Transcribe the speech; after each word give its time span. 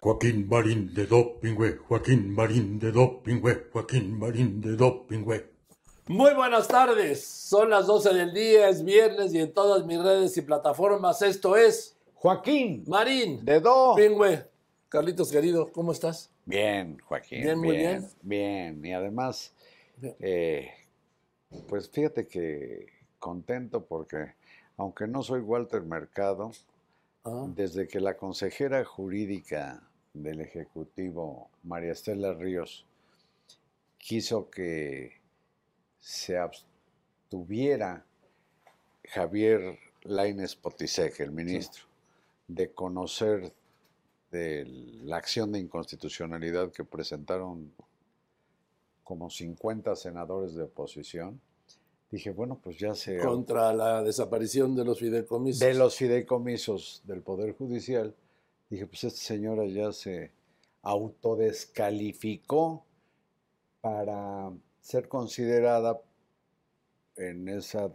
Joaquín 0.00 0.46
Marín 0.48 0.94
de 0.94 1.06
Dopingüe, 1.06 1.76
Joaquín 1.88 2.32
Marín 2.32 2.78
de 2.78 2.92
Dopingüe, 2.92 3.68
Joaquín 3.72 4.16
Marín 4.16 4.60
de 4.60 4.76
Dopingüe. 4.76 5.50
Muy 6.06 6.34
buenas 6.34 6.68
tardes, 6.68 7.26
son 7.26 7.70
las 7.70 7.86
12 7.86 8.14
del 8.14 8.32
día, 8.32 8.68
es 8.68 8.84
viernes 8.84 9.34
y 9.34 9.40
en 9.40 9.52
todas 9.52 9.84
mis 9.86 10.00
redes 10.00 10.36
y 10.36 10.42
plataformas 10.42 11.20
esto 11.22 11.56
es 11.56 11.96
Joaquín 12.14 12.84
Marín 12.86 13.44
de 13.44 13.60
Do. 13.60 13.94
Pingüe. 13.96 14.46
Carlitos 14.88 15.32
querido, 15.32 15.70
¿cómo 15.72 15.90
estás? 15.90 16.30
Bien, 16.46 16.98
Joaquín. 17.04 17.42
Bien, 17.42 17.58
muy 17.58 17.76
bien. 17.76 18.08
Bien, 18.22 18.84
y 18.84 18.92
además, 18.92 19.52
eh, 20.20 20.70
pues 21.68 21.90
fíjate 21.90 22.28
que 22.28 22.86
contento 23.18 23.84
porque, 23.84 24.34
aunque 24.76 25.08
no 25.08 25.22
soy 25.22 25.40
Walter 25.40 25.82
Mercado, 25.82 26.52
Ah, 27.24 27.46
desde 27.48 27.88
que 27.88 28.00
la 28.00 28.16
consejera 28.16 28.84
jurídica 28.84 29.82
del 30.22 30.40
Ejecutivo, 30.40 31.50
María 31.62 31.92
Estela 31.92 32.32
Ríos, 32.34 32.86
quiso 33.98 34.50
que 34.50 35.20
se 36.00 36.38
abstuviera 36.38 38.04
Javier 39.04 39.78
Lainez 40.02 40.54
Potisek, 40.56 41.20
el 41.20 41.32
ministro, 41.32 41.84
de 42.46 42.72
conocer 42.72 43.52
de 44.30 44.64
la 45.04 45.16
acción 45.16 45.52
de 45.52 45.58
inconstitucionalidad 45.58 46.70
que 46.70 46.84
presentaron 46.84 47.72
como 49.04 49.30
50 49.30 49.96
senadores 49.96 50.54
de 50.54 50.64
oposición, 50.64 51.40
dije, 52.10 52.30
bueno, 52.30 52.60
pues 52.62 52.78
ya 52.78 52.94
se... 52.94 53.18
contra 53.18 53.72
la 53.72 54.02
desaparición 54.02 54.76
de 54.76 54.84
los 54.84 54.98
fideicomisos. 54.98 55.60
de 55.60 55.74
los 55.74 55.96
fideicomisos 55.96 57.02
del 57.06 57.22
Poder 57.22 57.54
Judicial, 57.54 58.14
dije, 58.70 58.86
pues 58.86 59.04
esta 59.04 59.20
señora 59.20 59.66
ya 59.66 59.92
se 59.92 60.32
autodescalificó 60.82 62.84
para 63.80 64.52
ser 64.80 65.08
considerada 65.08 66.00
en 67.16 67.48
esa 67.48 67.92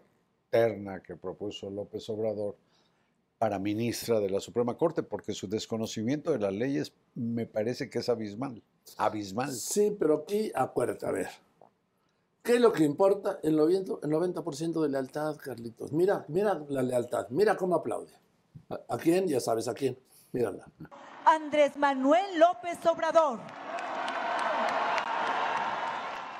terna 0.49 1.01
que 1.01 1.15
propuso 1.15 1.69
López 1.69 2.09
Obrador 2.09 2.57
para 3.37 3.59
ministra 3.59 4.19
de 4.19 4.29
la 4.29 4.39
Suprema 4.39 4.77
Corte, 4.77 5.03
porque 5.03 5.33
su 5.33 5.47
desconocimiento 5.47 6.31
de 6.31 6.39
las 6.39 6.53
leyes 6.53 6.93
me 7.15 7.45
parece 7.45 7.89
que 7.89 7.99
es 7.99 8.09
abismal. 8.09 8.63
Abismal. 8.97 9.51
Sí, 9.51 9.95
pero 9.97 10.19
aquí, 10.19 10.51
acuérdate, 10.55 11.05
a 11.05 11.11
ver. 11.11 11.27
¿Qué 12.41 12.55
es 12.55 12.61
lo 12.61 12.71
que 12.71 12.83
importa? 12.83 13.39
El 13.41 13.57
90%, 13.57 13.99
el 14.03 14.09
90 14.09 14.81
de 14.81 14.89
lealtad, 14.89 15.37
Carlitos. 15.37 15.93
Mira, 15.93 16.25
mira 16.27 16.61
la 16.69 16.83
lealtad. 16.83 17.27
Mira 17.29 17.55
cómo 17.55 17.75
aplaude. 17.75 18.13
¿A, 18.69 18.81
a 18.89 18.97
quién? 18.97 19.27
Ya 19.27 19.39
sabes 19.39 19.67
a 19.67 19.73
quién. 19.73 19.97
Mírala. 20.33 20.65
Andrés 21.25 21.77
Manuel 21.77 22.37
López 22.39 22.85
Obrador. 22.85 23.39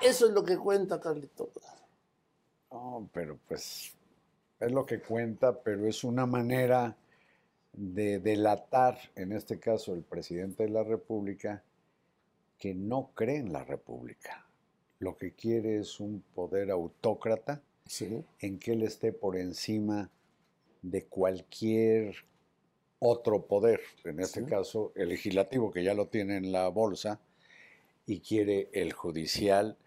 Eso 0.02 0.28
es 0.28 0.34
lo 0.34 0.44
que 0.44 0.58
cuenta, 0.58 1.00
Carlitos. 1.00 1.50
No, 2.70 3.10
pero 3.14 3.38
pues 3.48 3.96
es 4.60 4.72
lo 4.72 4.86
que 4.86 5.00
cuenta, 5.00 5.58
pero 5.62 5.88
es 5.88 6.04
una 6.04 6.26
manera 6.26 6.96
de 7.72 8.20
delatar, 8.20 8.98
en 9.16 9.32
este 9.32 9.60
caso 9.60 9.94
el 9.94 10.02
presidente 10.04 10.64
de 10.64 10.70
la 10.70 10.84
República, 10.84 11.64
que 12.58 12.74
no 12.76 13.12
cree 13.16 13.38
en 13.38 13.54
la 13.54 13.64
República. 13.64 14.46
Lo 15.00 15.18
que 15.18 15.34
quiere 15.34 15.80
es 15.80 16.00
un 16.00 16.22
poder 16.34 16.72
autócrata 16.72 17.62
Sí. 17.86 18.24
en 18.40 18.60
que 18.60 18.74
él 18.74 18.84
esté 18.84 19.12
por 19.12 19.38
encima 19.38 20.10
de 20.82 21.06
cualquier 21.06 22.16
otro 23.04 23.46
poder, 23.46 23.82
en 24.06 24.20
este 24.20 24.42
Sí. 24.42 24.46
caso 24.46 24.92
el 24.96 25.10
legislativo, 25.10 25.72
que 25.72 25.84
ya 25.84 25.94
lo 25.94 26.08
tiene 26.08 26.38
en 26.38 26.52
la 26.52 26.68
bolsa, 26.70 27.20
y 28.06 28.20
quiere 28.20 28.70
el 28.74 28.94
judicial 28.94 29.78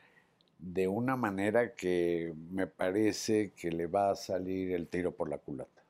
de 0.58 0.88
una 0.88 1.16
manera 1.16 1.74
que 1.74 2.32
me 2.50 2.66
parece 2.66 3.52
que 3.52 3.70
le 3.70 3.86
va 3.86 4.10
a 4.10 4.16
salir 4.16 4.72
el 4.72 4.88
tiro 4.88 5.12
por 5.12 5.28
la 5.28 5.38
culata. 5.38 5.82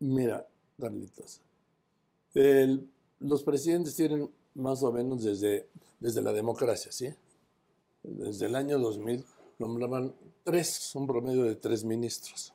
Mira, 0.00 0.46
Carlitos. 0.78 1.40
el- 2.34 2.88
los 3.20 3.42
presidentes 3.42 3.94
tienen 3.94 4.28
más 4.54 4.82
o 4.82 4.92
menos 4.92 5.22
desde, 5.22 5.68
desde 6.00 6.20
la 6.20 6.32
democracia, 6.32 6.90
¿sí? 6.92 7.14
Desde 8.02 8.46
el 8.46 8.54
año 8.56 8.78
2000 8.78 9.24
nombraban 9.58 10.14
tres, 10.42 10.94
un 10.94 11.06
promedio 11.06 11.44
de 11.44 11.54
tres 11.56 11.84
ministros 11.84 12.52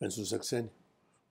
en 0.00 0.10
su 0.10 0.24
sexenio. 0.24 0.70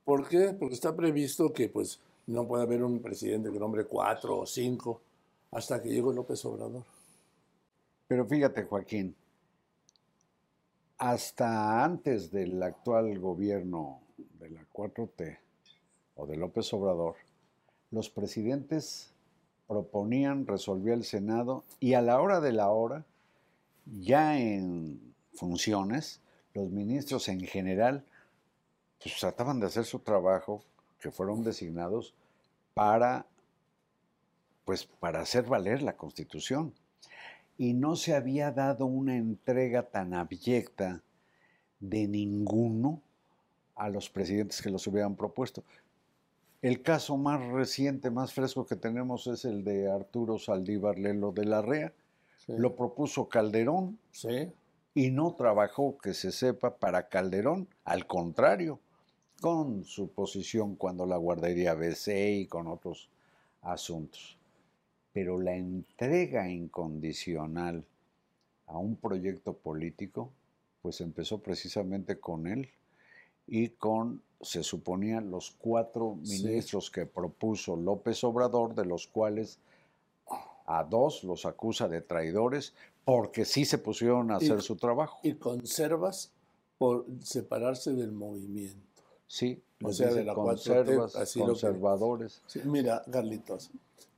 ¿Por 0.08 0.26
qué? 0.26 0.56
Porque 0.58 0.76
está 0.76 0.96
previsto 0.96 1.52
que 1.52 1.68
pues 1.68 2.00
no 2.28 2.48
puede 2.48 2.64
haber 2.64 2.82
un 2.82 3.02
presidente 3.02 3.52
que 3.52 3.60
nombre 3.60 3.84
cuatro 3.84 4.38
o 4.38 4.46
cinco 4.46 5.02
hasta 5.52 5.84
que 5.84 5.90
llegue 5.90 6.14
López 6.14 6.46
Obrador. 6.46 6.86
Pero 8.08 8.26
fíjate, 8.26 8.64
Joaquín, 8.64 9.14
hasta 10.98 11.84
antes 11.84 12.32
del 12.32 12.64
actual 12.64 13.20
gobierno 13.20 14.00
de 14.40 14.52
la 14.52 14.66
4T 14.72 15.40
o 16.16 16.26
de 16.26 16.38
López 16.38 16.74
Obrador, 16.74 17.16
los 17.92 18.10
presidentes 18.10 19.12
proponían, 19.68 20.48
resolvía 20.48 20.94
el 20.94 21.04
Senado 21.04 21.66
y 21.82 21.96
a 21.96 22.02
la 22.02 22.22
hora 22.22 22.40
de 22.40 22.54
la 22.54 22.70
hora, 22.70 23.04
ya 24.00 24.40
en 24.40 25.14
funciones, 25.34 26.22
los 26.54 26.70
ministros 26.70 27.28
en 27.28 27.42
general 27.42 28.06
pues, 29.02 29.20
trataban 29.20 29.60
de 29.60 29.68
hacer 29.68 29.86
su 29.86 30.00
trabajo, 30.00 30.64
que 31.00 31.12
fueron 31.12 31.44
designados 31.44 32.14
para, 32.74 33.26
pues, 34.66 34.86
para 34.86 35.22
hacer 35.22 35.46
valer 35.46 35.82
la 35.82 35.96
Constitución 35.96 36.74
y 37.58 37.74
no 37.74 37.96
se 37.96 38.16
había 38.16 38.52
dado 38.52 38.86
una 38.86 39.16
entrega 39.16 39.84
tan 39.84 40.14
abyecta 40.14 41.02
de 41.80 42.08
ninguno 42.08 43.02
a 43.76 43.90
los 43.90 44.10
presidentes 44.10 44.62
que 44.62 44.70
los 44.70 44.86
hubieran 44.88 45.16
propuesto. 45.16 45.64
El 46.62 46.82
caso 46.82 47.18
más 47.18 47.44
reciente, 47.48 48.10
más 48.10 48.34
fresco 48.34 48.66
que 48.66 48.76
tenemos 48.76 49.28
es 49.28 49.46
el 49.46 49.64
de 49.64 49.92
Arturo 49.92 50.40
Saldívar 50.40 50.98
Lelo 50.98 51.32
de 51.32 51.46
la 51.46 51.62
Rea. 51.62 51.94
Lo 52.48 52.76
propuso 52.76 53.28
Calderón 53.28 54.00
¿Sí? 54.12 54.52
y 54.96 55.12
no 55.12 55.36
trabajó, 55.36 55.98
que 55.98 56.14
se 56.14 56.32
sepa, 56.32 56.78
para 56.78 57.10
Calderón. 57.10 57.68
Al 57.84 58.08
contrario, 58.08 58.80
con 59.42 59.84
su 59.84 60.10
posición 60.10 60.76
cuando 60.76 61.06
la 61.06 61.18
guardería 61.18 61.74
BC 61.74 62.32
y 62.42 62.48
con 62.48 62.68
otros 62.68 63.10
asuntos. 63.62 64.38
Pero 65.14 65.40
la 65.40 65.56
entrega 65.56 66.50
incondicional 66.50 67.84
a 68.68 68.78
un 68.78 68.96
proyecto 68.96 69.54
político, 69.54 70.32
pues 70.82 71.02
empezó 71.02 71.40
precisamente 71.40 72.20
con 72.20 72.48
él 72.48 72.70
y 73.48 73.70
con, 73.70 74.22
se 74.42 74.64
suponía, 74.64 75.22
los 75.22 75.52
cuatro 75.52 76.18
Sí. 76.24 76.44
ministros 76.44 76.92
que 76.92 77.06
propuso 77.06 77.76
López 77.76 78.24
Obrador, 78.24 78.76
de 78.76 78.86
los 78.86 79.08
cuales 79.08 79.60
a 80.66 80.84
dos 80.84 81.24
los 81.24 81.46
acusa 81.46 81.88
de 81.88 82.02
traidores 82.02 82.74
porque 83.06 83.46
sí 83.46 83.64
se 83.64 83.78
pusieron 83.78 84.32
a 84.32 84.34
Y- 84.34 84.46
hacer 84.46 84.62
su 84.62 84.76
trabajo. 84.76 85.20
Y 85.24 85.34
conservas 85.36 86.32
por 86.78 87.06
separarse 87.24 87.94
del 87.94 88.12
movimiento. 88.12 88.86
Sí, 89.28 89.62
o 89.84 89.92
sea, 89.92 90.14
de 90.14 90.24
la 90.24 90.34
4T, 90.34 90.46
conservas, 90.86 91.16
así 91.16 91.40
lo 91.40 91.46
que- 91.46 91.52
conservadores. 91.52 92.42
Sí, 92.48 92.62
mira, 92.66 93.04
Carlitos, 93.12 93.70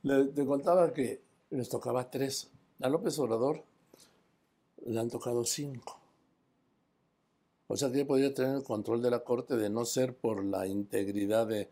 le- 0.02 0.26
te 0.26 0.46
contaba 0.46 0.92
que 0.92 1.20
les 1.50 1.68
tocaba 1.68 2.08
tres. 2.10 2.48
A 2.80 2.88
López 2.88 3.18
Obrador 3.18 3.62
le 4.86 4.98
han 4.98 5.10
tocado 5.10 5.44
cinco. 5.44 5.98
O 7.66 7.76
sea 7.76 7.90
que 7.92 8.04
podría 8.04 8.32
tener 8.34 8.56
el 8.56 8.62
control 8.64 9.02
de 9.02 9.10
la 9.10 9.20
corte 9.20 9.56
de 9.56 9.68
no 9.70 9.84
ser 9.84 10.14
por 10.14 10.44
la 10.44 10.66
integridad 10.66 11.46
de, 11.46 11.68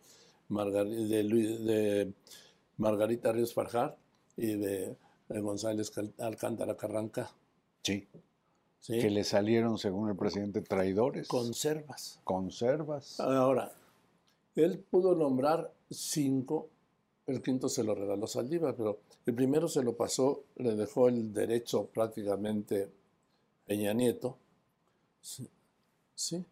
Margari- 0.49 1.09
de, 1.09 1.23
Luis- 1.25 1.65
de 1.65 2.13
Margarita 2.77 3.33
Ríos 3.33 3.55
Farjar 3.55 3.97
y 4.37 4.55
de, 4.55 4.97
de 5.29 5.41
González 5.41 5.91
Alcántara 6.19 6.77
Carranca. 6.77 7.31
Sí, 7.83 8.07
¿sí? 8.81 8.99
que 8.99 9.11
le 9.11 9.25
salieron, 9.25 9.79
según 9.79 10.09
el 10.09 10.17
presidente, 10.17 10.61
traidores. 10.63 11.29
Conservas. 11.29 12.21
conservas. 12.25 13.21
Ahora, 13.21 13.73
él 14.57 14.79
pudo 14.91 15.15
nombrar 15.15 15.73
cinco, 15.91 16.69
el 17.27 17.43
quinto 17.43 17.69
se 17.69 17.85
lo 17.85 17.95
regaló 17.95 18.27
Saldívar, 18.27 18.75
pero 18.77 18.99
el 19.27 19.35
primero 19.35 19.69
se 19.69 19.83
lo 19.83 19.97
pasó, 19.97 20.45
le 20.57 20.75
dejó 20.75 21.09
el 21.09 21.33
derecho 21.33 21.87
prácticamente 21.87 22.91
Peña 23.67 23.93
Nieto. 23.93 24.37
Sí. 25.21 25.49
Sí, 26.15 26.45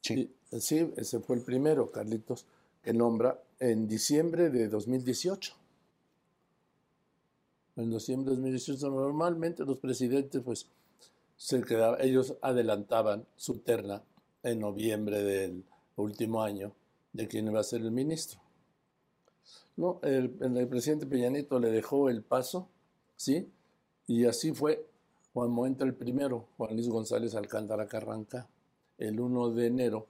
Sí. 0.00 0.32
sí, 0.60 0.92
ese 0.96 1.18
fue 1.20 1.36
el 1.36 1.42
primero, 1.42 1.90
Carlitos, 1.90 2.46
que 2.82 2.92
nombra 2.92 3.42
en 3.58 3.88
diciembre 3.88 4.50
de 4.50 4.68
2018. 4.68 5.54
En 7.76 7.90
diciembre 7.90 8.30
de 8.30 8.36
2018, 8.36 8.88
normalmente 8.88 9.64
los 9.64 9.78
presidentes, 9.78 10.40
pues, 10.42 10.66
se 11.36 11.62
quedaba, 11.62 11.98
ellos 12.00 12.36
adelantaban 12.42 13.26
su 13.36 13.58
terna 13.58 14.02
en 14.42 14.60
noviembre 14.60 15.22
del 15.22 15.64
último 15.96 16.42
año 16.42 16.72
de 17.12 17.28
quién 17.28 17.46
iba 17.48 17.60
a 17.60 17.64
ser 17.64 17.80
el 17.82 17.90
ministro. 17.90 18.40
No, 19.76 20.00
el, 20.02 20.36
el 20.40 20.68
presidente 20.68 21.06
Peña 21.06 21.28
Nieto 21.28 21.58
le 21.58 21.70
dejó 21.70 22.08
el 22.08 22.22
paso, 22.22 22.68
¿sí? 23.16 23.50
Y 24.06 24.24
así 24.24 24.52
fue 24.52 24.86
cuando 25.32 25.66
entra 25.66 25.86
el 25.86 25.94
primero, 25.94 26.48
Juan 26.56 26.74
Luis 26.74 26.88
González 26.88 27.34
Alcántara 27.34 27.86
Carranca, 27.86 28.48
el 28.96 29.20
1 29.20 29.50
de 29.50 29.66
enero 29.66 30.06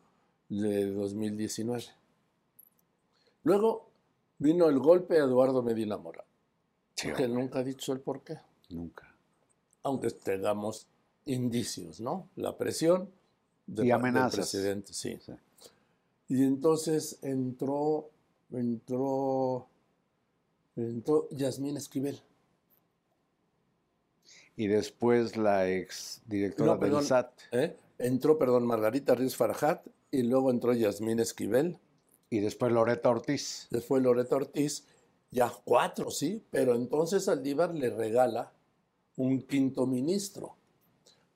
de 0.48 0.92
2019. 0.92 1.82
Luego 3.42 3.88
vino 4.38 4.68
el 4.68 4.78
golpe 4.78 5.16
a 5.20 5.24
Eduardo 5.24 5.62
Medina 5.62 5.96
Mora, 5.96 6.24
Sí, 6.94 7.12
que 7.12 7.26
nunca 7.28 7.58
ha 7.60 7.64
dicho 7.64 7.92
el 7.92 8.00
por 8.00 8.22
qué 8.22 8.38
nunca. 8.70 9.12
aunque 9.82 10.10
tengamos 10.10 10.86
indicios, 11.26 12.00
¿no? 12.00 12.28
La 12.36 12.56
presión 12.56 13.10
de 13.66 13.86
Y 13.86 13.90
amenazas. 13.90 14.32
del 14.32 14.40
presidente, 14.40 14.92
sí. 14.94 15.18
Sí. 15.24 15.32
Y 16.28 16.42
entonces 16.44 17.18
entró, 17.22 18.10
entró, 18.50 19.68
entró 20.76 21.28
Yasmín 21.30 21.76
Esquivel. 21.76 22.20
Y 24.56 24.68
después 24.68 25.36
la 25.36 25.68
ex 25.70 26.22
directora 26.26 26.74
No, 26.74 26.80
perdón. 26.80 27.00
del 27.00 27.06
SAT. 27.08 27.30
¿eh? 27.52 27.76
Entró, 27.98 28.38
perdón, 28.38 28.66
Margarita 28.66 29.14
Ríos 29.14 29.36
Farjat 29.36 29.86
y 30.10 30.22
luego 30.22 30.50
entró 30.50 30.72
Yasmín 30.72 31.20
Esquivel. 31.20 31.78
Y 32.30 32.40
después 32.40 32.72
Loreta 32.72 33.10
Ortiz. 33.10 33.68
Después 33.70 34.02
Loreto 34.02 34.36
Ortiz, 34.36 34.84
ya 35.30 35.52
cuatro, 35.64 36.10
sí, 36.10 36.42
pero 36.50 36.74
entonces 36.74 37.24
Saldívar 37.24 37.72
le 37.74 37.90
regala 37.90 38.52
un 39.16 39.42
quinto 39.42 39.86
ministro. 39.86 40.56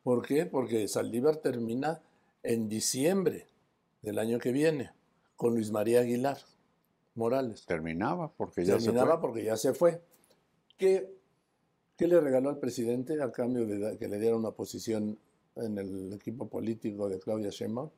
¿Por 0.02 0.26
qué? 0.26 0.46
Porque 0.46 0.88
Saldívar 0.88 1.36
termina 1.36 2.00
en 2.42 2.68
diciembre 2.68 3.46
del 4.02 4.18
año 4.18 4.38
que 4.38 4.52
viene 4.52 4.90
con 5.36 5.54
Luis 5.54 5.70
María 5.70 6.00
Aguilar 6.00 6.38
Morales. 7.14 7.66
Terminaba 7.66 8.32
porque 8.32 8.64
ya 8.64 8.78
Terminaba 8.78 9.12
se 9.12 9.12
fue. 9.12 9.20
porque 9.20 9.44
ya 9.44 9.56
se 9.56 9.74
fue. 9.74 10.02
¿Qué, 10.78 11.12
qué 11.96 12.08
le 12.08 12.20
regaló 12.20 12.48
al 12.48 12.58
presidente 12.58 13.20
a 13.22 13.30
cambio 13.30 13.66
de 13.66 13.98
que 13.98 14.08
le 14.08 14.18
diera 14.18 14.36
una 14.36 14.52
posición 14.52 15.18
en 15.56 15.78
el 15.78 16.12
equipo 16.12 16.48
político 16.48 17.08
de 17.08 17.18
Claudia 17.18 17.50
Sheinbaum? 17.50 17.90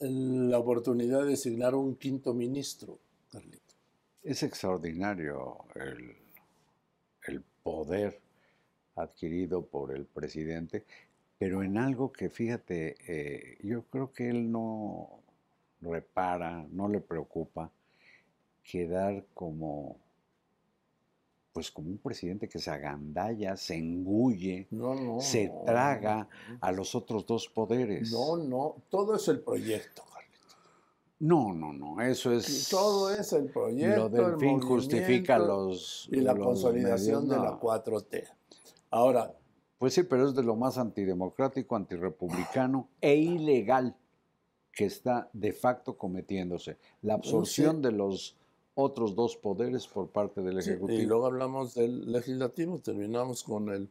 La 0.00 0.58
oportunidad 0.58 1.22
de 1.22 1.30
designar 1.30 1.74
un 1.74 1.96
quinto 1.96 2.32
ministro, 2.32 2.98
Carlito. 3.30 3.74
Es 4.22 4.42
extraordinario 4.42 5.58
el, 5.74 6.16
el 7.26 7.42
poder 7.62 8.20
adquirido 9.02 9.66
por 9.66 9.94
el 9.94 10.06
presidente, 10.06 10.84
pero 11.38 11.62
en 11.62 11.78
algo 11.78 12.12
que, 12.12 12.30
fíjate, 12.30 12.96
eh, 13.06 13.58
yo 13.62 13.84
creo 13.84 14.12
que 14.12 14.28
él 14.28 14.50
no 14.50 15.20
repara, 15.80 16.66
no 16.70 16.88
le 16.88 17.00
preocupa 17.00 17.70
quedar 18.64 19.24
como, 19.34 19.96
pues 21.52 21.70
como 21.70 21.88
un 21.90 21.98
presidente 21.98 22.48
que 22.48 22.58
se 22.58 22.70
agandalla, 22.70 23.56
se 23.56 23.76
engulle, 23.76 24.66
No, 24.70 24.94
no. 24.94 25.20
se 25.20 25.46
no, 25.48 25.62
traga 25.64 26.28
a 26.60 26.72
los 26.72 26.94
otros 26.94 27.24
dos 27.24 27.48
poderes. 27.48 28.10
No, 28.12 28.36
no, 28.36 28.76
todo 28.90 29.14
es 29.14 29.28
el 29.28 29.40
proyecto, 29.40 30.02
Carlito. 30.12 30.56
no, 31.20 31.54
no, 31.54 31.72
no, 31.72 32.02
eso 32.02 32.32
es... 32.32 32.68
Todo 32.68 33.14
es 33.14 33.32
el 33.32 33.48
proyecto. 33.50 33.96
Lo 33.96 34.08
del 34.08 34.34
el 34.34 34.38
fin 34.40 34.60
justifica 34.60 35.38
los... 35.38 36.08
Y 36.12 36.16
la 36.20 36.34
los 36.34 36.44
consolidación 36.44 37.28
medios, 37.28 37.42
de 37.42 37.44
la 37.48 37.52
no. 37.52 37.60
4T. 37.60 38.37
Ahora, 38.90 39.34
Pues 39.78 39.94
sí, 39.94 40.02
pero 40.02 40.26
es 40.28 40.34
de 40.34 40.42
lo 40.42 40.56
más 40.56 40.76
antidemocrático, 40.76 41.76
antirrepublicano 41.76 42.88
e 43.00 43.14
ilegal 43.14 43.94
que 44.72 44.86
está 44.86 45.28
de 45.32 45.52
facto 45.52 45.96
cometiéndose. 45.96 46.78
La 47.02 47.14
absorción 47.14 47.80
de 47.80 47.92
los 47.92 48.36
otros 48.74 49.14
dos 49.14 49.36
poderes 49.36 49.86
por 49.86 50.08
parte 50.08 50.40
del 50.40 50.60
Sí, 50.62 50.70
Ejecutivo. 50.70 51.00
y 51.00 51.06
luego 51.06 51.26
hablamos 51.26 51.74
del 51.74 52.10
legislativo, 52.10 52.78
terminamos 52.80 53.42
con 53.44 53.68
el, 53.70 53.88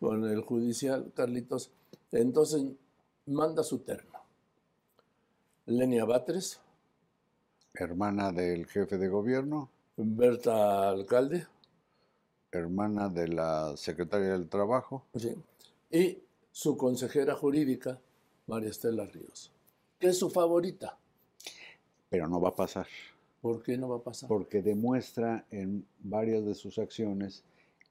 con 0.00 0.24
el 0.24 0.40
judicial, 0.42 1.10
Carlitos. 1.14 1.70
Entonces, 2.12 2.64
manda 3.26 3.62
su 3.64 3.78
terna. 3.80 4.20
Lenia 5.66 6.04
Batres, 6.04 6.60
Hermana 7.74 8.32
del 8.32 8.66
jefe 8.66 8.98
de 8.98 9.08
gobierno, 9.08 9.68
Berta 9.96 10.88
Alcalde, 10.90 11.46
hermana 12.52 13.08
de 13.08 13.28
la 13.28 13.76
secretaria 13.76 14.28
del 14.32 14.48
Trabajo. 14.48 15.04
¿sí? 15.14 15.34
y 15.90 16.18
su 16.52 16.76
consejera 16.76 17.34
jurídica, 17.34 17.98
María 18.46 18.70
Estela 18.70 19.06
Ríos, 19.06 19.52
que 19.98 20.08
es 20.08 20.18
su 20.18 20.28
favorita. 20.30 20.98
Pero 22.10 22.26
no 22.28 22.40
va 22.40 22.50
a 22.50 22.54
pasar, 22.56 22.86
¿Por 23.40 23.62
qué 23.62 23.76
no 23.78 23.88
va 23.88 23.96
a 23.96 24.02
pasar? 24.02 24.28
porque 24.28 24.60
demuestra 24.62 25.44
en 25.50 25.86
varias 26.00 26.44
de 26.44 26.54
sus 26.54 26.78
acciones 26.78 27.44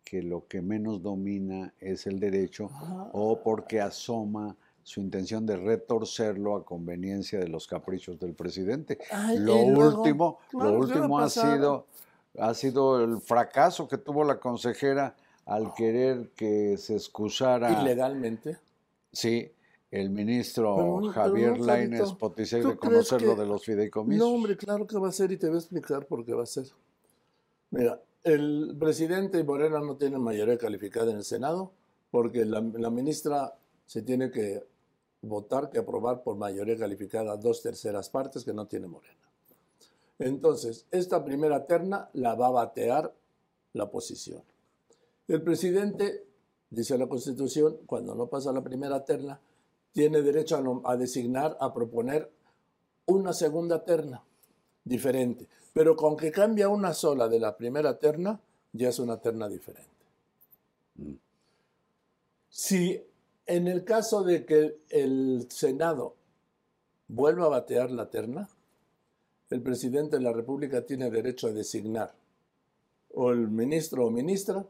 que 0.03 0.21
lo 0.21 0.47
que 0.47 0.61
menos 0.61 1.01
domina 1.01 1.73
es 1.79 2.07
el 2.07 2.19
derecho 2.19 2.69
Ah. 2.73 3.09
o 3.13 3.41
porque 3.41 3.79
asoma 3.81 4.55
su 4.83 5.01
intención 5.01 5.45
de 5.45 5.57
retorcerlo 5.57 6.55
a 6.55 6.63
conveniencia 6.65 7.39
de 7.39 7.47
los 7.49 7.67
caprichos 7.67 8.17
del 8.19 8.33
presidente. 8.33 8.97
Ay, 9.11 9.37
lo 9.37 9.53
luego, 9.73 9.97
último, 10.01 10.39
claro, 10.49 10.79
lo 10.79 10.87
¿qué 10.87 10.93
va 10.93 10.99
a 10.99 10.99
último 11.01 11.19
ha 11.19 11.29
sido, 11.29 11.85
ha 12.37 12.53
sido 12.53 13.03
el 13.03 13.19
fracaso 13.21 13.87
que 13.87 13.97
tuvo 13.97 14.23
la 14.23 14.39
consejera 14.39 15.15
al 15.45 15.73
querer 15.73 16.29
que 16.35 16.77
se 16.77 16.93
excusara, 16.95 17.81
Ilegalmente. 17.81 18.57
sí, 19.11 19.51
el 19.91 20.09
ministro 20.09 20.75
Pero 20.75 21.13
Javier 21.13 21.57
no, 21.59 21.65
Lainez 21.65 21.99
Carlito, 21.99 22.17
Poticay 22.17 22.61
¿tú 22.61 22.67
de 22.69 22.77
conocer 22.77 23.21
lo 23.21 23.35
que- 23.35 23.41
de 23.41 23.47
los 23.47 23.63
fideicomisos. 23.63 24.27
No, 24.27 24.33
hombre, 24.35 24.57
claro 24.57 24.85
que 24.85 24.97
va 24.97 25.07
a 25.07 25.11
ser 25.13 25.31
y 25.31 25.37
te 25.37 25.47
voy 25.47 25.55
a 25.55 25.59
explicar 25.59 26.05
por 26.05 26.25
qué 26.25 26.33
va 26.33 26.43
a 26.43 26.47
ser. 26.47 26.65
Mira, 27.71 28.01
el 28.23 28.75
presidente 28.77 29.39
y 29.39 29.43
Morena 29.43 29.79
no 29.79 29.95
tienen 29.95 30.21
mayoría 30.21 30.57
calificada 30.57 31.11
en 31.11 31.17
el 31.17 31.23
Senado 31.23 31.71
porque 32.11 32.43
la, 32.45 32.59
la 32.61 32.89
ministra 32.89 33.53
se 33.85 34.01
tiene 34.01 34.29
que 34.31 34.65
votar, 35.21 35.69
que 35.69 35.79
aprobar 35.79 36.23
por 36.23 36.35
mayoría 36.35 36.77
calificada 36.77 37.35
dos 37.37 37.61
terceras 37.61 38.09
partes 38.09 38.43
que 38.43 38.53
no 38.53 38.65
tiene 38.67 38.87
Morena. 38.87 39.16
Entonces, 40.19 40.85
esta 40.91 41.23
primera 41.23 41.65
terna 41.65 42.09
la 42.13 42.35
va 42.35 42.47
a 42.47 42.51
batear 42.51 43.13
la 43.73 43.85
oposición. 43.85 44.41
El 45.27 45.41
presidente, 45.43 46.25
dice 46.69 46.97
la 46.97 47.07
Constitución, 47.07 47.79
cuando 47.85 48.15
no 48.15 48.27
pasa 48.27 48.51
la 48.51 48.63
primera 48.63 49.05
terna, 49.05 49.39
tiene 49.91 50.21
derecho 50.21 50.55
a, 50.55 50.91
a 50.91 50.97
designar, 50.97 51.57
a 51.59 51.73
proponer 51.73 52.31
una 53.05 53.33
segunda 53.33 53.83
terna 53.83 54.23
diferente. 54.83 55.47
Pero 55.73 55.95
con 55.95 56.17
que 56.17 56.31
cambia 56.31 56.69
una 56.69 56.93
sola 56.93 57.27
de 57.27 57.39
la 57.39 57.55
primera 57.55 57.99
terna, 57.99 58.39
ya 58.73 58.89
es 58.89 58.99
una 58.99 59.17
terna 59.21 59.47
diferente. 59.47 60.05
Mm. 60.95 61.13
Si 62.49 63.03
En 63.45 63.67
el 63.69 63.85
caso 63.85 64.23
de 64.23 64.45
que 64.45 64.81
el 64.89 65.47
Senado 65.49 66.15
vuelva 67.07 67.45
a 67.45 67.49
batear 67.49 67.91
la 67.91 68.09
terna, 68.09 68.49
el 69.49 69.61
presidente 69.61 70.17
de 70.17 70.23
la 70.23 70.33
República 70.33 70.85
tiene 70.85 71.09
derecho 71.09 71.47
a 71.47 71.51
designar 71.51 72.13
o 73.13 73.31
el 73.31 73.47
ministro 73.47 74.05
o 74.05 74.11
ministra 74.11 74.65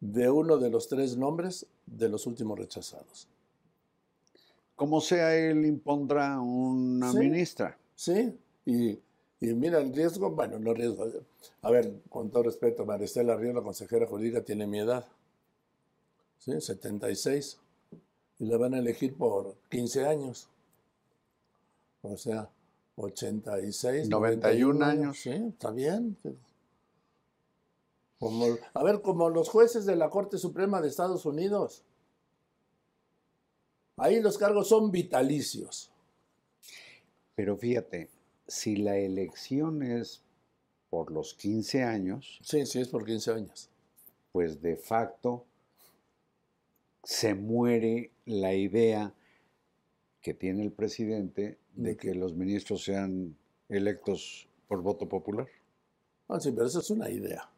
de 0.00 0.30
uno 0.30 0.58
de 0.58 0.70
los 0.70 0.88
tres 0.88 1.16
nombres 1.16 1.66
de 1.86 2.08
los 2.08 2.26
últimos 2.26 2.58
rechazados. 2.58 3.26
Como 4.76 5.00
sea, 5.00 5.34
él 5.34 5.64
impondrá 5.64 6.38
una 6.40 7.10
Sí. 7.12 7.18
ministra. 7.18 7.78
¿Sí? 7.94 8.36
Y, 8.66 8.90
y 9.40 9.54
mira, 9.54 9.78
el 9.80 9.94
riesgo, 9.94 10.30
bueno, 10.30 10.58
no 10.58 10.74
riesgo. 10.74 11.06
A 11.62 11.70
ver, 11.70 11.94
con 12.10 12.30
todo 12.30 12.42
respeto, 12.42 12.84
Maristela 12.84 13.36
Río, 13.36 13.54
la 13.54 13.62
consejera 13.62 14.06
jurídica, 14.06 14.42
tiene 14.42 14.66
mi 14.66 14.80
edad. 14.80 15.06
¿Sí? 16.38 16.60
76. 16.60 17.58
Y 18.38 18.44
la 18.44 18.58
van 18.58 18.74
a 18.74 18.78
elegir 18.78 19.14
por 19.16 19.54
15 19.70 20.04
años. 20.06 20.46
O 22.02 22.16
sea, 22.18 22.50
86. 22.96 24.08
91 24.08 24.84
años. 24.84 25.18
Sí, 25.20 25.30
está 25.30 25.70
bien. 25.70 26.16
Como, 28.18 28.46
a 28.72 28.82
ver, 28.82 29.02
como 29.02 29.28
los 29.28 29.48
jueces 29.48 29.84
de 29.86 29.96
la 29.96 30.08
Corte 30.10 30.38
Suprema 30.38 30.80
de 30.80 30.88
Estados 30.88 31.26
Unidos. 31.26 31.84
Ahí 33.98 34.20
los 34.20 34.38
cargos 34.38 34.68
son 34.68 34.90
vitalicios. 34.90 35.90
Pero 37.34 37.56
fíjate, 37.56 38.08
si 38.46 38.76
la 38.76 38.96
elección 38.96 39.82
es 39.82 40.22
por 40.90 41.10
los 41.10 41.34
15 41.34 41.82
años, 41.82 42.38
Sí, 42.42 42.64
sí, 42.66 42.80
es 42.80 42.88
por 42.88 43.04
15 43.04 43.32
años. 43.32 43.68
pues 44.32 44.60
de 44.62 44.76
facto 44.76 45.44
se 47.02 47.34
muere 47.34 48.10
la 48.24 48.54
idea 48.54 49.14
que 50.20 50.34
tiene 50.34 50.62
el 50.62 50.72
presidente 50.72 51.58
de 51.76 51.90
¿De 51.90 51.96
que 51.96 52.14
los 52.14 52.34
ministros 52.34 52.84
sean 52.84 53.36
electos 53.68 54.48
por 54.68 54.82
voto 54.82 55.08
popular. 55.08 55.46
Ah, 56.28 56.40
sí, 56.40 56.50
pero 56.52 56.66
eso 56.66 56.80
es 56.80 56.90
una 56.90 57.08
idea. 57.10 57.48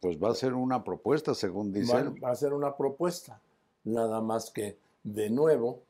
Pues 0.00 0.22
va 0.22 0.30
a 0.30 0.34
ser 0.34 0.54
una 0.54 0.84
propuesta, 0.84 1.34
según 1.34 1.70
Va, 1.70 1.78
dicen. 1.78 2.14
va 2.22 2.30
a 2.30 2.34
ser 2.34 2.52
una 2.52 2.76
propuesta. 2.76 3.40
Nada 3.84 4.20
más 4.20 4.50
que, 4.50 4.78
de 5.02 5.30
nuevo, 5.30 5.82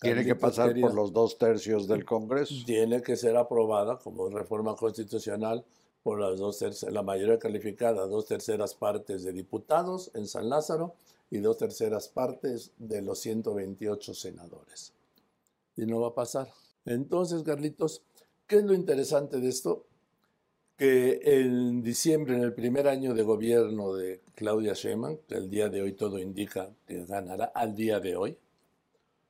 Tiene 0.00 0.24
que 0.24 0.34
pasar 0.34 0.78
por 0.80 0.92
los 0.94 1.12
dos 1.12 1.38
tercios 1.38 1.88
del 1.88 2.04
Congreso. 2.04 2.54
Tiene 2.66 3.00
que 3.00 3.16
ser 3.16 3.36
aprobada 3.36 3.98
como 3.98 4.28
reforma 4.28 4.76
constitucional 4.76 5.64
por 6.02 6.20
las 6.20 6.38
dos 6.38 6.58
terceras, 6.58 6.92
la 6.92 7.02
mayoría 7.02 7.38
calificada, 7.38 8.06
dos 8.06 8.26
terceras 8.26 8.74
partes 8.74 9.22
de 9.22 9.32
diputados 9.32 10.10
en 10.14 10.26
San 10.26 10.50
Lázaro 10.50 10.94
y 11.30 11.38
dos 11.38 11.56
terceras 11.56 12.08
partes 12.08 12.72
de 12.76 13.00
los 13.00 13.20
128 13.20 14.12
senadores. 14.12 14.92
Y 15.76 15.86
no 15.86 16.00
va 16.00 16.08
a 16.08 16.14
pasar. 16.14 16.48
Entonces, 16.84 17.42
Carlitos, 17.42 18.02
¿qué 18.46 18.56
es 18.56 18.64
lo 18.64 18.74
interesante 18.74 19.40
de 19.40 19.48
esto? 19.48 19.86
Que 20.76 21.20
en 21.22 21.82
diciembre, 21.82 22.36
en 22.36 22.42
el 22.42 22.52
primer 22.52 22.88
año 22.88 23.14
de 23.14 23.22
gobierno 23.22 23.94
de 23.94 24.20
Claudia 24.34 24.74
Sheinbaum, 24.74 25.18
que 25.28 25.36
el 25.36 25.48
día 25.50 25.68
de 25.68 25.82
hoy 25.82 25.92
todo 25.92 26.18
indica 26.18 26.70
que 26.86 27.04
ganará 27.04 27.46
al 27.46 27.74
día 27.74 28.00
de 28.00 28.16
hoy, 28.16 28.36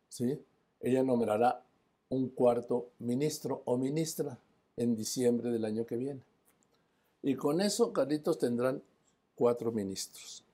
¿sí? 0.08 0.38
ella 0.84 1.02
nombrará 1.02 1.64
un 2.10 2.28
cuarto 2.28 2.90
ministro 2.98 3.62
o 3.64 3.76
ministra 3.76 4.38
en 4.76 4.94
diciembre 4.94 5.50
del 5.50 5.64
año 5.64 5.86
que 5.86 5.96
viene. 5.96 6.20
Y 7.22 7.36
con 7.36 7.60
eso, 7.60 7.92
Carlitos, 7.92 8.38
tendrán 8.38 8.82
cuatro 9.34 9.72
ministros. 9.72 10.44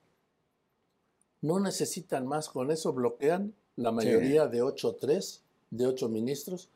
No 1.42 1.58
necesitan 1.58 2.26
más, 2.26 2.48
con 2.48 2.70
eso 2.70 2.92
bloquean 2.92 3.54
la 3.76 3.90
mayoría 3.90 4.46
de 4.46 4.62
8-3, 4.62 5.40
de 5.70 5.86
ocho 5.86 6.08
ministros. 6.08 6.68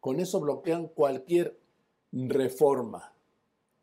Con 0.00 0.20
eso 0.20 0.40
bloquean 0.40 0.88
cualquier 0.88 1.58
reforma, 2.12 3.12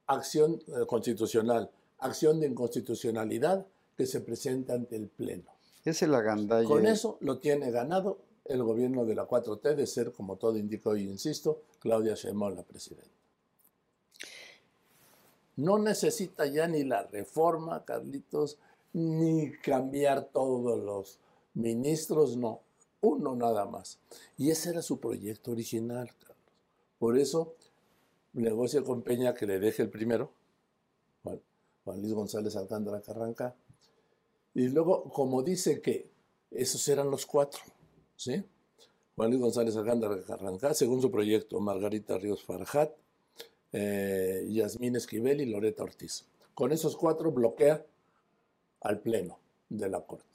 acción 0.07 0.61
eh, 0.67 0.85
constitucional, 0.87 1.69
acción 1.99 2.39
de 2.39 2.47
inconstitucionalidad 2.47 3.65
que 3.97 4.05
se 4.05 4.21
presente 4.21 4.73
ante 4.73 4.95
el 4.95 5.07
Pleno. 5.07 5.51
Es 5.83 6.01
el 6.01 6.13
agandalle. 6.15 6.67
Con 6.67 6.85
eso 6.85 7.17
lo 7.21 7.37
tiene 7.37 7.71
ganado 7.71 8.17
el 8.45 8.63
gobierno 8.63 9.05
de 9.05 9.15
la 9.15 9.27
4T 9.27 9.75
de 9.75 9.87
ser, 9.87 10.11
como 10.11 10.37
todo 10.37 10.57
indicó 10.57 10.95
y 10.95 11.03
insisto, 11.03 11.61
Claudia 11.79 12.15
Sheinbaum 12.15 12.55
la 12.55 12.63
presidenta. 12.63 13.09
No 15.57 15.79
necesita 15.79 16.45
ya 16.45 16.67
ni 16.67 16.83
la 16.83 17.03
reforma, 17.03 17.85
Carlitos, 17.85 18.57
ni 18.93 19.51
cambiar 19.51 20.25
todos 20.25 20.83
los 20.83 21.19
ministros, 21.53 22.37
no, 22.37 22.61
uno 23.05 23.35
nada 23.35 23.65
más. 23.65 23.99
Y 24.37 24.49
ese 24.51 24.69
era 24.71 24.81
su 24.81 24.99
proyecto 24.99 25.51
original, 25.51 26.09
Carlos. 26.19 26.37
Por 26.99 27.17
eso 27.17 27.55
negocia 28.33 28.81
con 28.83 29.01
Peña 29.01 29.33
que 29.33 29.45
le 29.45 29.59
deje 29.59 29.81
el 29.83 29.89
primero, 29.89 30.31
Juan, 31.23 31.41
Juan 31.83 32.01
Luis 32.01 32.13
González 32.13 32.55
Alcántara 32.55 33.01
Carranca, 33.01 33.55
y 34.53 34.67
luego, 34.69 35.03
como 35.09 35.43
dice 35.43 35.81
que 35.81 36.09
esos 36.51 36.87
eran 36.87 37.09
los 37.11 37.25
cuatro, 37.25 37.59
¿sí? 38.15 38.43
Juan 39.15 39.29
Luis 39.29 39.41
González 39.41 39.75
Alcántara 39.75 40.21
Carranca, 40.23 40.73
según 40.73 41.01
su 41.01 41.11
proyecto, 41.11 41.59
Margarita 41.59 42.17
Ríos 42.17 42.43
Farjat, 42.43 42.91
eh, 43.71 44.45
Yasmín 44.49 44.95
Esquivel 44.95 45.41
y 45.41 45.45
Loreta 45.45 45.83
Ortiz. 45.83 46.25
Con 46.53 46.71
esos 46.71 46.95
cuatro 46.95 47.31
bloquea 47.31 47.85
al 48.81 48.99
Pleno 48.99 49.37
de 49.69 49.89
la 49.89 50.01
Corte. 50.01 50.25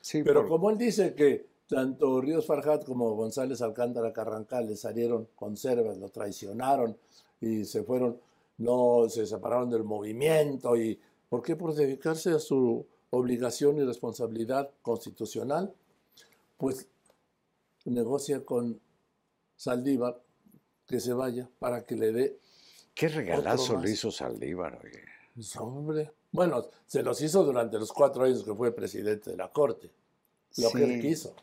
Sí, 0.00 0.22
Pero 0.22 0.40
por- 0.42 0.48
como 0.50 0.70
él 0.70 0.78
dice 0.78 1.14
que 1.14 1.46
tanto 1.68 2.20
Ríos 2.20 2.46
Farjat 2.46 2.84
como 2.84 3.14
González 3.14 3.60
Alcántara 3.62 4.12
Carrancal 4.12 4.66
le 4.66 4.76
salieron 4.76 5.28
conservas, 5.34 5.98
lo 5.98 6.08
traicionaron 6.08 6.96
y 7.40 7.64
se 7.64 7.82
fueron, 7.84 8.18
no 8.58 9.06
se 9.08 9.26
separaron 9.26 9.70
del 9.70 9.84
movimiento. 9.84 10.76
y 10.76 10.98
¿Por 11.28 11.42
qué? 11.42 11.56
Por 11.56 11.74
dedicarse 11.74 12.30
a 12.30 12.38
su 12.38 12.86
obligación 13.10 13.78
y 13.78 13.84
responsabilidad 13.84 14.70
constitucional, 14.82 15.72
pues 16.56 16.88
negocia 17.84 18.44
con 18.44 18.80
Saldívar 19.56 20.20
que 20.86 21.00
se 21.00 21.12
vaya 21.12 21.48
para 21.58 21.84
que 21.84 21.96
le 21.96 22.12
dé 22.12 22.38
Qué 22.94 23.08
regalazo 23.08 23.78
le 23.78 23.90
hizo 23.90 24.10
Saldívar, 24.10 24.80
oye. 24.84 25.02
pues, 25.34 25.54
hombre. 25.56 26.10
Bueno, 26.32 26.66
se 26.86 27.02
los 27.02 27.20
hizo 27.22 27.44
durante 27.44 27.78
los 27.78 27.92
cuatro 27.92 28.24
años 28.24 28.42
que 28.42 28.54
fue 28.54 28.72
presidente 28.72 29.30
de 29.30 29.36
la 29.36 29.52
Corte. 29.52 29.90
Lo 30.56 30.70
que 30.72 30.82
él 30.84 31.00
Sí. 31.00 31.08
quiso. 31.08 31.34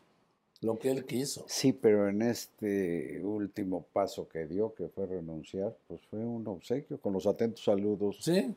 Lo 0.62 0.78
que 0.78 0.90
él 0.90 1.04
quiso. 1.04 1.44
Sí, 1.48 1.72
pero 1.72 2.08
en 2.08 2.22
este 2.22 3.20
último 3.22 3.86
paso 3.92 4.26
que 4.28 4.46
dio, 4.46 4.74
que 4.74 4.88
fue 4.88 5.06
renunciar, 5.06 5.76
pues 5.86 6.00
fue 6.08 6.18
un 6.20 6.46
obsequio 6.48 6.98
con 7.00 7.12
los 7.12 7.26
atentos 7.26 7.62
saludos. 7.64 8.18
Sí, 8.22 8.54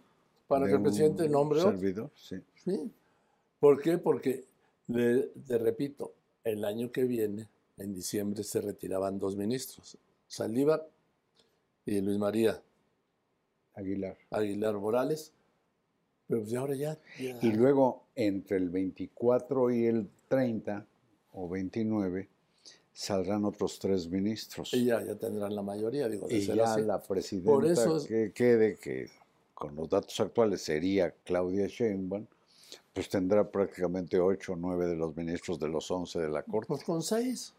para 0.47 0.67
que 0.67 0.73
el 0.73 0.81
presidente 0.81 1.27
nombre 1.27 1.61
servidor, 1.61 2.09
sí. 2.15 2.37
Sí. 2.63 2.91
¿Por 3.59 3.81
qué? 3.81 3.97
Porque, 3.97 4.45
le- 4.87 5.27
te 5.47 5.57
repito, 5.57 6.13
el 6.43 6.63
año 6.63 6.91
que 6.91 7.03
viene, 7.03 7.47
en 7.77 7.93
diciembre, 7.93 8.43
se 8.43 8.61
retiraban 8.61 9.19
dos 9.19 9.35
ministros, 9.35 9.97
Saldívar 10.27 10.87
y 11.85 11.99
Luis 12.01 12.17
María 12.17 12.61
Aguilar. 13.73 14.17
Aguilar 14.31 14.75
Morales. 14.77 15.31
Pero 16.27 16.41
pues 16.41 16.53
ahora 16.53 16.75
ya, 16.75 16.97
ya- 17.19 17.39
Y 17.41 17.51
luego, 17.53 18.03
entre 18.15 18.57
el 18.57 18.69
24 18.69 19.71
y 19.71 19.85
el 19.85 20.07
30 20.27 20.85
o 21.33 21.47
29, 21.49 22.27
saldrán 22.93 23.45
otros 23.45 23.79
tres 23.79 24.07
ministros. 24.09 24.73
y 24.73 24.85
ya, 24.85 25.03
ya 25.03 25.15
tendrán 25.15 25.55
la 25.55 25.61
mayoría, 25.61 26.09
digo, 26.09 26.27
de 26.27 26.35
Y 26.37 26.45
ser 26.45 26.55
ya 26.57 26.73
así. 26.73 26.81
la 26.81 27.01
presidenta 27.01 27.71
eso 27.71 27.97
es- 27.97 28.05
que 28.07 28.31
quede, 28.33 28.77
que 28.77 29.09
con 29.53 29.75
los 29.75 29.89
datos 29.89 30.19
actuales 30.19 30.61
sería 30.61 31.13
Claudia 31.23 31.67
Sheinbaum, 31.67 32.25
pues 32.93 33.09
tendrá 33.09 33.49
prácticamente 33.49 34.19
8 34.19 34.53
o 34.53 34.55
9 34.55 34.87
de 34.87 34.95
los 34.95 35.15
ministros 35.15 35.59
de 35.59 35.67
los 35.69 35.89
11 35.91 36.19
de 36.19 36.29
la 36.29 36.43
Corte, 36.43 36.67
Pues 36.67 36.83
con 36.83 37.01
seis. 37.01 37.53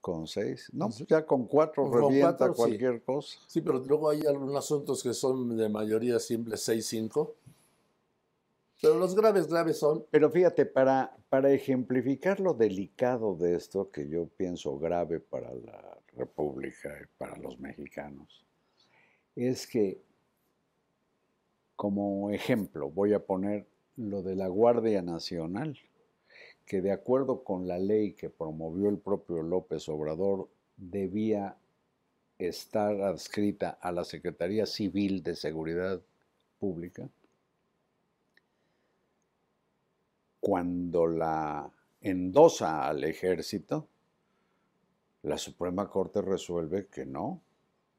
con 0.00 0.26
6. 0.26 0.68
No, 0.72 0.88
pues 0.88 1.06
ya 1.08 1.24
con 1.24 1.46
4 1.46 1.84
Con 1.88 1.92
revienta 2.10 2.36
cuatro, 2.36 2.52
sí. 2.54 2.56
cualquier 2.58 3.02
cosa. 3.02 3.38
Sí, 3.46 3.60
pero 3.62 3.78
luego 3.78 4.10
hay 4.10 4.20
algunos 4.26 4.56
asuntos 4.56 5.02
que 5.02 5.14
son 5.14 5.56
de 5.56 5.68
mayoría 5.70 6.18
simple 6.18 6.56
6-5. 6.56 7.32
Pero 8.84 8.98
los 8.98 9.14
graves, 9.14 9.48
graves 9.48 9.78
son. 9.78 10.04
Pero 10.10 10.30
fíjate, 10.30 10.66
para, 10.66 11.16
para 11.30 11.50
ejemplificar 11.50 12.38
lo 12.38 12.52
delicado 12.52 13.34
de 13.34 13.54
esto, 13.54 13.90
que 13.90 14.06
yo 14.06 14.26
pienso 14.26 14.78
grave 14.78 15.20
para 15.20 15.54
la 15.54 15.98
República 16.12 16.90
y 17.02 17.06
para 17.16 17.38
los 17.38 17.58
mexicanos, 17.58 18.44
es 19.34 19.66
que, 19.66 20.02
como 21.74 22.28
ejemplo, 22.28 22.90
voy 22.90 23.14
a 23.14 23.24
poner 23.24 23.66
lo 23.96 24.22
de 24.22 24.36
la 24.36 24.48
Guardia 24.48 25.00
Nacional, 25.00 25.78
que 26.66 26.82
de 26.82 26.92
acuerdo 26.92 27.42
con 27.42 27.66
la 27.66 27.78
ley 27.78 28.12
que 28.12 28.28
promovió 28.28 28.90
el 28.90 28.98
propio 28.98 29.40
López 29.42 29.88
Obrador, 29.88 30.50
debía 30.76 31.56
estar 32.36 33.00
adscrita 33.00 33.70
a 33.80 33.92
la 33.92 34.04
Secretaría 34.04 34.66
Civil 34.66 35.22
de 35.22 35.36
Seguridad 35.36 36.02
Pública, 36.58 37.08
cuando 40.44 41.06
la 41.06 41.70
endosa 42.02 42.86
al 42.86 43.02
ejército, 43.04 43.88
la 45.22 45.38
Suprema 45.38 45.88
Corte 45.88 46.20
resuelve 46.20 46.86
que 46.88 47.06
no, 47.06 47.40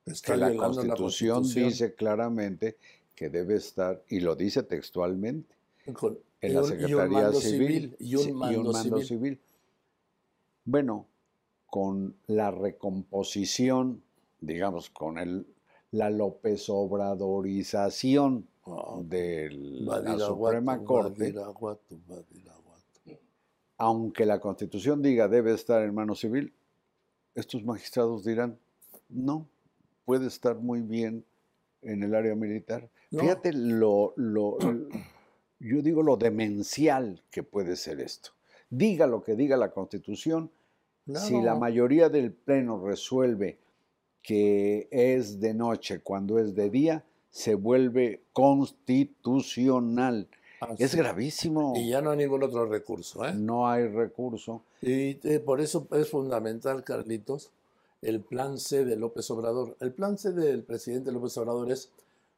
Está 0.05 0.33
que 0.33 0.39
la 0.39 0.55
Constitución, 0.55 1.41
dice 1.43 1.95
claramente 1.95 2.77
que 3.15 3.31
debe 3.31 3.55
estar, 3.55 4.03
y 4.09 4.19
lo 4.19 4.35
dice 4.35 4.61
textualmente, 4.61 5.55
Con- 5.93 6.19
en 6.39 6.53
la 6.53 6.63
Secretaría 6.63 7.33
Civil, 7.33 7.95
y 7.97 8.15
un 8.15 8.37
mando, 8.37 9.01
civil. 9.01 9.41
Bueno, 10.65 11.07
con 11.65 12.15
la 12.27 12.51
recomposición, 12.51 14.03
digamos, 14.39 14.91
con 14.91 15.17
el, 15.17 15.47
la 15.89 16.11
López 16.11 16.69
Obradorización 16.69 18.47
de 19.03 19.49
la 20.05 20.17
Suprema 20.27 20.77
Corte, 20.85 21.31
aunque 23.77 24.25
la 24.25 24.39
Constitución 24.39 25.01
diga 25.01 25.27
debe 25.27 25.53
estar 25.53 25.83
en 25.83 25.93
mano 25.93 26.15
civil, 26.15 26.53
estos 27.35 27.63
magistrados 27.63 28.23
dirán, 28.23 28.57
no, 29.09 29.47
puede 30.05 30.27
estar 30.27 30.55
muy 30.57 30.81
bien 30.81 31.25
en 31.81 32.01
el 32.03 32.15
área 32.15 32.35
militar. 32.35 32.89
No. 33.11 33.19
Fíjate 33.19 33.53
lo, 33.53 34.13
lo- 34.15 34.57
yo 35.59 35.81
digo 35.81 36.01
lo 36.03 36.17
demencial 36.17 37.21
que 37.31 37.43
puede 37.43 37.75
ser 37.75 37.99
esto. 37.99 38.31
Diga 38.69 39.05
lo 39.07 39.21
que 39.23 39.35
diga 39.35 39.57
la 39.57 39.71
Constitución, 39.71 40.49
si 41.13 41.39
la 41.39 41.53
mayoría 41.55 42.09
del 42.09 42.31
Pleno 42.33 42.83
resuelve 42.83 43.59
que 44.23 44.87
es 44.89 45.39
de 45.39 45.53
noche 45.53 45.99
cuando 45.99 46.39
es 46.39 46.55
de 46.55 46.71
día, 46.71 47.05
se 47.35 47.53
vuelve 47.53 48.23
constitucional. 48.31 50.29
Así. 50.61 50.81
Es 50.81 50.95
gravísimo. 50.95 51.73
Y 51.75 51.89
ya 51.89 52.01
no 52.01 52.11
hay 52.11 52.17
ningún 52.19 52.41
otro 52.43 52.65
recurso. 52.65 53.25
¿eh? 53.25 53.33
No 53.33 53.67
hay 53.67 53.89
recurso. 53.89 54.63
Y 54.81 55.19
eh, 55.27 55.41
por 55.41 55.59
eso 55.59 55.85
es 55.91 56.09
fundamental, 56.09 56.85
Carlitos, 56.85 57.51
el 58.01 58.21
plan 58.21 58.57
C 58.57 58.85
de 58.85 58.95
López 58.95 59.29
Obrador. 59.31 59.75
El 59.81 59.91
plan 59.91 60.17
C 60.17 60.31
del 60.31 60.63
presidente 60.63 61.11
López 61.11 61.37
Obrador 61.37 61.73
es 61.73 61.91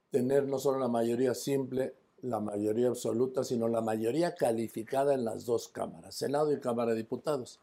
tener 0.10 0.48
no 0.48 0.58
solo 0.58 0.80
la 0.80 0.88
mayoría 0.88 1.36
simple, 1.36 1.94
la 2.24 2.40
mayoría 2.40 2.88
absoluta, 2.88 3.44
sino 3.44 3.68
la 3.68 3.82
mayoría 3.82 4.34
calificada 4.34 5.14
en 5.14 5.26
las 5.26 5.46
dos 5.46 5.68
cámaras, 5.68 6.16
Senado 6.16 6.52
y 6.52 6.60
Cámara 6.60 6.94
de 6.94 6.98
Diputados. 6.98 7.60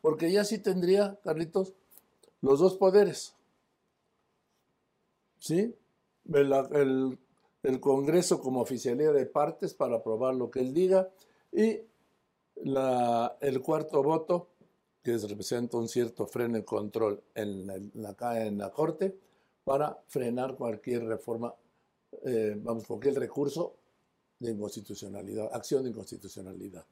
Porque 0.00 0.32
ya 0.32 0.44
sí 0.44 0.58
tendría, 0.58 1.18
Carlitos, 1.22 1.74
los 2.40 2.58
dos 2.58 2.78
poderes. 2.78 3.34
¿Sí? 5.38 5.74
El, 6.32 7.18
Congreso 7.80 8.40
como 8.40 8.60
oficialía 8.60 9.12
de 9.12 9.26
partes 9.26 9.74
para 9.74 9.96
aprobar 9.96 10.34
lo 10.34 10.50
que 10.50 10.60
él 10.60 10.72
diga 10.72 11.10
y 11.52 11.80
el 12.56 13.62
cuarto 13.62 14.02
voto, 14.02 14.48
que 15.02 15.14
es- 15.14 15.28
representa 15.28 15.76
un 15.76 15.88
cierto 15.88 16.26
freno 16.26 16.56
y 16.58 16.62
control 16.62 17.22
en 17.34 17.66
la, 17.66 17.74
en 17.76 18.46
en 18.46 18.58
la 18.58 18.70
Corte, 18.70 19.16
para 19.64 20.02
frenar 20.08 20.56
cualquier 20.56 21.04
reforma, 21.04 21.54
eh, 22.24 22.56
vamos, 22.58 22.86
cualquier 22.86 23.18
recurso 23.18 23.76
de 24.38 24.52
inconstitucionalidad, 24.52 25.50
acción 25.52 25.84
de 25.84 25.90
inconstitucionalidad. 25.90 26.84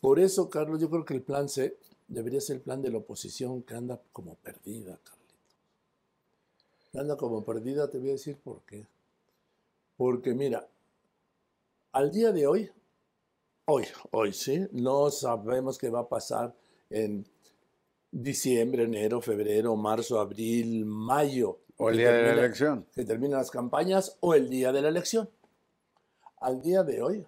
Por 0.00 0.18
eso, 0.18 0.50
Carlos, 0.50 0.80
yo 0.80 0.90
creo 0.90 1.04
que 1.04 1.14
el 1.14 1.22
plan 1.22 1.48
C 1.48 1.76
debería 2.08 2.40
ser 2.40 2.56
el 2.56 2.62
plan 2.62 2.82
de 2.82 2.90
la 2.90 2.98
oposición 2.98 3.62
que 3.62 3.74
anda 3.74 4.00
como 4.12 4.34
perdida, 4.34 4.98
Carlitos. 5.04 5.19
Anda 6.94 7.16
como 7.16 7.44
perdida, 7.44 7.88
te 7.88 7.98
voy 7.98 8.08
a 8.08 8.12
decir 8.12 8.36
por 8.36 8.62
qué. 8.62 8.86
Porque 9.96 10.34
mira, 10.34 10.66
al 11.92 12.10
día 12.10 12.32
de 12.32 12.46
hoy, 12.46 12.70
Hoy, 13.72 13.86
hoy 14.10 14.32
sí, 14.32 14.66
no 14.72 15.12
sabemos 15.12 15.78
qué 15.78 15.90
va 15.90 16.00
a 16.00 16.08
pasar 16.08 16.52
en 16.88 17.24
diciembre, 18.10 18.82
enero, 18.82 19.20
febrero, 19.20 19.76
marzo, 19.76 20.18
abril, 20.18 20.84
mayo. 20.84 21.60
O 21.76 21.88
el 21.88 21.98
día 21.98 22.10
de 22.10 22.22
la 22.24 22.32
elección. 22.32 22.84
Que 22.92 23.04
terminan 23.04 23.38
las 23.38 23.52
campañas 23.52 24.16
o 24.18 24.34
el 24.34 24.50
día 24.50 24.72
de 24.72 24.82
la 24.82 24.88
elección. 24.88 25.30
Al 26.38 26.60
día 26.60 26.82
de 26.82 27.00
hoy 27.00 27.24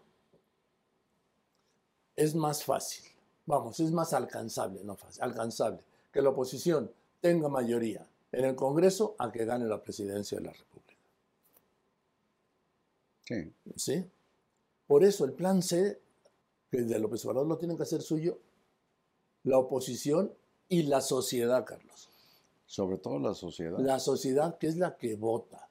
es 2.17 2.35
más 2.35 2.65
fácil, 2.65 3.05
vamos, 3.47 3.79
es 3.79 3.93
más 3.93 4.13
alcanzable, 4.13 4.83
no 4.83 4.97
fácil, 4.97 5.23
alcanzable, 5.23 5.79
que 6.11 6.23
la 6.23 6.31
oposición 6.31 6.91
tenga 7.21 7.49
mayoría 7.49 8.05
en 8.33 8.45
el 8.47 8.57
Congreso 8.57 9.15
a 9.19 9.31
que 9.31 9.45
gane 9.45 9.67
la 9.67 9.83
presidencia 9.83 10.39
de 10.39 10.45
la 10.45 10.53
República. 10.53 11.03
Sí. 13.25 13.53
¿Sí? 13.77 14.11
Por 14.87 15.05
eso 15.05 15.25
el 15.25 15.33
plan 15.33 15.63
C, 15.63 16.01
que 16.71 16.79
el 16.79 16.89
de 16.89 16.99
López 16.99 17.25
Obrador 17.25 17.47
lo 17.47 17.59
tienen 17.59 17.77
que 17.77 17.85
hacer 17.85 18.03
suyo, 18.03 18.39
la 19.45 19.59
oposición 19.59 20.33
y 20.69 20.85
la 20.85 21.01
sociedad, 21.01 21.65
Carlos. 21.65 22.09
Sobre 22.67 22.97
todo 22.97 23.19
la 23.19 23.35
sociedad. 23.35 23.79
La 23.79 24.01
sociedad 24.01 24.57
que 24.59 24.67
es 24.67 24.77
la 24.77 24.97
que 24.97 25.17
vota. 25.17 25.69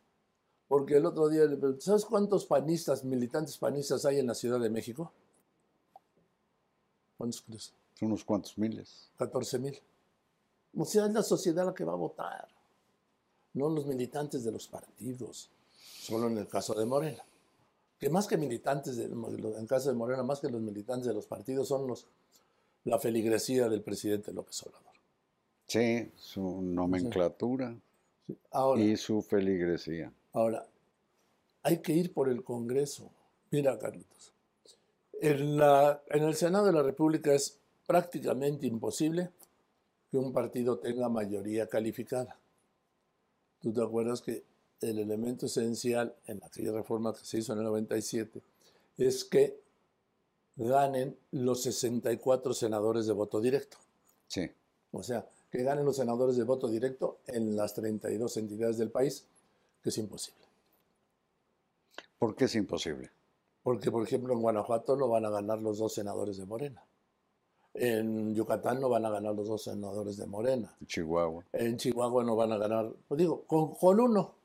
Porque 0.67 0.97
el 0.97 1.05
otro 1.05 1.27
día, 1.27 1.45
le 1.45 1.57
pregunté, 1.57 1.81
¿sabes 1.81 2.05
cuántos 2.05 2.45
panistas, 2.45 3.03
militantes 3.03 3.57
panistas 3.57 4.05
hay 4.05 4.19
en 4.19 4.27
la 4.27 4.35
Ciudad 4.35 4.59
de 4.59 4.69
México? 4.69 5.11
¿Cuántos 7.17 7.41
crees? 7.41 7.73
Unos 8.01 8.23
cuantos 8.23 8.57
miles. 8.57 9.09
14 9.17 9.59
mil. 9.59 9.79
O 10.77 10.85
sea, 10.85 11.05
es 11.05 11.13
la 11.13 11.23
sociedad 11.23 11.65
la 11.65 11.73
que 11.73 11.83
va 11.83 11.93
a 11.93 11.97
votar, 11.97 12.47
no 13.53 13.69
los 13.69 13.85
militantes 13.85 14.43
de 14.43 14.51
los 14.51 14.67
partidos, 14.67 15.49
solo 15.99 16.27
en 16.27 16.37
el 16.37 16.47
caso 16.47 16.73
de 16.73 16.85
Morena. 16.85 17.23
Que 17.99 18.09
más 18.09 18.25
que 18.25 18.37
militantes, 18.37 18.95
de, 18.97 19.03
en 19.05 19.55
el 19.59 19.67
caso 19.67 19.89
de 19.89 19.95
Morena, 19.95 20.23
más 20.23 20.39
que 20.39 20.49
los 20.49 20.61
militantes 20.61 21.07
de 21.07 21.13
los 21.13 21.27
partidos, 21.27 21.67
son 21.67 21.85
los, 21.87 22.07
la 22.85 22.97
feligresía 22.99 23.69
del 23.69 23.81
presidente 23.83 24.31
López 24.33 24.61
Obrador. 24.63 24.91
Sí, 25.67 26.11
su 26.15 26.61
nomenclatura 26.61 27.75
Ahora, 28.51 28.81
y 28.81 28.97
su 28.97 29.21
feligresía. 29.21 30.11
Ahora, 30.33 30.65
hay 31.63 31.77
que 31.81 31.93
ir 31.93 32.13
por 32.13 32.29
el 32.29 32.43
Congreso. 32.43 33.11
Mira, 33.51 33.77
Carlitos, 33.77 34.33
en, 35.19 35.57
la- 35.57 36.01
en 36.09 36.23
el 36.23 36.35
Senado 36.35 36.65
de 36.65 36.73
la 36.73 36.81
República 36.81 37.33
es 37.33 37.59
prácticamente 37.85 38.65
imposible 38.65 39.29
que 40.11 40.17
un 40.17 40.33
partido 40.33 40.77
tenga 40.77 41.07
mayoría 41.07 41.67
calificada. 41.67 42.37
¿Tú 43.61 43.71
te 43.71 43.81
acuerdas 43.81 44.21
que 44.21 44.43
el 44.81 44.99
elemento 44.99 45.45
esencial 45.45 46.13
en 46.27 46.43
aquella 46.43 46.73
reforma 46.73 47.13
que 47.13 47.23
se 47.23 47.37
hizo 47.37 47.53
en 47.53 47.59
el 47.59 47.65
97 47.65 48.41
es 48.97 49.23
que 49.23 49.57
ganen 50.57 51.17
los 51.31 51.63
64 51.63 52.53
senadores 52.53 53.05
de 53.05 53.13
voto 53.13 53.39
directo? 53.39 53.77
Sí. 54.27 54.51
O 54.91 55.01
sea, 55.01 55.25
que 55.49 55.63
ganen 55.63 55.85
los 55.85 55.95
senadores 55.95 56.35
de 56.35 56.43
voto 56.43 56.67
directo 56.67 57.19
en 57.27 57.55
las 57.55 57.73
32 57.73 58.35
entidades 58.37 58.77
del 58.77 58.91
país, 58.91 59.25
que 59.81 59.89
es 59.89 59.97
imposible. 59.97 60.41
¿Por 62.19 62.35
qué 62.35 62.45
es 62.45 62.55
imposible? 62.55 63.09
Porque, 63.63 63.91
por 63.91 64.03
ejemplo, 64.03 64.33
en 64.33 64.41
Guanajuato 64.41 64.97
no 64.97 65.07
van 65.07 65.25
a 65.25 65.29
ganar 65.29 65.59
los 65.59 65.77
dos 65.77 65.93
senadores 65.93 66.37
de 66.37 66.45
Morena. 66.45 66.83
En 67.73 68.35
Yucatán 68.35 68.81
no 68.81 68.89
van 68.89 69.05
a 69.05 69.09
ganar 69.09 69.33
los 69.33 69.47
dos 69.47 69.63
senadores 69.63 70.17
de 70.17 70.25
Morena. 70.27 70.75
Chihuahua. 70.85 71.45
En 71.53 71.77
Chihuahua 71.77 72.23
no 72.23 72.35
van 72.35 72.51
a 72.51 72.57
ganar, 72.57 72.91
pues 73.07 73.17
digo, 73.19 73.43
con, 73.45 73.73
con 73.75 73.99
uno. 73.99 74.35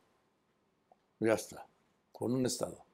Ya 1.19 1.33
está, 1.35 1.67
con 2.12 2.33
un 2.35 2.47
estado. 2.47 2.85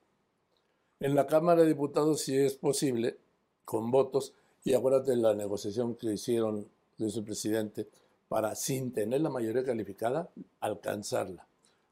En 1.01 1.15
la 1.15 1.27
Cámara 1.27 1.63
de 1.63 1.69
Diputados 1.69 2.21
sí 2.23 2.37
es 2.37 2.55
posible, 2.55 3.19
con 3.65 3.91
votos, 3.91 4.33
y 4.65 4.75
acuérdate 4.75 5.17
la 5.17 5.35
negociación 5.35 5.97
que 5.97 6.13
hicieron, 6.13 6.69
hizo 6.99 7.19
el 7.19 7.25
presidente, 7.25 7.89
para, 8.29 8.55
sin 8.55 8.93
tener 8.93 9.21
la 9.21 9.29
mayoría 9.29 9.65
calificada, 9.65 10.31
alcanzarla. 10.61 11.47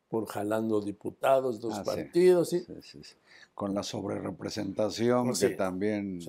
Por 0.09 0.27
jalando 0.27 0.81
diputados, 0.81 1.61
dos 1.61 1.75
Ah, 1.79 1.85
partidos, 1.85 2.49
¿sí? 2.51 2.61
Sí, 2.61 2.75
sí, 2.83 3.05
sí. 3.05 3.15
Con 3.55 3.75
la 3.75 3.83
sobrerepresentación 3.83 5.35
Sí. 5.37 5.49
que 5.49 5.55
también... 5.57 6.21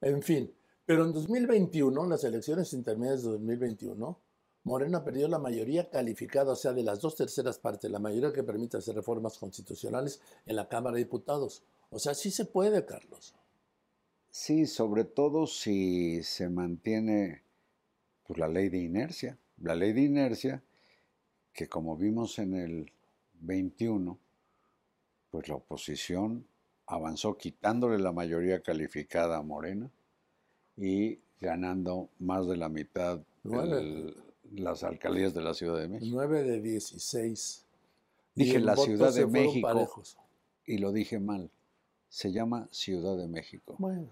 En 0.00 0.22
fin, 0.22 0.52
pero 0.86 1.04
en 1.04 1.12
2021, 1.12 2.04
en 2.04 2.10
las 2.10 2.22
elecciones 2.22 2.72
intermedias 2.72 3.24
de 3.24 3.30
2021, 3.30 4.20
Morena 4.62 5.04
perdió 5.04 5.26
la 5.26 5.40
mayoría 5.40 5.90
calificada, 5.90 6.52
o 6.52 6.56
sea, 6.56 6.72
de 6.72 6.84
las 6.84 7.00
dos 7.00 7.16
terceras 7.16 7.58
partes, 7.58 7.90
la 7.90 7.98
mayoría 7.98 8.32
que 8.32 8.44
permite 8.44 8.76
hacer 8.76 8.94
reformas 8.94 9.36
constitucionales 9.36 10.20
en 10.44 10.56
la 10.56 10.68
Cámara 10.68 10.94
de 10.94 11.04
Diputados. 11.04 11.64
O 11.90 11.98
sea, 11.98 12.14
sí 12.14 12.30
se 12.30 12.44
puede, 12.44 12.84
Carlos. 12.84 13.34
Sí, 14.30 14.66
sobre 14.66 15.04
todo 15.04 15.46
si 15.46 16.22
se 16.22 16.48
mantiene 16.48 17.42
pues, 18.24 18.38
la 18.38 18.48
ley 18.48 18.68
de 18.68 18.78
inercia. 18.78 19.38
La 19.58 19.74
ley 19.74 19.92
de 19.92 20.02
inercia, 20.02 20.62
que 21.52 21.68
como 21.68 21.96
vimos 21.96 22.38
en 22.38 22.54
el 22.54 22.92
21, 23.40 24.18
pues 25.30 25.48
la 25.48 25.56
oposición 25.56 26.46
avanzó 26.86 27.36
quitándole 27.36 27.98
la 27.98 28.12
mayoría 28.12 28.62
calificada 28.62 29.38
a 29.38 29.42
Morena 29.42 29.90
y 30.76 31.18
ganando 31.40 32.08
más 32.18 32.46
de 32.46 32.56
la 32.56 32.68
mitad 32.68 33.20
el- 33.44 34.14
las 34.54 34.84
alcaldías 34.84 35.34
de 35.34 35.42
la 35.42 35.54
Ciudad 35.54 35.78
de 35.80 35.88
México. 35.88 36.10
9 36.14 36.42
de 36.44 36.60
16. 36.60 37.64
Dije 38.34 38.58
la 38.60 38.76
Ciudad 38.76 39.12
de 39.14 39.26
México 39.26 39.66
parejos. 39.66 40.16
y 40.66 40.78
lo 40.78 40.92
dije 40.92 41.18
mal. 41.18 41.50
Se 42.08 42.32
llama 42.32 42.68
Ciudad 42.70 43.16
de 43.16 43.26
México. 43.28 43.74
Bueno, 43.78 44.06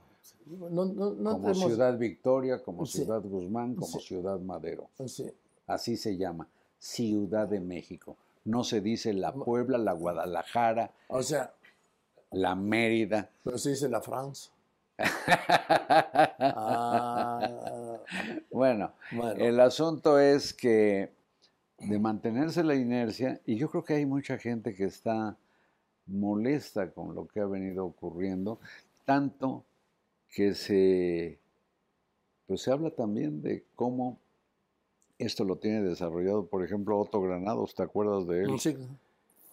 No, 0.47 0.69
no, 0.87 0.87
no 0.87 1.33
como 1.33 1.39
tenemos- 1.53 1.59
Ciudad 1.73 1.99
Victoria, 1.99 2.63
como 2.63 2.87
Sí. 2.87 2.99
Ciudad 2.99 3.21
Guzmán, 3.23 3.75
como 3.75 3.99
Sí. 3.99 4.07
Ciudad 4.07 4.41
Madero. 4.41 4.89
Sí. 5.07 5.31
Así 5.67 5.97
se 5.97 6.17
llama, 6.17 6.49
Ciudad 6.79 7.47
de 7.49 7.61
México. 7.61 8.17
No 8.45 8.65
se 8.65 8.81
dice 8.81 9.13
la 9.15 9.33
Puebla, 9.35 9.79
la 9.79 9.93
Guadalajara, 9.93 10.93
O 11.09 11.23
sea, 11.23 11.55
la 12.31 12.55
Mérida. 12.55 13.31
pero 13.43 13.57
se 13.59 13.71
dice 13.71 13.89
la 13.89 14.01
France. 14.01 14.51
Ah, 16.39 17.99
Bueno, 18.51 18.93
bueno. 19.13 19.45
el 19.45 19.59
asunto 19.61 20.19
es 20.19 20.53
que 20.55 21.11
de 21.79 21.99
mantenerse 21.99 22.63
la 22.63 22.75
inercia, 22.75 23.41
y 23.45 23.57
yo 23.57 23.69
creo 23.69 23.85
que 23.85 23.95
hay 23.95 24.07
mucha 24.07 24.39
gente 24.39 24.75
que 24.75 24.85
está 24.85 25.37
molesta 26.07 26.91
con 26.91 27.15
lo 27.15 27.27
que 27.27 27.41
ha 27.41 27.47
venido 27.47 27.85
ocurriendo, 27.85 28.61
tanto 29.05 29.65
que 30.31 30.55
se, 30.55 31.39
pues 32.47 32.63
se 32.63 32.71
habla 32.71 32.91
también 32.91 33.43
de 33.43 33.65
cómo 33.75 34.19
esto 35.19 35.45
lo 35.45 35.57
tiene 35.57 35.83
desarrollado, 35.83 36.47
por 36.47 36.65
ejemplo, 36.65 36.99
Otto 36.99 37.21
Granados, 37.21 37.75
¿te 37.75 37.83
acuerdas 37.83 38.27
de 38.27 38.43
él? 38.45 38.59
Sí, 38.59 38.77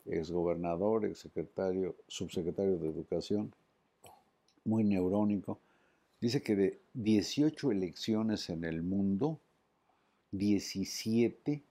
exgobernador, 0.05 1.05
exsecretario, 1.05 1.95
subsecretario 2.07 2.77
de 2.77 2.89
Educación, 2.89 3.53
muy 4.63 4.83
neurónico. 4.83 5.59
Dice 6.19 6.41
que 6.41 6.55
de 6.55 6.79
18 6.93 7.71
elecciones 7.71 8.49
en 8.49 8.63
el 8.63 8.83
mundo, 8.83 9.39
17 10.31 11.63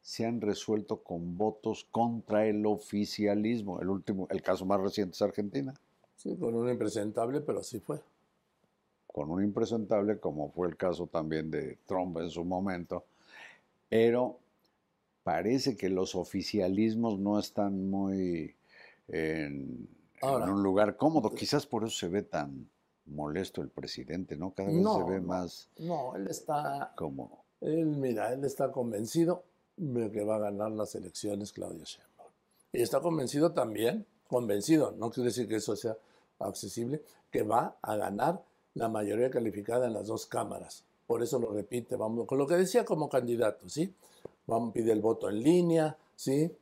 se 0.00 0.24
han 0.24 0.40
resuelto 0.40 1.02
con 1.02 1.36
votos 1.36 1.86
contra 1.90 2.46
el 2.46 2.64
oficialismo. 2.64 3.80
El 3.80 3.90
último, 3.90 4.26
el 4.30 4.40
caso 4.42 4.64
más 4.64 4.80
reciente 4.80 5.14
es 5.14 5.22
Argentina, 5.22 5.74
sí, 6.16 6.36
con 6.36 6.54
un 6.54 6.68
impresentable, 6.70 7.40
pero 7.40 7.60
así 7.60 7.80
fue. 7.80 8.00
con 9.06 9.30
un 9.30 9.42
impresentable, 9.42 10.18
como 10.18 10.50
fue 10.50 10.68
el 10.68 10.76
caso 10.76 11.06
también 11.08 11.50
de 11.50 11.76
Trump 11.86 12.18
en 12.18 12.30
su 12.30 12.44
momento. 12.44 13.04
Pero 13.88 14.38
parece 15.24 15.76
que 15.76 15.88
los 15.88 16.14
oficialismos 16.14 17.18
no 17.18 17.38
están 17.38 17.90
muy 17.90 18.54
en, 19.08 19.88
en 20.22 20.28
Ahora. 20.28 20.52
un 20.52 20.62
lugar 20.62 20.96
cómodo. 20.96 21.30
Quizás 21.30 21.66
por 21.66 21.84
eso 21.84 21.96
se 21.96 22.08
ve 22.08 22.22
tan 22.22 22.68
molesto 23.06 23.62
el 23.62 23.68
presidente, 23.70 24.36
¿no? 24.36 24.52
Cada 24.52 24.68
vez 24.68 24.78
No, 24.78 24.96
se 24.98 25.10
ve 25.10 25.20
más 25.20 25.68
No, 25.78 26.14
él 26.16 26.26
está, 26.28 26.92
como... 26.96 27.44
él, 27.60 27.86
mira, 27.86 28.32
él 28.32 28.44
está 28.44 28.70
convencido 28.70 29.44
de 29.76 30.10
que 30.10 30.24
va 30.24 30.36
a 30.36 30.40
ganar 30.40 30.72
las 30.72 30.94
elecciones 30.94 31.52
Claudia 31.52 31.84
Sheinbaum. 31.84 32.30
Y 32.72 32.82
está 32.82 33.00
convencido 33.00 33.52
también, 33.52 34.04
convencido, 34.28 34.92
no 34.98 35.10
quiere 35.10 35.28
decir 35.28 35.48
que 35.48 35.56
eso 35.56 35.74
sea 35.76 35.96
accesible, 36.40 37.02
que 37.30 37.42
va 37.42 37.76
a 37.80 37.96
ganar 37.96 38.42
la 38.74 38.88
mayoría 38.88 39.30
calificada 39.30 39.86
en 39.86 39.94
las 39.94 40.06
dos 40.08 40.26
cámaras. 40.26 40.84
Por 41.06 41.22
eso 41.22 41.38
lo 41.38 41.50
repite, 41.52 41.96
vamos, 41.96 42.26
con 42.26 42.36
lo 42.38 42.46
que 42.46 42.56
decía 42.56 42.84
como 42.84 43.08
candidato, 43.08 43.68
¿sí? 43.68 43.94
Vamos, 44.46 44.72
pide 44.74 44.92
el 44.92 45.00
voto 45.00 45.28
en 45.30 45.42
línea, 45.42 45.96
¿sí? 46.14 46.54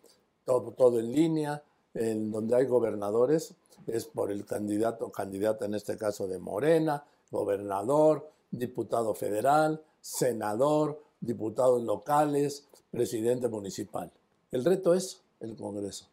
Todo, 0.44 0.70
todo 0.72 1.00
en 1.00 1.10
línea, 1.12 1.62
en 1.96 2.30
donde 2.30 2.56
hay 2.56 2.66
gobernadores, 2.66 3.54
es 3.86 4.04
por 4.04 4.30
el 4.30 4.44
candidato, 4.44 5.10
candidata 5.10 5.64
en 5.64 5.74
este 5.74 5.96
caso 5.96 6.26
de 6.26 6.38
Morena, 6.38 7.04
gobernador, 7.30 8.30
diputado 8.50 9.14
federal, 9.14 9.82
senador, 10.00 11.02
diputados 11.20 11.82
locales, 11.82 12.66
presidente 12.90 13.48
municipal. 13.48 14.10
El 14.50 14.64
reto 14.64 14.94
es 14.94 15.22
el 15.40 15.56
Congreso. 15.56 16.06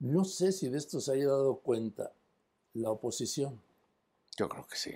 No 0.00 0.24
sé 0.24 0.52
si 0.52 0.68
de 0.68 0.78
esto 0.78 1.00
se 1.00 1.12
haya 1.12 1.28
dado 1.28 1.56
cuenta 1.56 2.12
la 2.74 2.90
oposición. 2.90 3.60
Yo 4.36 4.48
creo 4.48 4.66
que 4.66 4.76
sí. 4.76 4.92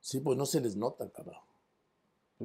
Sí, 0.00 0.20
pues 0.20 0.38
no 0.38 0.46
se 0.46 0.60
les 0.60 0.76
nota, 0.76 1.08
cabrón. 1.10 1.47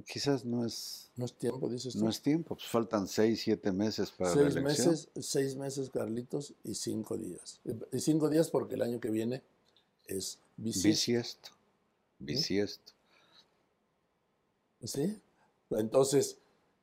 Quizás 0.01 0.43
no 0.43 0.65
es, 0.65 1.11
No 1.15 1.25
es 1.25 1.33
tiempo, 1.33 1.69
dices 1.69 1.93
tú. 1.93 2.03
no 2.03 2.09
es 2.09 2.19
tiempo, 2.21 2.55
pues 2.55 2.67
faltan 2.67 3.07
seis, 3.07 3.41
siete 3.43 3.71
meses 3.71 4.09
para 4.11 4.31
la 4.35 4.41
seis 4.41 4.55
elección. 4.55 4.87
meses, 4.89 5.09
seis 5.21 5.55
meses, 5.55 5.89
Carlitos, 5.91 6.53
y 6.63 6.73
cinco 6.73 7.15
días. 7.17 7.59
Y 7.91 7.99
cinco 7.99 8.29
días 8.29 8.49
porque 8.49 8.73
el 8.75 8.81
año 8.81 8.99
que 8.99 9.11
viene 9.11 9.43
es 10.07 10.39
bisiesto. 10.57 11.51
Bisiesto. 12.17 12.91
¿Sí? 14.83 15.21
Entonces, 15.69 16.37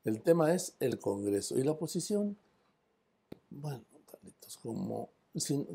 el 0.04 0.22
tema 0.22 0.54
es 0.54 0.74
el 0.80 0.98
Congreso. 0.98 1.58
Y 1.58 1.64
la 1.64 1.72
oposición, 1.72 2.36
bueno, 3.50 3.82
Carlitos, 4.10 4.56
como... 4.58 5.10
sin- 5.34 5.66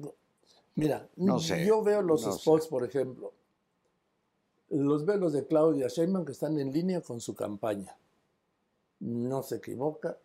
mira, 0.75 1.07
No 1.17 1.39
sé, 1.39 1.65
yo 1.65 1.83
veo 1.83 2.01
los 2.01 2.25
no 2.25 2.31
sé. 2.31 2.39
spots, 2.39 2.67
por 2.67 2.83
ejemplo, 2.85 3.33
los 4.69 5.05
veo 5.05 5.17
los 5.17 5.33
de 5.33 5.45
Claudia 5.45 5.87
Sheinbaum 5.87 6.25
que 6.25 6.31
están 6.31 6.57
en 6.59 6.71
línea 6.71 7.01
con 7.01 7.21
su 7.21 7.35
campaña. 7.35 7.95
No 8.99 9.43
se 9.43 9.57
equivoca, 9.57 10.17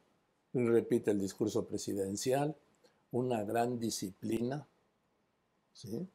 repite 0.54 1.10
el 1.10 1.20
discurso 1.20 1.64
presidencial, 1.66 2.54
una 3.12 3.42
gran 3.44 3.78
disciplina. 3.78 4.66
¿Sí? 5.74 6.06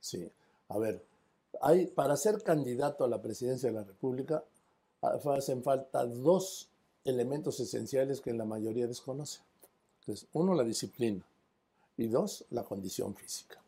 Sí. 0.00 0.30
A 0.68 0.78
ver, 0.78 1.04
hay, 1.60 1.86
para 1.86 2.16
ser 2.16 2.42
candidato 2.42 3.04
a 3.04 3.08
la 3.08 3.20
presidencia 3.22 3.68
de 3.70 3.74
la 3.74 3.84
República 3.84 4.44
ha- 5.02 5.18
hacen 5.34 5.62
falta 5.62 6.04
dos 6.04 6.68
elementos 7.04 7.58
esenciales 7.60 8.20
que 8.20 8.32
la 8.32 8.44
mayoría 8.44 8.86
desconoce. 8.86 9.40
que 10.04 10.12
es, 10.12 10.26
uno, 10.32 10.54
la 10.54 10.64
disciplina 10.64 11.22
y 11.96 12.06
dos, 12.06 12.44
la 12.50 12.62
condición 12.64 13.14
física. 13.14 13.60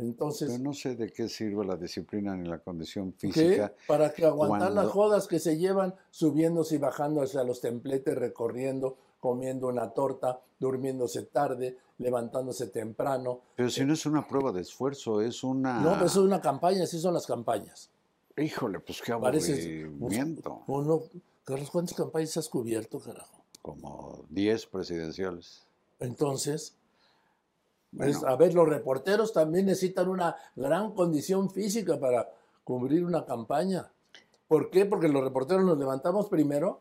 Entonces, 0.00 0.50
Pero 0.50 0.62
no 0.62 0.72
sé 0.72 0.96
de 0.96 1.12
qué 1.12 1.28
sirve 1.28 1.64
la 1.64 1.76
disciplina 1.76 2.34
ni 2.34 2.48
la 2.48 2.58
condición 2.58 3.12
¿qué? 3.12 3.32
física. 3.32 3.74
Para 3.86 4.12
que 4.12 4.24
aguantar 4.24 4.72
las 4.72 4.88
jodas 4.88 5.28
que 5.28 5.38
se 5.38 5.58
llevan 5.58 5.94
subiéndose 6.10 6.76
y 6.76 6.78
bajando 6.78 7.22
hacia 7.22 7.44
los 7.44 7.60
templetes, 7.60 8.14
recorriendo, 8.16 8.96
comiendo 9.20 9.68
una 9.68 9.90
torta, 9.90 10.40
durmiéndose 10.58 11.24
tarde, 11.24 11.76
levantándose 11.98 12.68
temprano. 12.68 13.40
Pero 13.56 13.68
si 13.68 13.84
no 13.84 13.92
es 13.92 14.06
una 14.06 14.26
prueba 14.26 14.52
de 14.52 14.62
esfuerzo, 14.62 15.20
es 15.20 15.44
una... 15.44 15.80
No, 15.80 16.04
es 16.04 16.16
una 16.16 16.40
campaña, 16.40 16.84
así 16.84 16.98
son 16.98 17.12
las 17.14 17.26
campañas. 17.26 17.90
Híjole, 18.36 18.80
pues 18.80 19.02
qué 19.02 19.12
aburrimiento. 19.12 20.62
Uno, 20.66 21.02
Carlos, 21.44 21.70
¿cuántas 21.70 21.94
campañas 21.94 22.36
has 22.38 22.48
cubierto, 22.48 22.98
carajo? 23.00 23.44
Como 23.60 24.24
10 24.30 24.66
presidenciales. 24.66 25.62
Entonces, 25.98 26.74
Bueno. 27.92 28.10
es- 28.12 28.24
a 28.24 28.36
ver, 28.36 28.54
los 28.54 28.68
reporteros 28.68 29.32
también 29.32 29.66
necesitan 29.66 30.08
una 30.08 30.36
gran 30.56 30.92
condición 30.94 31.50
física 31.50 31.98
para 31.98 32.30
cubrir 32.64 33.04
una 33.04 33.24
campaña. 33.24 33.90
¿Por 34.46 34.70
qué? 34.70 34.84
Porque 34.86 35.08
los 35.08 35.22
reporteros 35.24 35.64
nos 35.64 35.78
levantamos 35.78 36.28
primero 36.28 36.80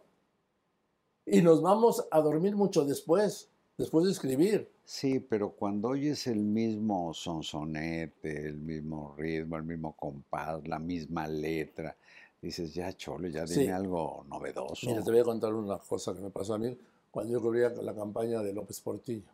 y 1.26 1.41
nos 1.41 1.62
vamos 1.62 2.06
a 2.12 2.19
dormir 2.22 2.56
mucho 2.56 2.86
después, 2.86 3.50
después 3.78 4.06
de 4.06 4.12
escribir. 4.12 4.69
Sí, 4.86 5.19
pero 5.19 5.52
cuando 5.52 5.89
oyes 5.89 6.26
el 6.28 6.39
mismo 6.39 7.13
sonsonete, 7.13 8.48
el 8.48 8.58
mismo 8.58 9.13
ritmo, 9.17 9.58
el 9.58 9.63
mismo 9.63 9.93
compás, 9.95 10.67
la 10.67 10.80
misma 10.80 11.28
letra, 11.28 11.95
dices, 12.41 12.74
ya 12.74 12.91
chole, 12.93 13.32
ya 13.32 13.45
dime 13.45 13.65
Sí. 13.65 13.69
algo 13.69 14.26
novedoso. 14.30 14.88
Mira, 14.88 15.04
te 15.04 15.12
voy 15.12 15.19
a 15.19 15.24
contar 15.24 15.54
una 15.54 15.78
cosa 15.78 16.13
que 16.13 16.22
me 16.22 16.32
pasó 16.32 16.56
a 16.56 16.58
mí 16.58 16.76
cuando 17.12 17.34
yo 17.34 17.41
cubría 17.41 17.69
la 17.69 17.93
campaña 17.93 18.41
de 18.41 18.54
López 18.54 18.80
Portillo. 18.82 19.28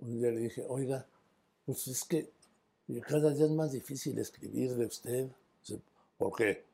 Un 0.00 0.18
día 0.18 0.30
le 0.30 0.40
dije, 0.40 0.64
oiga, 0.68 1.06
pues 1.66 1.86
es 1.88 2.04
que 2.04 2.30
cada 3.06 3.30
día 3.30 3.44
es 3.44 3.52
más 3.52 3.72
difícil 3.72 4.18
escribir 4.18 4.74
de 4.74 4.86
usted. 4.86 5.28
¿Por 6.16 6.34
qué? 6.36 6.64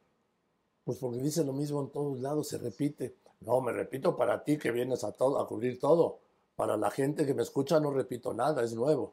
Pues 0.84 0.98
porque 0.98 1.18
dice 1.18 1.44
lo 1.44 1.52
mismo 1.52 1.82
en 1.82 1.90
todos 1.90 2.20
lados, 2.20 2.48
se 2.48 2.58
repite. 2.58 3.16
No, 3.40 3.60
me 3.60 3.72
repito 3.72 4.16
para 4.16 4.42
ti 4.42 4.56
que 4.56 4.70
vienes 4.70 5.04
a, 5.04 5.12
todo, 5.12 5.40
a 5.40 5.46
cubrir 5.46 5.78
todo. 5.78 6.20
Para 6.54 6.76
la 6.76 6.90
gente 6.90 7.26
que 7.26 7.34
me 7.34 7.42
escucha 7.42 7.78
no 7.80 7.90
repito 7.90 8.32
nada, 8.32 8.62
es 8.62 8.74
nuevo. 8.74 9.12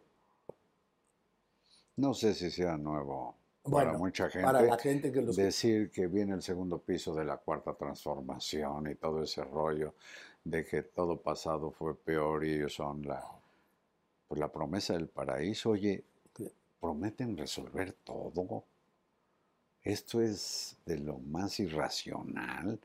No 1.98 2.14
sé 2.14 2.34
si 2.34 2.50
sea 2.50 2.78
nuevo 2.78 3.36
Bueno, 3.64 3.88
para 3.88 3.98
mucha 3.98 4.30
gente. 4.30 4.46
Para 4.46 4.62
la 4.62 4.78
gente 4.78 5.12
que 5.12 5.22
los 5.22 5.36
decir 5.36 5.92
que 5.92 6.08
viene 6.08 6.34
el 6.34 6.42
segundo 6.42 6.80
piso 6.80 7.14
de 7.14 7.26
la 7.26 7.38
cuarta 7.38 7.74
transformación 7.74 8.90
y 8.90 8.96
todo 8.96 9.24
ese 9.24 9.44
rollo 9.44 9.96
de 10.44 10.66
que 10.66 10.84
todo 10.84 11.22
pasado 11.22 11.72
fue 11.72 11.96
peor 11.96 12.46
y 12.46 12.54
ellos 12.54 12.74
son 12.74 13.04
la, 13.04 13.24
pues 14.34 14.40
la 14.40 14.52
promesa 14.52 14.94
del 14.94 15.10
paraíso. 15.10 15.70
Oye, 15.70 16.04
prometen 16.80 17.38
resolver 17.38 17.94
todo. 18.04 18.64
Esto 19.84 20.22
es 20.22 20.76
de 20.88 20.98
lo 20.98 21.20
más 21.20 21.60
irracional. 21.60 22.80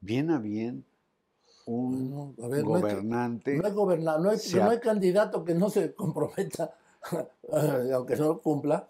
Bien 0.00 0.30
a 0.30 0.38
bien, 0.38 0.84
un 1.64 2.10
No, 2.10 2.34
a 2.44 2.48
ver, 2.48 2.64
no 2.64 2.74
hay 2.74 2.82
gobernante. 2.82 3.56
No 3.56 3.66
hay 3.66 3.72
no 4.20 4.28
hay, 4.28 4.38
se 4.38 4.58
no 4.58 4.68
hay 4.68 4.78
candidato 4.78 5.42
que 5.42 5.54
no 5.54 5.70
se 5.70 5.94
comprometa, 5.94 6.76
aunque 7.94 8.16
no 8.16 8.38
cumpla, 8.40 8.86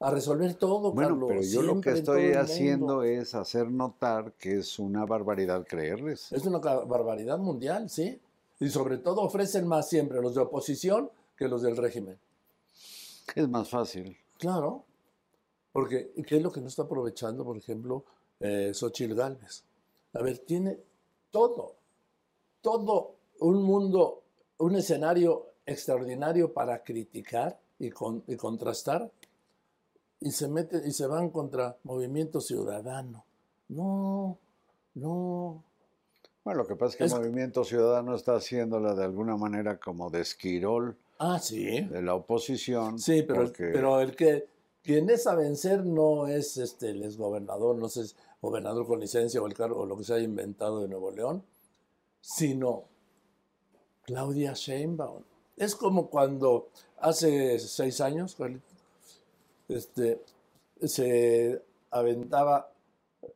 a 0.00 0.10
resolver 0.10 0.54
todo, 0.54 0.92
Bueno, 0.92 1.10
Carlos. 1.10 1.28
pero 1.28 1.42
yo 1.42 1.62
lo 1.62 1.80
que 1.80 1.92
estoy 1.92 2.32
haciendo 2.32 3.04
es 3.04 3.36
hacer 3.36 3.70
notar 3.70 4.32
que 4.32 4.58
es 4.58 4.80
una 4.80 5.06
barbaridad 5.06 5.64
creerles. 5.64 6.32
Es 6.32 6.44
una 6.44 6.58
barbaridad 6.58 7.38
mundial, 7.38 7.88
¿sí? 7.88 8.20
Y 8.60 8.68
sobre 8.70 8.98
todo 8.98 9.22
ofrecen 9.22 9.66
más 9.66 9.88
siempre 9.88 10.20
los 10.20 10.34
de 10.34 10.40
oposición 10.42 11.10
que 11.36 11.48
los 11.48 11.62
del 11.62 11.76
régimen. 11.76 12.18
Es 13.34 13.48
más 13.48 13.68
fácil. 13.68 14.16
Claro. 14.38 14.84
Porque, 15.72 16.12
¿qué 16.26 16.36
es 16.36 16.42
lo 16.42 16.52
que 16.52 16.60
no 16.60 16.68
está 16.68 16.82
aprovechando, 16.82 17.44
por 17.44 17.56
ejemplo, 17.56 18.04
eh, 18.38 18.70
Xochitl 18.72 19.14
Galvez? 19.14 19.64
A 20.12 20.22
ver, 20.22 20.38
tiene 20.38 20.78
todo, 21.32 21.74
todo 22.60 23.16
un 23.40 23.60
mundo, 23.62 24.22
un 24.58 24.76
escenario 24.76 25.46
extraordinario 25.66 26.52
para 26.52 26.84
criticar 26.84 27.58
y, 27.80 27.90
con- 27.90 28.22
y 28.28 28.36
contrastar, 28.36 29.10
y 30.20 30.30
se 30.30 30.46
mete 30.46 30.80
y 30.86 30.92
se 30.92 31.08
van 31.08 31.30
contra 31.30 31.76
Movimiento 31.82 32.40
Ciudadano. 32.40 33.24
No, 33.68 34.38
no. 34.94 35.64
Bueno, 36.44 36.58
lo 36.62 36.66
que 36.66 36.76
pasa 36.76 36.90
es 36.92 36.96
que 36.96 37.04
Es- 37.04 37.12
el 37.12 37.20
Movimiento 37.20 37.64
Ciudadano 37.64 38.14
está 38.14 38.36
haciéndola 38.36 38.94
de 38.94 39.04
alguna 39.04 39.36
manera 39.36 39.78
como 39.78 40.10
de 40.10 40.20
esquirol 40.20 40.96
Ah, 41.18 41.38
sí. 41.38 41.80
de 41.82 42.02
la 42.02 42.14
oposición. 42.14 42.98
Sí, 42.98 43.22
pero, 43.22 43.40
el- 43.42 43.46
porque- 43.48 43.70
pero 43.72 44.00
el 44.00 44.14
que 44.14 44.46
quien 44.82 45.08
es 45.08 45.26
a 45.26 45.34
vencer 45.34 45.84
no 45.86 46.26
es 46.26 46.58
este 46.58 46.90
el 46.90 47.02
exgobernador, 47.02 47.76
no 47.76 47.86
es 47.86 48.14
gobernador 48.42 48.86
con 48.86 49.00
licencia 49.00 49.40
o 49.40 49.46
el 49.46 49.54
cargo 49.54 49.80
o 49.80 49.86
lo 49.86 49.96
que 49.96 50.04
se 50.04 50.12
haya 50.14 50.24
inventado 50.24 50.82
de 50.82 50.88
Nuevo 50.88 51.10
León, 51.10 51.42
sino 52.20 52.84
Claudia 54.02 54.52
Sheinbaum. 54.52 55.22
Es 55.56 55.74
como 55.74 56.10
cuando 56.10 56.68
hace 56.98 57.58
seis 57.58 58.02
años, 58.02 58.36
este, 59.68 60.20
se 60.82 61.62
aventaba 61.90 62.70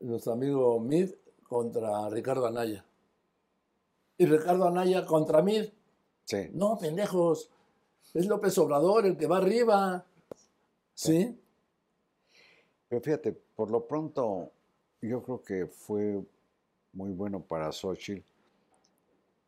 nuestro 0.00 0.32
amigo 0.34 0.78
Mid 0.78 1.12
contra 1.48 2.10
Ricardo 2.10 2.46
Anaya. 2.46 2.84
Y 4.18 4.26
Ricardo 4.26 4.66
Anaya 4.66 5.06
contra 5.06 5.42
Mid. 5.42 5.66
Sí. 6.24 6.50
No, 6.52 6.76
pendejos. 6.78 7.50
Es 8.12 8.26
López 8.26 8.58
Obrador 8.58 9.06
el 9.06 9.16
que 9.16 9.26
va 9.26 9.38
arriba. 9.38 10.04
¿Sí? 10.94 11.38
Pero 12.88 13.00
fíjate, 13.00 13.32
por 13.54 13.70
lo 13.70 13.86
pronto, 13.86 14.50
yo 15.00 15.22
creo 15.22 15.42
que 15.42 15.66
fue 15.66 16.20
muy 16.92 17.12
bueno 17.12 17.40
para 17.40 17.70
Xochitl 17.70 18.24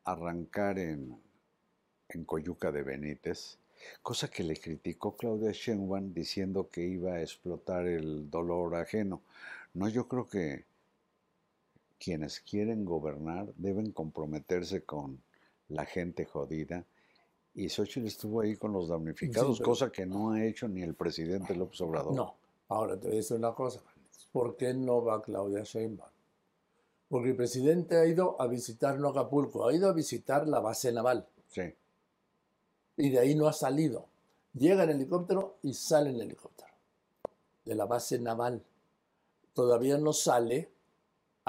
arrancar 0.05 0.79
en, 0.79 1.21
en 2.09 2.25
Coyuca 2.25 2.71
de 2.71 2.83
Benítez, 2.83 3.59
cosa 4.03 4.29
que 4.29 4.43
le 4.45 4.57
criticó 4.57 5.17
Claudia 5.17 5.53
Sheinbaum 5.53 6.13
diciendo 6.13 6.69
que 6.71 6.83
iba 6.83 7.15
a 7.15 7.23
explotar 7.23 7.87
el 7.87 8.31
dolor 8.31 8.77
ajeno. 8.77 9.21
No, 9.75 9.89
yo 9.89 10.07
creo 10.09 10.29
que 10.29 10.65
quienes 12.03 12.41
quieren 12.41 12.85
gobernar 12.85 13.53
deben 13.57 13.93
comprometerse 13.93 14.85
con 14.85 15.23
la 15.69 15.85
gente 15.85 16.25
jodida. 16.25 16.85
Y 17.55 17.69
Xochitl 17.69 18.07
estuvo 18.07 18.41
ahí 18.41 18.57
con 18.57 18.73
los 18.73 18.89
damnificados, 18.89 19.59
pero- 19.59 19.71
cosa 19.71 19.91
que 19.93 20.07
no 20.07 20.31
ha 20.33 20.45
hecho 20.45 20.67
ni 20.69 20.83
el 20.83 20.95
presidente 20.95 21.55
López 21.55 21.81
Obrador. 21.83 22.15
No. 22.15 22.35
Ahora 22.69 22.97
te 22.99 23.09
voy 23.09 23.15
a 23.15 23.17
decir 23.17 23.37
una 23.37 23.53
cosa. 23.55 23.81
¿Por 24.33 24.57
qué 24.57 24.73
no 24.73 25.05
va 25.05 25.21
Claudia 25.23 25.63
Sheinbaum? 25.65 26.09
Porque 27.09 27.31
el 27.31 27.37
presidente 27.37 27.97
ha 27.97 28.07
ido 28.07 28.41
a 28.41 28.47
visitar 28.47 28.99
no 28.99 29.09
Acapulco, 29.09 29.67
ha 29.67 29.75
ido 29.75 29.89
a 29.89 29.93
visitar 29.93 30.47
la 30.47 30.61
base 30.61 30.93
naval 30.93 31.27
Sí. 31.49 31.63
y 32.97 33.11
de 33.11 33.19
ahí 33.19 33.35
no 33.35 33.49
ha 33.49 33.53
salido. 33.53 34.07
Llega 34.55 34.85
en 34.85 34.91
helicóptero 34.91 35.57
y 35.63 35.75
sale 35.75 36.11
en 36.11 36.21
helicóptero 36.21 36.71
de 37.65 37.75
la 37.75 37.87
base 37.87 38.19
naval. 38.21 38.63
Todavía 39.55 39.99
no 39.99 40.13
sale 40.13 40.71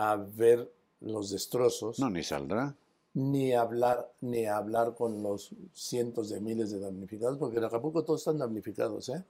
a 0.01 0.15
ver 0.15 0.71
los 1.01 1.29
destrozos. 1.29 1.99
No, 1.99 2.09
ni 2.09 2.23
saldrá. 2.23 2.75
ni 3.13 3.51
hablar 3.53 4.09
ni 4.21 4.45
hablar 4.45 4.95
con 4.95 5.21
los 5.21 5.49
cientos 5.73 6.29
de 6.29 6.39
miles 6.39 6.71
de 6.71 6.79
damnificados, 6.79 7.37
porque 7.37 7.57
en 7.57 7.65
Acapulco 7.65 8.03
todos 8.03 8.21
están 8.21 8.37
damnificados, 8.37 9.09
¿eh? 9.09 9.23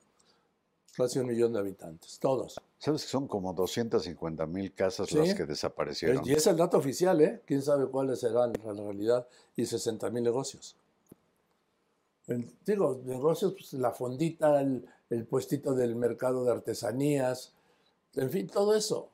Casi 0.95 1.17
un 1.19 1.27
millón 1.27 1.53
de 1.53 1.59
habitantes, 1.59 2.19
todos. 2.19 2.59
¿Sabes 2.77 3.03
que 3.03 3.09
son 3.09 3.27
como 3.27 3.53
250 3.53 4.45
mil 4.45 4.73
casas 4.73 5.07
Sí. 5.09 5.15
las 5.17 5.33
que 5.33 5.45
desaparecieron? 5.45 6.25
Y 6.27 6.33
es 6.33 6.45
el 6.47 6.57
dato 6.57 6.77
oficial, 6.77 7.19
¿eh? 7.21 7.41
Quién 7.45 7.61
sabe 7.61 7.87
cuáles 7.87 8.19
serán 8.19 8.51
en 8.55 8.77
realidad, 8.77 9.25
y 9.55 9.65
60 9.65 10.09
mil 10.11 10.23
negocios. 10.23 10.75
El- 12.27 12.51
digo, 12.65 13.01
negocios, 13.05 13.53
pues, 13.53 13.73
la 13.73 13.91
fondita, 13.91 14.61
el, 14.61 14.85
el 15.09 15.25
puestito 15.25 15.73
del 15.73 15.95
mercado 15.95 16.43
de 16.45 16.51
artesanías, 16.51 17.53
en 18.15 18.29
fin, 18.29 18.47
todo 18.47 18.75
eso. 18.75 19.09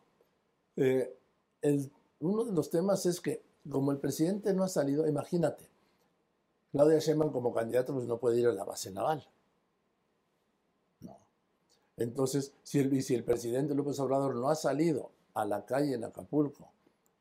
Eh, 0.76 1.14
el- 1.62 1.92
uno 2.20 2.46
de 2.46 2.54
los 2.54 2.70
temas 2.70 3.06
es 3.06 3.22
que, 3.22 3.42
como 3.70 3.92
el 3.92 4.00
presidente 4.00 4.54
no 4.54 4.64
ha 4.64 4.68
salido, 4.68 5.08
imagínate, 5.08 5.66
Claudia 6.72 7.00
Sheinbaum 7.00 7.32
como 7.32 7.54
candidato 7.54 7.94
pues 7.94 8.08
no 8.08 8.18
puede 8.18 8.40
ir 8.40 8.48
a 8.48 8.54
la 8.54 8.64
base 8.64 8.92
naval. 8.92 9.28
No. 11.02 11.18
Entonces, 11.98 12.54
si 12.64 12.80
el, 12.80 12.94
y 12.94 13.02
si 13.02 13.16
el 13.16 13.24
presidente 13.24 13.74
López 13.76 14.00
Obrador 14.00 14.36
no 14.36 14.50
ha 14.50 14.56
salido 14.56 15.12
a 15.34 15.46
la 15.46 15.66
calle 15.66 15.96
en 15.96 16.04
Acapulco 16.04 16.70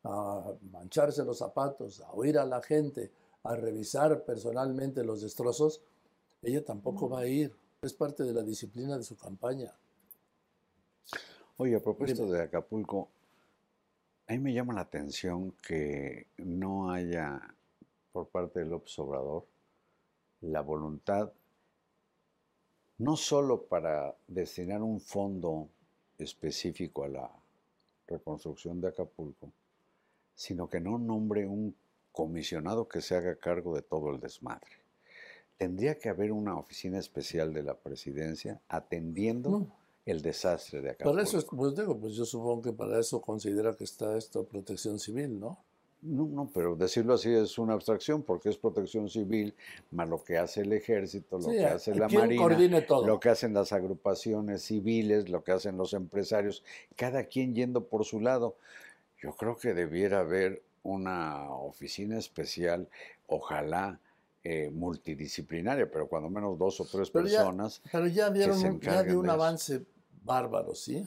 a 0.04 0.52
mancharse 0.72 1.24
los 1.24 1.38
zapatos, 1.38 2.00
a 2.00 2.12
oír 2.12 2.38
a 2.38 2.44
la 2.44 2.62
gente, 2.62 3.10
a 3.42 3.56
revisar 3.56 4.24
personalmente 4.24 5.04
los 5.04 5.20
destrozos, 5.20 5.80
ella 6.42 6.64
tampoco 6.64 7.08
va 7.08 7.20
a 7.20 7.26
ir. 7.26 7.54
Es 7.82 7.92
parte 7.92 8.24
de 8.24 8.32
la 8.32 8.42
disciplina 8.42 8.96
de 8.96 9.04
su 9.04 9.16
campaña. 9.16 9.72
Oye, 11.58 11.76
a 11.76 11.80
propósito 11.80 12.26
de 12.26 12.42
Acapulco, 12.42 13.08
a 14.28 14.32
mí 14.32 14.38
me 14.38 14.52
llama 14.52 14.74
la 14.74 14.80
atención 14.80 15.52
que 15.52 16.26
no 16.38 16.90
haya 16.90 17.40
por 18.12 18.28
parte 18.28 18.60
de 18.60 18.66
López 18.66 18.98
Obrador 18.98 19.46
la 20.40 20.62
voluntad 20.62 21.32
no 22.98 23.16
solo 23.16 23.66
para 23.66 24.16
destinar 24.26 24.82
un 24.82 25.00
fondo 25.00 25.68
específico 26.18 27.04
a 27.04 27.08
la 27.08 27.30
reconstrucción 28.08 28.80
de 28.80 28.88
Acapulco, 28.88 29.52
sino 30.34 30.68
que 30.68 30.80
no 30.80 30.98
nombre 30.98 31.46
un 31.46 31.76
comisionado 32.10 32.88
que 32.88 33.02
se 33.02 33.14
haga 33.16 33.36
cargo 33.36 33.74
de 33.74 33.82
todo 33.82 34.10
el 34.10 34.20
desmadre. 34.20 34.70
Tendría 35.58 35.98
que 35.98 36.08
haber 36.08 36.32
una 36.32 36.58
oficina 36.58 36.98
especial 36.98 37.52
de 37.52 37.62
la 37.62 37.74
presidencia 37.74 38.60
atendiendo 38.68 39.50
No. 39.50 39.85
El 40.06 40.22
desastre 40.22 40.80
de 40.80 40.90
Acapulco. 40.90 41.16
Para 41.16 41.22
eso, 41.28 41.38
es- 41.38 41.44
pues 41.44 41.74
digo, 41.74 41.98
pues 41.98 42.14
yo 42.14 42.24
supongo 42.24 42.62
que 42.62 42.72
para 42.72 42.98
eso 42.98 43.20
considera 43.20 43.74
que 43.74 43.84
está 43.84 44.16
esto 44.16 44.44
protección 44.44 44.98
civil, 44.98 45.38
¿no? 45.38 45.58
No, 46.02 46.26
no, 46.26 46.48
pero 46.54 46.76
decirlo 46.76 47.14
así 47.14 47.32
es 47.34 47.58
una 47.58 47.72
abstracción 47.72 48.22
porque 48.22 48.48
es 48.50 48.56
protección 48.56 49.08
civil, 49.08 49.54
más 49.90 50.08
lo 50.08 50.22
que 50.22 50.38
hace 50.38 50.60
el 50.60 50.72
ejército, 50.72 51.38
lo 51.38 51.50
Sí, 51.50 51.56
que 51.56 51.64
hace 51.66 51.94
la 51.96 52.06
¿quién 52.06 52.20
marina, 52.20 52.42
coordine 52.42 52.82
todo? 52.82 53.04
lo 53.06 53.18
que 53.18 53.30
hacen 53.30 53.52
las 53.54 53.72
agrupaciones 53.72 54.62
civiles, 54.62 55.28
lo 55.28 55.42
que 55.42 55.52
hacen 55.52 55.76
los 55.76 55.92
empresarios, 55.94 56.62
cada 56.94 57.24
quien 57.24 57.54
yendo 57.54 57.84
por 57.86 58.04
su 58.04 58.20
lado. 58.20 58.56
Yo 59.20 59.32
creo 59.34 59.56
que 59.56 59.74
debiera 59.74 60.20
haber 60.20 60.62
una 60.84 61.50
oficina 61.50 62.16
especial, 62.18 62.88
ojalá 63.26 63.98
eh, 64.44 64.70
multidisciplinaria, 64.70 65.90
pero 65.90 66.06
cuando 66.06 66.30
menos 66.30 66.56
dos 66.56 66.80
o 66.80 66.84
tres 66.84 67.10
Pero 67.10 67.26
ya- 67.26 67.38
personas. 67.38 67.82
Pero 67.90 68.06
ya 68.06 68.30
vieron, 68.30 68.56
un- 68.64 68.80
ya 68.80 69.00
un 69.00 69.06
de 69.06 69.10
eso. 69.12 69.30
avance 69.32 69.82
bárbaro, 70.26 70.74
¿sí? 70.74 71.06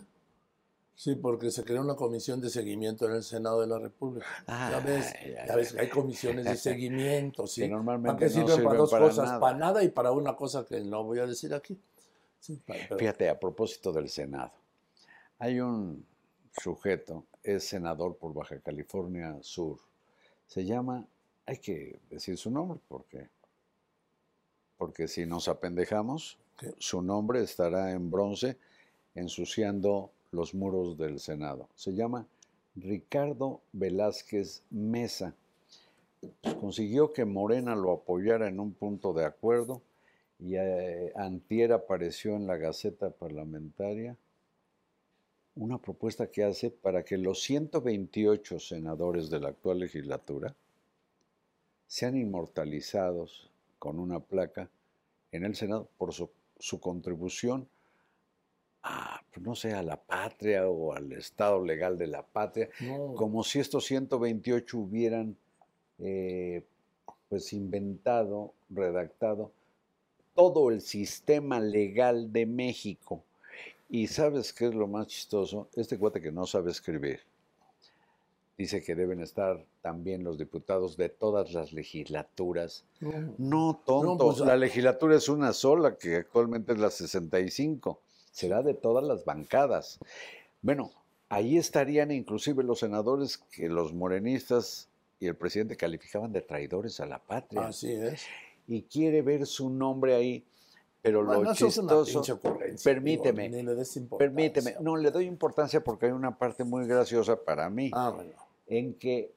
Sí, 0.95 1.15
porque 1.15 1.49
se 1.49 1.63
creó 1.63 1.81
una 1.81 1.95
comisión 1.95 2.41
de 2.41 2.49
seguimiento 2.49 3.05
en 3.05 3.13
el 3.13 3.23
Senado 3.23 3.61
de 3.61 3.67
la 3.67 3.79
República. 3.79 4.25
ya 4.47 4.81
ves, 4.85 5.13
ya 5.47 5.55
ves 5.55 5.71
que 5.71 5.79
hay 5.79 5.89
comisiones 5.89 6.43
de 6.43 6.55
seguimiento, 6.57 7.47
¿sí? 7.47 7.61
Que 7.61 7.69
normalmente 7.69 8.25
¿Para 8.25 8.33
qué 8.33 8.39
no 8.39 8.47
sirven? 8.47 8.65
para 8.65 8.77
dos 8.79 8.91
para 8.91 9.05
cosas, 9.05 9.25
nada. 9.27 9.39
para 9.39 9.57
nada 9.57 9.83
y 9.83 9.89
para 9.89 10.11
una 10.11 10.35
cosa 10.35 10.65
que 10.65 10.81
no 10.81 11.05
voy 11.05 11.19
a 11.19 11.25
decir 11.25 11.53
aquí. 11.53 11.79
Sí, 12.39 12.61
Fíjate, 12.97 13.29
a 13.29 13.39
propósito 13.39 13.93
del 13.93 14.09
Senado, 14.09 14.51
hay 15.37 15.61
un 15.61 16.05
sujeto, 16.61 17.25
es 17.43 17.63
senador 17.65 18.17
por 18.17 18.33
Baja 18.33 18.59
California 18.59 19.37
Sur, 19.41 19.77
se 20.47 20.65
llama, 20.65 21.07
hay 21.45 21.59
que 21.59 21.99
decir 22.09 22.37
su 22.37 22.51
nombre 22.51 22.79
porque, 22.87 23.29
porque 24.77 25.07
si 25.07 25.25
nos 25.25 25.47
apendejamos, 25.47 26.37
¿Qué? 26.57 26.73
su 26.77 27.01
nombre 27.01 27.41
estará 27.41 27.91
en 27.91 28.11
bronce 28.11 28.57
ensuciando 29.15 30.11
los 30.31 30.53
muros 30.53 30.97
del 30.97 31.19
Senado. 31.19 31.67
Se 31.75 31.93
llama 31.93 32.27
Ricardo 32.75 33.61
Velázquez 33.73 34.63
Mesa. 34.69 35.35
Pues 36.41 36.55
consiguió 36.55 37.13
que 37.13 37.25
Morena 37.25 37.75
lo 37.75 37.91
apoyara 37.93 38.47
en 38.47 38.59
un 38.59 38.73
punto 38.73 39.13
de 39.13 39.25
acuerdo 39.25 39.81
y 40.39 40.55
eh, 40.55 41.11
antier 41.15 41.73
apareció 41.73 42.35
en 42.35 42.47
la 42.47 42.57
Gaceta 42.57 43.09
Parlamentaria 43.09 44.15
una 45.55 45.77
propuesta 45.77 46.27
que 46.27 46.43
hace 46.43 46.71
para 46.71 47.03
que 47.03 47.17
los 47.17 47.41
128 47.41 48.59
senadores 48.59 49.29
de 49.29 49.39
la 49.39 49.49
actual 49.49 49.79
legislatura 49.79 50.55
sean 51.87 52.15
inmortalizados 52.15 53.49
con 53.77 53.99
una 53.99 54.19
placa 54.19 54.69
en 55.31 55.43
el 55.43 55.55
Senado 55.55 55.89
por 55.97 56.13
su, 56.13 56.29
su 56.59 56.79
contribución 56.79 57.67
a, 58.83 59.21
pues, 59.33 59.45
no 59.45 59.55
sé, 59.55 59.73
a 59.73 59.83
la 59.83 59.97
patria 59.97 60.67
o 60.67 60.93
al 60.93 61.11
estado 61.13 61.63
legal 61.63 61.97
de 61.97 62.07
la 62.07 62.23
patria, 62.23 62.69
no, 62.81 63.13
como 63.15 63.43
si 63.43 63.59
estos 63.59 63.85
128 63.85 64.77
hubieran 64.77 65.35
eh, 65.99 66.63
pues 67.27 67.53
inventado, 67.53 68.53
redactado 68.69 69.51
todo 70.35 70.69
el 70.69 70.81
sistema 70.81 71.59
legal 71.59 72.31
de 72.31 72.45
México. 72.45 73.23
Y 73.89 74.07
sabes 74.07 74.53
qué 74.53 74.67
es 74.67 74.75
lo 74.75 74.87
más 74.87 75.07
chistoso? 75.07 75.67
Este 75.75 75.97
cuate 75.97 76.21
que 76.21 76.31
no 76.31 76.45
sabe 76.45 76.71
escribir 76.71 77.19
dice 78.59 78.83
que 78.83 78.93
deben 78.93 79.21
estar 79.21 79.65
también 79.81 80.25
los 80.25 80.37
diputados 80.37 80.97
de 80.97 81.07
todas 81.07 81.53
las 81.53 81.71
legislaturas. 81.71 82.83
No, 83.37 83.81
tonto. 83.85 84.17
pues, 84.17 84.39
la 84.39 84.57
legislatura 84.57 85.15
es 85.15 85.29
una 85.29 85.53
sola, 85.53 85.97
que 85.97 86.17
actualmente 86.17 86.73
es 86.73 86.79
la 86.79 86.89
65. 86.89 88.01
Será 88.31 88.61
de 88.63 88.73
todas 88.73 89.03
las 89.03 89.25
bancadas. 89.25 89.99
Bueno, 90.61 90.91
ahí 91.29 91.57
estarían 91.57 92.11
inclusive 92.11 92.63
los 92.63 92.79
senadores 92.79 93.37
que 93.37 93.69
los 93.69 93.93
morenistas 93.93 94.87
y 95.19 95.27
el 95.27 95.35
presidente 95.35 95.75
calificaban 95.75 96.31
de 96.31 96.41
traidores 96.41 96.99
a 96.99 97.05
la 97.05 97.19
patria. 97.19 97.67
Así 97.67 97.91
es. 97.91 98.23
Y 98.67 98.83
quiere 98.83 99.21
ver 99.21 99.45
su 99.45 99.69
nombre 99.69 100.15
ahí. 100.15 100.43
Pero 101.01 101.19
Bueno, 101.23 101.33
lo 101.43 101.49
una 101.49 101.55
chistoso, 101.55 102.39
permíteme, 102.83 103.43
digo, 103.43 103.55
ni 103.57 103.63
le 103.63 103.75
des 103.75 103.95
importancia. 103.95 104.17
permíteme, 104.35 104.75
no 104.81 104.97
le 104.97 105.11
doy 105.11 105.25
importancia 105.27 105.81
porque 105.81 106.07
hay 106.07 106.11
una 106.11 106.37
parte 106.37 106.65
muy 106.65 106.85
graciosa 106.87 107.37
para 107.41 107.69
mí 107.69 107.89
Ah, 107.93 108.11
bueno. 108.13 108.33
en 108.67 108.93
que 108.95 109.31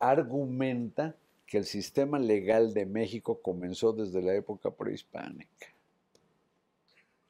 argumenta 0.00 1.14
que 1.46 1.58
el 1.58 1.64
sistema 1.64 2.18
legal 2.18 2.74
de 2.74 2.86
México 2.86 3.40
comenzó 3.40 3.92
desde 3.92 4.20
la 4.22 4.34
época 4.34 4.70
prehispánica. 4.72 5.66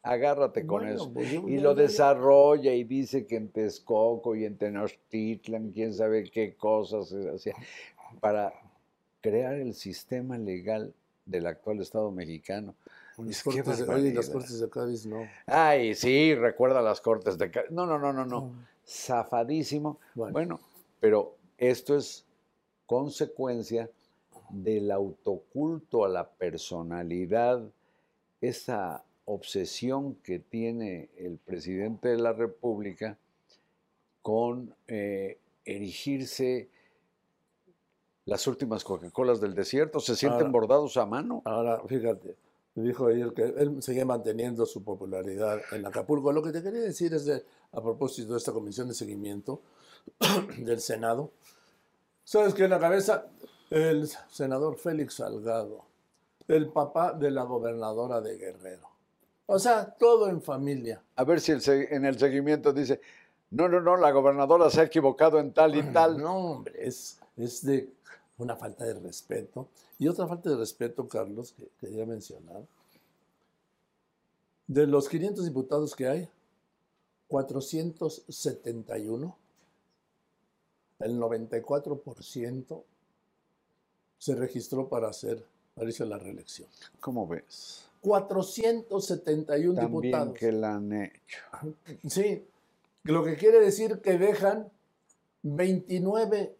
Agárrate 0.02 0.66
con 0.66 0.82
Bueno, 0.82 0.94
eso. 0.94 1.12
pues 1.12 1.30
y 1.32 1.58
lo 1.58 1.74
desarrolla 1.74 2.72
y 2.72 2.84
dice 2.84 3.26
que 3.26 3.36
en 3.36 3.48
Texcoco 3.50 4.34
y 4.34 4.44
en 4.46 4.56
Tenochtitlan, 4.56 5.72
quién 5.72 5.92
sabe 5.92 6.24
qué 6.30 6.54
cosas 6.56 7.08
se 7.08 7.28
hacía, 7.30 7.54
para 8.20 8.52
crear 9.20 9.54
el 9.54 9.74
sistema 9.74 10.38
legal 10.38 10.94
del 11.26 11.46
actual 11.46 11.80
Estado 11.80 12.10
mexicano. 12.10 12.74
Las 13.18 13.42
cortes 13.42 13.86
oye, 13.86 14.14
las 14.14 14.30
cortes 14.30 14.58
de 14.60 14.70
Cádiz 14.70 15.04
no. 15.04 15.28
Ay, 15.44 15.94
sí, 15.94 16.34
recuerda 16.34 16.80
las 16.80 17.02
cortes 17.02 17.36
de... 17.36 17.50
Ca- 17.50 17.64
No, 17.68 17.84
no, 17.84 17.98
no, 17.98 18.14
no, 18.14 18.24
no. 18.24 18.40
Mm. 18.46 18.66
Zafadísimo. 18.86 19.98
Bueno. 20.14 20.32
Bueno. 20.32 20.60
pero 21.00 21.36
esto 21.58 21.94
es 21.96 22.24
consecuencia 22.86 23.90
del 24.48 24.90
autoculto 24.90 26.04
a 26.06 26.08
la 26.08 26.26
personalidad, 26.28 27.62
esa 28.40 29.04
obsesión 29.33 30.16
que 30.16 30.38
tiene 30.38 31.09
el 31.16 31.38
presidente 31.38 32.09
de 32.09 32.19
la 32.19 32.33
República 32.33 33.16
con 34.23 34.75
eh, 34.88 35.38
erigirse 35.64 36.69
las 38.27 38.47
últimas 38.47 38.85
Coca-Colas 38.85 39.40
del 39.40 39.55
desierto, 39.55 40.01
se 40.01 40.14
sienten 40.16 40.40
Ahora- 40.43 40.53
bordados 40.53 40.97
a 40.97 41.07
mano. 41.07 41.43
Ahora, 41.45 41.81
fíjate, 41.87 42.37
dijo 42.75 43.07
ayer 43.07 43.33
que 43.33 43.43
él 43.45 43.83
sigue 43.83 44.05
manteniendo 44.05 44.66
su 44.66 44.83
popularidad 44.83 45.61
en 45.73 45.87
Acapulco. 45.87 46.33
Lo 46.33 46.43
que 46.43 46.53
te 46.53 46.62
quería 46.62 46.81
decir 46.81 47.14
es, 47.14 47.25
de, 47.25 47.45
a 47.73 47.81
propósito 47.81 48.33
de 48.33 48.38
esta 48.38 48.53
comisión 48.53 48.88
de 48.88 48.95
seguimiento 48.95 49.62
del 50.59 50.81
Senado, 50.81 51.31
sabes 52.25 52.53
que 52.55 52.64
en 52.64 52.71
la 52.71 52.79
cabeza 52.79 53.27
el 53.71 54.09
senador 54.29 54.77
Félix 54.77 55.14
Salgado, 55.14 55.85
el 56.49 56.69
papá 56.69 57.12
de 57.12 57.31
la 57.31 57.45
gobernadora 57.45 58.21
de 58.21 58.37
Guerrero. 58.37 58.89
O 59.52 59.58
sea, 59.58 59.96
todo 59.98 60.28
en 60.28 60.40
familia. 60.40 61.02
A 61.16 61.24
ver 61.24 61.40
si 61.40 61.50
el 61.50 61.60
en 61.66 62.04
el 62.04 62.16
seguimiento 62.16 62.72
dice, 62.72 63.00
no, 63.50 63.68
no, 63.68 63.80
no, 63.80 63.96
la 63.96 64.12
gobernadora 64.12 64.70
se 64.70 64.80
ha 64.80 64.84
equivocado 64.84 65.40
en 65.40 65.52
tal 65.52 65.74
y 65.74 65.82
tal. 65.92 66.18
No, 66.18 66.52
hombre, 66.52 66.86
es, 66.86 67.18
es 67.36 67.66
de 67.66 67.92
una 68.38 68.54
falta 68.54 68.84
de 68.84 68.94
respeto. 68.94 69.66
Y 69.98 70.06
otra 70.06 70.28
falta 70.28 70.50
de 70.50 70.56
respeto, 70.56 71.08
Carlos, 71.08 71.50
que 71.50 71.68
quería 71.80 72.06
mencionar. 72.06 72.62
De 74.68 74.86
los 74.86 75.08
500 75.08 75.44
diputados 75.44 75.96
que 75.96 76.06
hay, 76.06 76.28
471, 77.26 79.36
el 81.00 81.18
94% 81.18 82.84
se 84.16 84.34
registró 84.36 84.88
para 84.88 85.08
hacer, 85.08 85.44
para 85.74 85.88
irse 85.88 86.04
a 86.04 86.06
la 86.06 86.18
reelección. 86.18 86.68
¿Cómo 87.00 87.26
ves? 87.26 87.89
471 88.00 89.74
También 89.74 90.02
diputados. 90.02 90.38
que 90.38 90.52
la 90.52 90.76
han 90.76 90.92
hecho. 90.92 91.42
Sí, 92.08 92.44
lo 93.04 93.24
que 93.24 93.36
quiere 93.36 93.60
decir 93.60 94.00
que 94.00 94.18
dejan 94.18 94.70
29, 95.42 96.56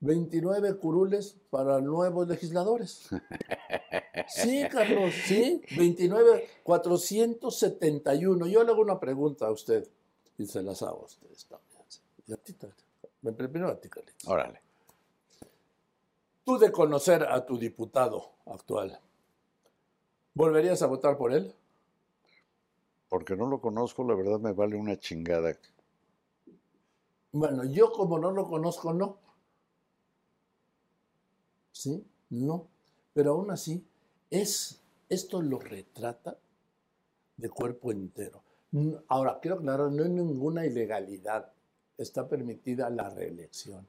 29 0.00 0.76
curules 0.76 1.36
para 1.50 1.80
nuevos 1.80 2.28
legisladores. 2.28 3.08
Sí, 4.28 4.64
Carlos, 4.70 5.12
sí, 5.26 5.62
29, 5.76 6.48
471. 6.62 8.46
Yo 8.46 8.64
le 8.64 8.70
hago 8.72 8.82
una 8.82 8.98
pregunta 9.00 9.46
a 9.46 9.50
usted 9.50 9.88
y 10.38 10.46
se 10.46 10.62
las 10.62 10.82
hago 10.82 11.02
a 11.02 11.06
ustedes 11.06 11.46
también. 11.46 11.72
Y 12.26 12.32
a 12.32 12.36
ti. 12.36 12.54
Me 13.22 13.32
primero 13.32 13.68
a 13.68 13.80
ti, 13.80 13.88
Carlitos. 13.88 14.28
Órale. 14.28 14.60
Tú 16.44 16.58
de 16.58 16.72
conocer 16.72 17.22
a 17.22 17.46
tu 17.46 17.56
diputado 17.56 18.32
actual, 18.46 18.98
¿volverías 20.34 20.82
a 20.82 20.86
votar 20.86 21.16
por 21.16 21.32
él? 21.32 21.54
Porque 23.08 23.36
no 23.36 23.46
lo 23.46 23.60
conozco, 23.60 24.04
la 24.04 24.14
verdad 24.14 24.40
me 24.40 24.52
vale 24.52 24.76
una 24.76 24.98
chingada. 24.98 25.56
Bueno, 27.32 27.64
yo 27.64 27.92
como 27.92 28.18
no 28.18 28.30
lo 28.30 28.46
conozco, 28.48 28.92
no. 28.92 29.18
¿Sí? 31.72 32.04
No. 32.30 32.68
Pero 33.12 33.32
aún 33.32 33.50
así, 33.50 33.86
es, 34.30 34.80
esto 35.08 35.42
lo 35.42 35.58
retrata 35.58 36.38
de 37.36 37.50
cuerpo 37.50 37.92
entero. 37.92 38.42
Ahora, 39.08 39.38
quiero 39.40 39.56
aclarar, 39.56 39.92
no 39.92 40.02
hay 40.02 40.10
ninguna 40.10 40.64
ilegalidad. 40.64 41.52
Está 41.98 42.26
permitida 42.26 42.88
la 42.88 43.10
reelección. 43.10 43.86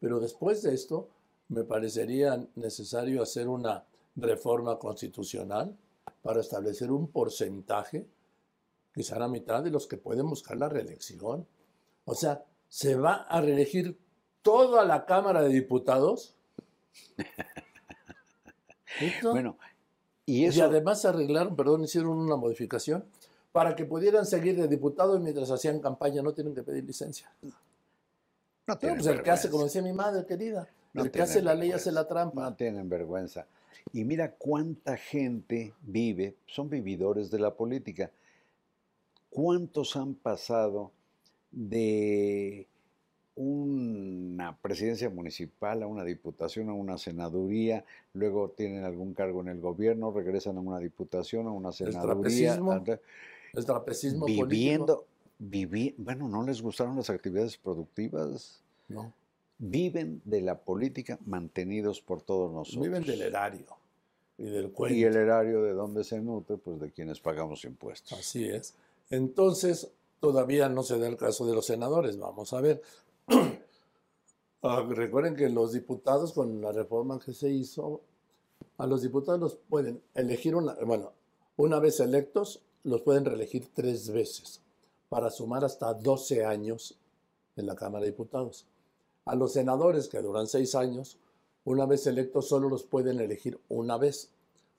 Pero 0.00 0.18
después 0.18 0.62
de 0.62 0.74
esto, 0.74 1.08
me 1.48 1.64
parecería 1.64 2.44
necesario 2.56 3.22
hacer 3.22 3.48
una 3.48 3.84
reforma 4.16 4.78
constitucional 4.78 5.76
para 6.24 6.40
establecer 6.40 6.90
un 6.90 7.08
porcentaje, 7.08 8.06
quizá 8.94 9.18
la 9.18 9.28
mitad 9.28 9.62
de 9.62 9.70
los 9.70 9.86
que 9.86 9.98
pueden 9.98 10.26
buscar 10.26 10.56
la 10.56 10.70
reelección. 10.70 11.46
O 12.06 12.14
sea, 12.14 12.42
se 12.66 12.96
va 12.96 13.26
a 13.28 13.42
reelegir 13.42 13.98
toda 14.40 14.86
la 14.86 15.04
Cámara 15.04 15.42
de 15.42 15.50
Diputados. 15.50 16.34
¿Listo? 19.00 19.32
Bueno, 19.32 19.58
y 20.24 20.46
además 20.58 21.04
arreglaron, 21.04 21.54
perdón, 21.56 21.84
hicieron 21.84 22.12
una 22.12 22.36
modificación 22.36 23.04
para 23.52 23.76
que 23.76 23.84
pudieran 23.84 24.24
seguir 24.24 24.56
de 24.56 24.66
diputados 24.66 25.20
mientras 25.20 25.50
hacían 25.50 25.78
campaña, 25.78 26.22
no 26.22 26.32
tienen 26.32 26.54
que 26.54 26.62
pedir 26.62 26.84
licencia. 26.84 27.30
no 27.42 27.52
No, 28.66 28.78
tienen 28.78 28.96
pues 28.96 29.08
el 29.08 29.22
que 29.22 29.30
hace, 29.30 29.50
como 29.50 29.64
decía 29.64 29.82
mi 29.82 29.92
madre 29.92 30.24
querida, 30.24 30.66
No 30.94 31.02
el 31.02 31.10
que 31.10 31.20
hace 31.20 31.42
la 31.42 31.54
ley 31.54 31.72
hace 31.72 31.92
la 31.92 32.08
trampa. 32.08 32.44
No 32.44 32.54
tienen 32.54 32.88
vergüenza. 32.88 33.46
Y 33.92 34.04
mira 34.04 34.32
cuánta 34.32 34.96
gente 34.96 35.72
vive, 35.82 36.34
son 36.46 36.68
vividores 36.68 37.30
de 37.30 37.38
la 37.38 37.54
política. 37.54 38.10
¿Cuántos 39.30 39.96
han 39.96 40.14
pasado 40.14 40.92
de 41.50 42.66
una 43.36 44.56
presidencia 44.58 45.10
municipal 45.10 45.82
a 45.82 45.86
una 45.88 46.04
diputación, 46.04 46.68
a 46.68 46.72
una 46.72 46.98
senaduría, 46.98 47.84
luego 48.12 48.50
tienen 48.50 48.84
algún 48.84 49.12
cargo 49.14 49.40
en 49.40 49.48
el 49.48 49.60
gobierno, 49.60 50.12
regresan 50.12 50.56
a 50.56 50.60
una 50.60 50.78
diputación, 50.78 51.48
a 51.48 51.50
una 51.50 51.72
senaduría, 51.72 52.52
trapecismo 52.54 52.72
El 53.54 53.64
trapecismo 53.64 54.26
viviendo, 54.26 55.06
vivi- 55.40 55.94
bueno, 55.98 56.28
no 56.28 56.44
les 56.44 56.62
gustaron 56.62 56.96
las 56.96 57.10
actividades 57.10 57.56
productivas. 57.56 58.62
No, 58.88 59.12
viven 59.58 60.20
de 60.24 60.40
la 60.40 60.60
política 60.60 61.18
mantenidos 61.24 62.00
por 62.00 62.22
todos 62.22 62.52
nosotros. 62.52 62.82
viven 62.82 63.04
del 63.04 63.22
erario 63.22 63.66
y 64.38 64.44
del 64.44 64.72
cuento. 64.72 64.96
Y 64.96 65.04
el 65.04 65.16
erario 65.16 65.62
de 65.62 65.72
donde 65.72 66.04
se 66.04 66.20
nutre, 66.20 66.56
pues 66.56 66.80
de 66.80 66.90
quienes 66.90 67.20
pagamos 67.20 67.64
impuestos. 67.64 68.18
Así 68.18 68.44
es. 68.48 68.74
Entonces, 69.10 69.90
todavía 70.20 70.68
no 70.68 70.82
se 70.82 70.98
da 70.98 71.06
el 71.06 71.16
caso 71.16 71.46
de 71.46 71.54
los 71.54 71.66
senadores. 71.66 72.18
Vamos 72.18 72.52
a 72.52 72.60
ver. 72.60 72.82
Ah, 74.66 74.82
recuerden 74.88 75.36
que 75.36 75.50
los 75.50 75.74
diputados, 75.74 76.32
con 76.32 76.62
la 76.62 76.72
reforma 76.72 77.18
que 77.18 77.34
se 77.34 77.50
hizo, 77.50 78.00
a 78.78 78.86
los 78.86 79.02
diputados 79.02 79.38
los 79.38 79.56
pueden 79.56 80.00
elegir 80.14 80.56
una, 80.56 80.74
bueno, 80.86 81.12
una 81.58 81.78
vez 81.80 82.00
electos, 82.00 82.62
los 82.82 83.02
pueden 83.02 83.26
reelegir 83.26 83.68
tres 83.74 84.10
veces 84.10 84.62
para 85.10 85.28
sumar 85.28 85.66
hasta 85.66 85.92
12 85.92 86.46
años 86.46 86.98
en 87.56 87.66
la 87.66 87.76
Cámara 87.76 88.06
de 88.06 88.12
Diputados. 88.12 88.66
A 89.26 89.34
los 89.34 89.52
senadores, 89.52 90.08
que 90.08 90.20
duran 90.20 90.46
seis 90.46 90.74
años, 90.74 91.18
una 91.64 91.86
vez 91.86 92.06
electos, 92.06 92.48
solo 92.48 92.68
los 92.68 92.82
pueden 92.84 93.20
elegir 93.20 93.58
una 93.68 93.96
vez 93.96 94.30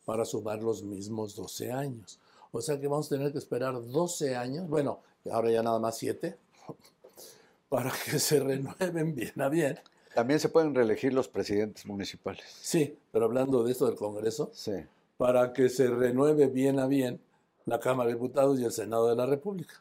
para 0.06 0.24
sumar 0.26 0.62
los 0.62 0.84
mismos 0.84 1.36
12 1.36 1.72
años. 1.72 2.20
O 2.52 2.62
sea 2.62 2.80
que 2.80 2.88
vamos 2.88 3.08
a 3.08 3.16
tener 3.16 3.32
que 3.32 3.40
esperar 3.40 3.74
12 3.74 4.36
años, 4.36 4.70
bueno, 4.70 5.00
ahora 5.32 5.50
ya 5.52 5.64
nada 5.64 5.80
más 5.80 5.98
7, 5.98 6.38
para 7.70 7.92
que 8.06 8.20
se 8.20 8.40
renueven 8.40 9.16
bien 9.16 9.42
a 9.42 9.50
bien. 9.50 9.80
También 10.14 10.40
se 10.40 10.50
pueden 10.50 10.74
reelegir 10.76 11.14
los 11.14 11.28
presidentes 11.28 11.86
municipales. 11.86 12.46
Sí, 12.62 12.98
pero 13.12 13.26
hablando 13.26 13.64
de 13.64 13.72
esto 13.72 13.88
del 13.88 13.96
Congreso, 13.96 14.52
Sí. 14.54 14.74
para 15.18 15.52
que 15.54 15.70
se 15.70 15.88
renueve 15.88 16.48
bien 16.48 16.80
a 16.80 16.88
bien 16.88 17.20
la 17.66 17.80
Cámara 17.80 18.10
de 18.10 18.14
Diputados 18.16 18.60
y 18.60 18.64
el 18.64 18.72
Senado 18.72 19.08
de 19.08 19.16
la 19.16 19.26
República. 19.26 19.74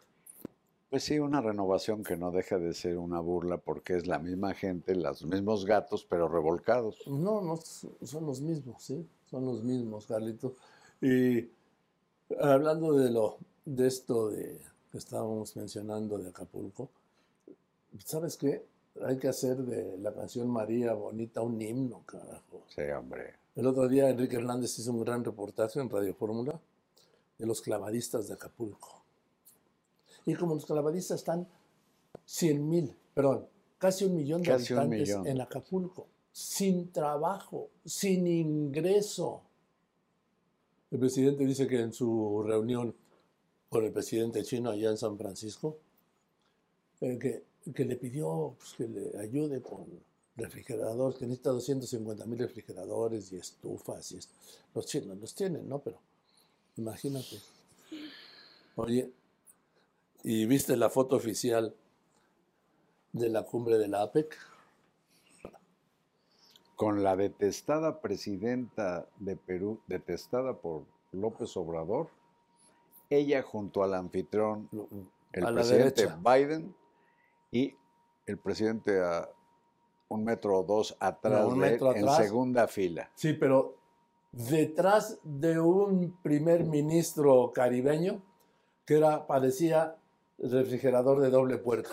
Pues 0.95 1.03
sí, 1.03 1.19
una 1.19 1.41
renovación 1.41 2.05
que 2.05 2.17
no 2.17 2.31
deja 2.31 2.57
de 2.57 2.73
ser 2.73 2.99
una 2.99 3.19
burla 3.19 3.57
porque 3.57 3.97
es 3.97 4.07
la 4.07 4.21
misma 4.21 4.55
gente, 4.55 4.95
los 4.95 5.25
mismos 5.25 5.65
gatos, 5.65 6.07
pero 6.09 6.29
revolcados. 6.29 6.99
No, 7.09 7.41
no, 7.41 7.57
son 7.57 8.27
los 8.27 8.41
mismos, 8.41 8.81
¿sí? 8.81 9.05
Son 9.29 9.45
los 9.45 9.65
mismos, 9.65 10.07
Carlitos. 10.07 10.53
Y 11.01 11.49
hablando 12.39 12.93
de, 12.93 13.11
lo, 13.11 13.39
de 13.65 13.89
esto 13.89 14.29
de, 14.29 14.61
que 14.93 14.99
estábamos 14.99 15.57
mencionando 15.57 16.17
de 16.17 16.29
Acapulco, 16.29 16.91
¿sabes 18.05 18.37
qué? 18.37 18.65
Hay 19.05 19.19
que 19.19 19.27
hacer 19.27 19.57
de 19.57 19.99
la 19.99 20.15
canción 20.15 20.49
María 20.49 20.95
Bonita 20.95 21.41
un 21.41 21.61
himno, 21.61 22.03
carajo. 22.07 22.63
Sí, 22.69 22.83
hombre. 22.97 23.35
El 23.57 23.67
otro 23.67 23.89
día 23.89 24.11
Enrique 24.11 24.37
Hernández 24.37 24.79
hizo 24.79 24.93
un 24.93 25.01
gran 25.01 25.25
reportaje 25.25 25.81
en 25.81 25.91
Radio 25.91 26.15
Fórmula 26.15 26.61
de 27.37 27.47
los 27.47 27.63
clavadistas 27.63 28.29
de 28.29 28.35
Acapulco. 28.35 29.04
Y 30.27 30.35
como 30.35 30.55
los 30.55 30.67
clavadistas 30.67 31.21
están 31.21 31.47
100 32.25 32.69
mil, 32.69 32.97
perdón, 33.13 33.47
casi 33.79 34.05
un 34.05 34.17
millón 34.17 34.43
de 34.43 34.49
Casi 34.49 34.73
habitantes 34.73 35.09
millón. 35.09 35.27
en 35.27 35.41
Acapulco, 35.41 36.07
sin 36.33 36.91
trabajo, 36.91 37.71
sin 37.85 38.27
ingreso. 38.27 39.43
El 40.91 40.99
presidente 40.99 41.45
dice 41.45 41.67
que 41.67 41.81
en 41.81 41.93
su 41.93 42.43
reunión 42.47 42.95
con 43.69 43.85
el 43.85 43.93
presidente 43.93 44.43
chino 44.45 44.71
allá 44.71 44.91
en 44.91 44.97
San 44.97 45.19
Francisco, 45.19 45.79
eh, 47.01 47.19
que, 47.19 47.73
que 47.73 47.85
le 47.85 47.97
pidió 47.97 48.55
pues, 48.57 48.75
que 48.75 48.87
le 48.87 49.19
ayude 49.19 49.61
con 49.61 49.87
refrigeradores, 50.37 51.19
que 51.19 51.27
necesita 51.27 51.51
250 51.51 52.25
mil 52.27 52.39
refrigeradores 52.39 53.33
y 53.33 53.37
estufas. 53.37 54.13
Y. 54.13 54.21
Los 54.75 54.87
chinos 54.87 55.19
los 55.19 55.35
tienen, 55.35 55.69
¿no? 55.69 55.81
Pero 55.81 55.99
imagínate. 56.77 57.41
Oye, 58.77 59.11
¿y 60.25 60.47
viste 60.47 60.77
la 60.77 60.89
foto 60.91 61.15
oficial 61.17 61.75
de 63.13 63.29
la 63.29 63.45
cumbre 63.45 63.79
de 63.79 63.87
la 63.89 64.03
APEC? 64.03 64.37
Con 66.75 67.05
la 67.05 67.15
detestada 67.15 68.01
presidenta 68.01 69.07
de 69.21 69.37
Perú, 69.37 69.81
detestada 69.87 70.55
por 70.55 70.83
López 71.13 71.57
Obrador, 71.57 72.09
ella 73.11 73.43
junto 73.43 73.85
al 73.85 73.95
anfitrión, 73.95 74.69
el 75.33 75.55
presidente 75.55 76.03
derecha. 76.07 76.19
Biden, 76.21 76.75
y 77.53 77.77
el 78.27 78.39
presidente 78.39 79.01
a 79.01 79.29
un 80.09 80.25
metro 80.25 80.59
o 80.59 80.65
dos 80.65 80.97
atrás 80.99 81.45
No, 81.45 81.51
de 81.51 81.53
él, 81.55 81.73
metro 81.73 81.93
en 81.95 82.09
atrás. 82.09 82.17
segunda 82.17 82.67
fila. 82.67 83.11
Sí, 83.15 83.35
pero 83.35 83.77
detrás 84.33 85.21
de 85.23 85.61
un 85.61 86.19
primer 86.23 86.65
ministro 86.65 87.53
caribeño 87.53 88.21
que 88.85 88.97
era, 88.97 89.27
parecía 89.27 89.97
refrigerador 90.51 91.21
de 91.21 91.31
doble 91.31 91.59
puerta. 91.59 91.91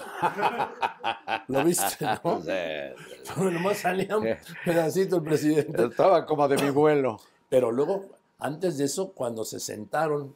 ¿Lo 1.48 1.64
viste, 1.64 2.06
no? 2.06 2.42
Pero 2.46 3.52
nomás 3.52 3.78
salía 3.78 4.18
un 4.18 4.28
pedacito 4.66 5.18
el 5.18 5.24
presidente. 5.24 5.86
Estaba 5.86 6.26
como 6.26 6.48
de 6.48 6.62
mi 6.62 6.70
vuelo. 6.70 7.20
Pero 7.50 7.72
luego, 7.72 8.10
antes 8.40 8.78
de 8.78 8.86
eso, 8.86 9.12
cuando 9.14 9.44
se 9.44 9.60
sentaron, 9.60 10.36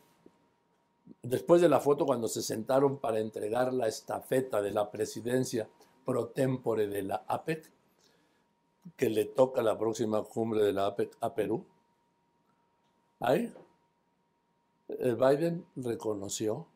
después 1.21 1.61
de 1.61 1.69
la 1.69 1.79
foto, 1.79 2.05
cuando 2.05 2.27
se 2.27 2.41
sentaron 2.41 2.99
para 2.99 3.19
entregar 3.19 3.73
la 3.73 3.87
estafeta 3.87 4.61
de 4.61 4.71
la 4.71 4.91
presidencia 4.91 5.67
pro 6.05 6.27
tempore 6.27 6.87
de 6.87 7.03
la 7.03 7.23
APEC, 7.27 7.71
que 8.95 9.09
le 9.09 9.25
toca 9.25 9.61
la 9.61 9.77
próxima 9.77 10.23
cumbre 10.23 10.63
de 10.63 10.73
la 10.73 10.87
APEC 10.87 11.17
a 11.21 11.33
Perú, 11.33 11.65
ahí 13.19 13.53
el 14.87 15.15
Biden 15.15 15.65
reconoció 15.75 16.67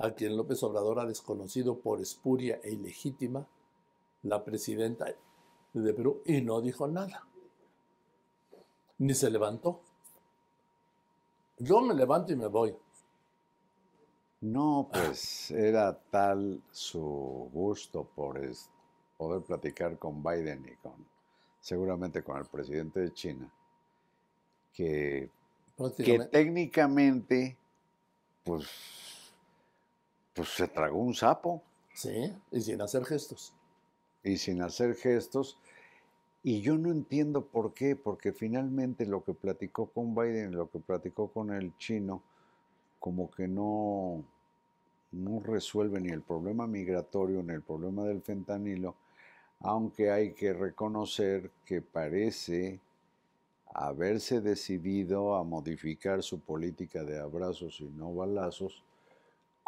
a 0.00 0.12
quien 0.12 0.36
López 0.36 0.62
Obrador 0.62 0.98
ha 1.00 1.06
desconocido 1.06 1.78
por 1.78 2.00
espuria 2.00 2.60
e 2.62 2.72
ilegítima, 2.72 3.46
la 4.22 4.44
presidenta 4.44 5.06
de 5.72 5.94
Perú, 5.94 6.22
y 6.26 6.40
no 6.42 6.60
dijo 6.60 6.86
nada 6.88 7.26
ni 9.00 9.14
se 9.14 9.30
levantó. 9.30 9.80
Yo 11.58 11.80
me 11.80 11.94
levanto 11.94 12.32
y 12.32 12.36
me 12.36 12.46
voy. 12.46 12.76
No, 14.42 14.88
pues 14.92 15.50
era 15.50 15.98
tal 16.10 16.62
su 16.70 17.50
gusto 17.52 18.04
por 18.04 18.40
poder 19.18 19.42
platicar 19.42 19.98
con 19.98 20.22
Biden 20.22 20.66
y 20.70 20.76
con 20.76 21.06
seguramente 21.60 22.22
con 22.22 22.38
el 22.38 22.46
presidente 22.46 23.00
de 23.00 23.12
China, 23.12 23.52
que, 24.72 25.30
que 25.98 26.18
técnicamente 26.20 27.58
pues, 28.44 28.66
pues 30.40 30.54
se 30.54 30.68
tragó 30.68 30.98
un 30.98 31.12
sapo 31.12 31.62
Sí, 31.92 32.32
y 32.50 32.60
sin 32.62 32.80
hacer 32.80 33.04
gestos. 33.04 33.52
y 34.24 34.38
sin 34.38 34.62
hacer 34.62 34.94
gestos. 34.94 35.58
Y 36.42 36.62
yo 36.62 36.78
no 36.78 36.90
entiendo 36.90 37.44
por 37.44 37.74
qué, 37.74 37.94
porque 37.94 38.32
finalmente 38.32 39.04
lo 39.04 39.22
que 39.22 39.34
platicó 39.34 39.90
con 39.90 40.14
Biden 40.14 40.52
lo 40.52 40.70
que 40.70 40.78
platicó 40.78 41.28
con 41.28 41.52
el 41.52 41.76
chino, 41.76 42.22
como 42.98 43.30
que 43.30 43.48
no, 43.48 44.24
no 45.12 45.40
resuelve 45.40 46.00
ni 46.00 46.08
el 46.08 46.22
problema 46.22 46.66
migratorio 46.66 47.42
ni 47.42 47.52
el 47.52 47.62
problema 47.62 48.04
del 48.04 48.22
fentanilo, 48.22 48.94
aunque 49.60 50.10
hay 50.10 50.32
que 50.32 50.54
reconocer 50.54 51.50
que 51.66 51.82
parece 51.82 52.80
haberse 53.74 54.40
decidido 54.40 55.34
a 55.36 55.44
modificar 55.44 56.22
su 56.22 56.40
política 56.40 57.04
de 57.04 57.20
abrazos 57.20 57.78
y 57.82 57.84
no 57.90 58.14
balazos 58.14 58.82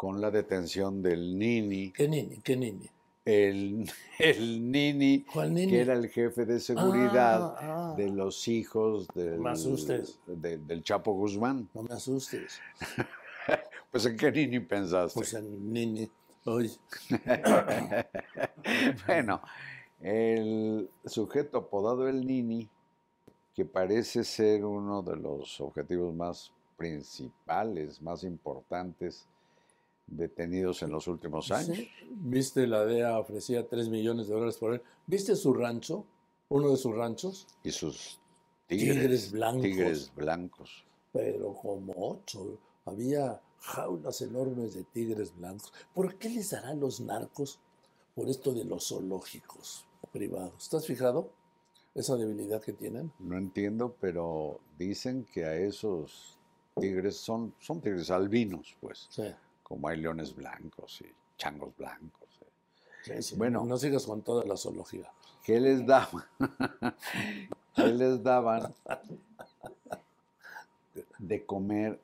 con 0.03 0.19
la 0.19 0.29
detención 0.31 1.01
del 1.01 1.39
Nini, 1.39 1.89
¿Qué 1.93 2.09
nini? 2.09 2.35
¿Qué 2.43 2.57
nini? 2.57 2.89
el, 3.23 3.89
el 4.19 4.69
Nini, 4.69 5.23
que 5.23 5.79
era 5.79 5.93
el 5.93 6.09
jefe 6.09 6.43
de 6.45 6.59
seguridad 6.59 7.55
Ah, 7.57 7.57
ah. 7.61 7.95
de 7.95 8.09
los 8.09 8.49
hijos 8.49 9.07
del, 9.15 9.39
Me 9.39 9.51
asustes. 9.51 10.19
de- 10.27 10.57
del 10.57 10.83
Chapo 10.83 11.13
Guzmán. 11.13 11.69
No 11.73 11.83
me 11.83 11.93
asustes. 11.93 12.59
Pues 13.91 14.05
en 14.07 14.17
qué 14.17 14.29
Nini 14.31 14.59
pensaste. 14.59 15.13
Pues 15.13 15.33
en 15.35 15.71
nini. 15.71 16.09
Oye, 16.45 16.71
bueno, 19.07 19.39
el 20.01 20.89
sujeto 21.05 21.59
apodado 21.59 22.09
el 22.09 22.25
Nini, 22.25 22.67
que 23.55 23.63
parece 23.65 24.23
ser 24.25 24.65
uno 24.65 25.01
de 25.03 25.15
los 25.15 25.61
objetivos 25.61 26.13
más 26.15 26.51
principales, 26.75 28.01
más 28.01 28.23
importantes 28.23 29.27
detenidos 30.17 30.81
en 30.83 30.91
los 30.91 31.07
últimos 31.07 31.51
años. 31.51 31.77
¿sí? 31.77 31.89
¿Viste 32.09 32.67
la 32.67 32.85
DEA 32.85 33.19
ofrecía 33.19 33.67
3 33.67 33.89
millones 33.89 34.27
de 34.27 34.33
dólares 34.33 34.57
por 34.57 34.73
él? 34.73 34.81
¿Viste 35.07 35.35
su 35.35 35.53
rancho? 35.53 36.05
Uno 36.49 36.69
de 36.69 36.77
sus 36.77 36.93
ranchos, 36.95 37.47
Y 37.63 37.71
sus 37.71 38.19
tigres, 38.67 38.95
Tigres 38.97 39.31
blancos. 39.31 39.61
tigres 39.63 40.11
blancos. 40.15 40.85
pero 41.11 41.53
como 41.53 41.93
ocho. 41.97 42.57
Había 42.85 43.39
jaulas 43.59 44.21
enormes 44.21 44.73
de 44.73 44.83
tigres 44.83 45.33
blancos. 45.35 45.71
¿Por 45.93 46.15
qué 46.17 46.29
les 46.29 46.51
darán 46.51 46.79
los 46.79 46.99
narcos 46.99 47.59
por 48.13 48.27
esto 48.29 48.53
de 48.53 48.65
los 48.65 48.87
zoológicos 48.89 49.85
privados? 50.11 50.53
¿Estás 50.63 50.85
fijado? 50.85 51.29
Esa 51.95 52.15
debilidad 52.17 52.61
que 52.61 52.73
tienen. 52.73 53.11
No 53.19 53.37
entiendo, 53.37 53.95
pero 54.01 54.59
dicen 54.77 55.25
que 55.31 55.45
a 55.45 55.55
esos 55.55 56.37
tigres 56.79 57.15
son, 57.17 57.53
son 57.59 57.79
tigres 57.81 58.09
albinos, 58.11 58.75
pues, 58.81 59.07
Sí. 59.09 59.23
Como 59.73 59.87
hay 59.87 59.97
leones 59.99 60.35
blancos 60.35 61.01
y 61.01 61.11
changos 61.35 61.75
blancos. 61.75 62.29
eh. 62.41 62.45
sí, 63.05 63.23
sí. 63.23 63.35
Bueno. 63.35 63.65
No 63.65 63.75
sigas 63.75 64.05
con 64.05 64.21
toda 64.21 64.45
la 64.45 64.55
zoología. 64.55 65.11
¿Qué 65.43 65.59
les 65.59 65.83
daban? 65.83 66.23
¿Qué 67.75 67.87
les 67.87 68.21
daban 68.21 68.71
de 71.17 71.43
comer 71.43 71.99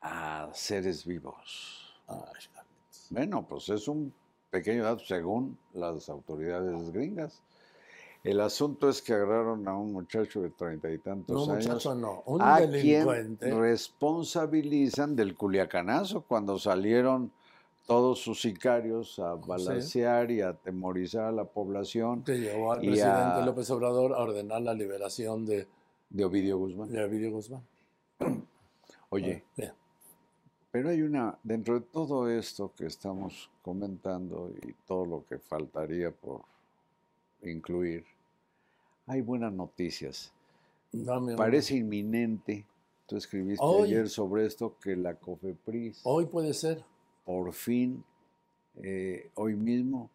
a 0.00 0.48
seres 0.54 1.04
vivos? 1.04 1.92
Bueno, 3.10 3.44
pues 3.48 3.68
es 3.68 3.88
un 3.88 4.14
pequeño 4.50 4.84
dato 4.84 5.04
según 5.04 5.58
las 5.72 6.08
autoridades 6.08 6.92
gringas. 6.92 7.42
El 8.26 8.40
asunto 8.40 8.88
es 8.88 9.00
que 9.02 9.12
agarraron 9.14 9.66
a 9.68 9.76
un 9.76 9.92
muchacho 9.92 10.42
de 10.42 10.50
treinta 10.50 10.90
y 10.90 10.98
tantos 10.98 11.46
No, 11.46 11.52
años. 11.54 11.66
muchacho, 11.66 11.94
no. 11.94 12.22
Un 12.26 12.42
a 12.42 12.60
delincuente. 12.60 13.46
quien 13.46 13.60
responsabilizan 13.60 15.14
del 15.14 15.36
culiacanazo 15.36 16.22
cuando 16.22 16.58
salieron 16.58 17.30
todos 17.86 18.18
sus 18.18 18.40
sicarios 18.40 19.18
a 19.20 19.34
balacear 19.34 20.30
y 20.32 20.40
a 20.40 20.48
atemorizar 20.48 21.24
a 21.26 21.32
la 21.32 21.44
población 21.44 22.24
que 22.24 22.38
llevó 22.40 22.72
al 22.72 22.80
presidente 22.80 23.06
a- 23.12 23.46
López 23.46 23.70
Obrador 23.70 24.12
a 24.14 24.18
ordenar 24.18 24.60
la 24.62 24.74
liberación 24.74 25.46
de, 25.46 25.68
de 26.10 26.24
Ovidio 26.24 26.58
Guzmán. 26.58 26.90
de 26.90 27.04
Ovidio 27.04 27.30
Guzmán. 27.30 27.62
Oye, 29.10 29.44
pero 30.72 30.88
hay 30.90 31.00
una, 31.02 31.38
dentro 31.44 31.74
de 31.74 31.80
todo 31.86 32.28
esto 32.28 32.72
que 32.76 32.86
estamos 32.86 33.48
comentando 33.62 34.50
y 34.62 34.72
todo 34.86 35.06
lo 35.06 35.24
que 35.28 35.38
faltaría 35.38 36.10
por 36.10 36.40
incluir, 37.42 38.04
hay 39.06 39.20
buenas 39.20 39.52
noticias. 39.52 40.32
Dame. 40.92 41.36
Parece 41.36 41.76
inminente, 41.76 42.64
tú 43.06 43.16
escribiste 43.16 43.64
Hoy. 43.64 43.88
ayer 43.88 44.08
sobre 44.08 44.46
esto, 44.46 44.76
que 44.82 44.96
la 44.96 45.14
COFEPRIS 45.14 46.00
Hoy 46.04 46.26
puede 46.26 46.54
ser. 46.54 46.84
por 47.24 47.52
fin, 47.52 48.04
eh, 48.82 49.30
hoy 49.34 49.54
mismo 49.54 50.10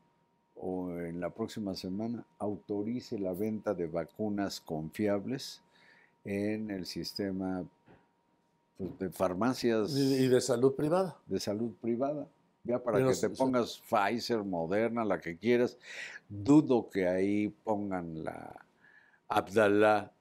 o 0.55 0.91
en 0.91 1.19
la 1.19 1.29
próxima 1.31 1.75
semana, 1.75 2.23
autorice 2.37 3.17
la 3.17 3.33
venta 3.33 3.73
de 3.73 3.87
vacunas 3.87 4.61
confiables 4.61 5.61
en 6.23 6.69
el 6.69 6.85
sistema 6.85 7.63
pues, 8.77 8.99
de 8.99 9.09
farmacias 9.09 9.91
Y, 9.95 10.27
de 10.27 10.39
salud 10.41 10.75
privada. 10.75 11.17
de 11.25 11.39
salud 11.39 11.71
privada. 11.81 12.27
Ya 12.63 12.77
para 12.77 12.97
Pero 12.97 13.09
que 13.09 13.15
te 13.15 13.29
pongas 13.31 13.81
Pfizer, 13.89 14.43
Moderna, 14.43 15.03
la 15.03 15.19
que 15.19 15.35
quieras. 15.35 15.77
Dudo 16.29 16.87
que 16.91 17.07
ahí 17.07 17.49
pongan 17.63 18.23
la 18.23 18.63
Abdalá 19.31 20.11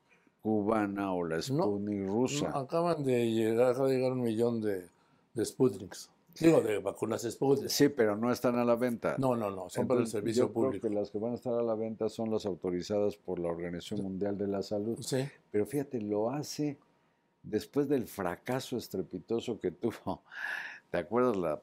cubana 0.42 1.12
o 1.12 1.24
la 1.24 1.36
No, 1.36 1.42
Sputnik 1.42 2.06
rusa. 2.06 2.48
No, 2.50 2.56
acaban 2.58 3.04
de 3.04 3.30
llegar, 3.30 3.72
acaba 3.72 3.88
de 3.88 3.96
llegar 3.96 4.12
un 4.12 4.22
millón 4.22 4.61
de, 4.62 4.86
de 5.34 5.44
Sputniks. 5.44 6.11
Digo, 6.38 6.61
de 6.62 6.78
vacunas 6.78 7.22
Sputnik. 7.22 7.68
Sí, 7.68 7.88
pero 7.88 8.16
no 8.16 8.30
están 8.32 8.56
a 8.56 8.64
la 8.64 8.76
venta. 8.76 9.16
No, 9.18 9.36
no, 9.36 9.50
no, 9.50 9.68
son 9.68 9.86
para 9.86 10.00
el 10.00 10.06
servicio 10.06 10.44
yo 10.46 10.52
creo 10.52 10.64
público. 10.66 10.88
que 10.88 10.94
las 10.94 11.11
que 11.11 11.18
van 11.18 11.32
a 11.32 11.34
estar 11.34 11.52
a 11.54 11.62
la 11.62 11.74
venta 11.74 12.08
son 12.08 12.30
las 12.30 12.46
autorizadas 12.46 13.16
por 13.16 13.38
la 13.38 13.48
Organización 13.48 14.02
Mundial 14.02 14.38
de 14.38 14.46
la 14.46 14.62
Salud. 14.62 14.96
Sí, 15.00 15.28
Pero 15.50 15.66
fíjate, 15.66 16.00
lo 16.00 16.30
hace 16.30 16.78
después 17.42 17.88
del 17.88 18.06
fracaso 18.06 18.76
estrepitoso 18.76 19.58
que 19.58 19.72
tuvo. 19.72 20.22
¿Te 20.90 20.98
acuerdas 20.98 21.36
la 21.36 21.61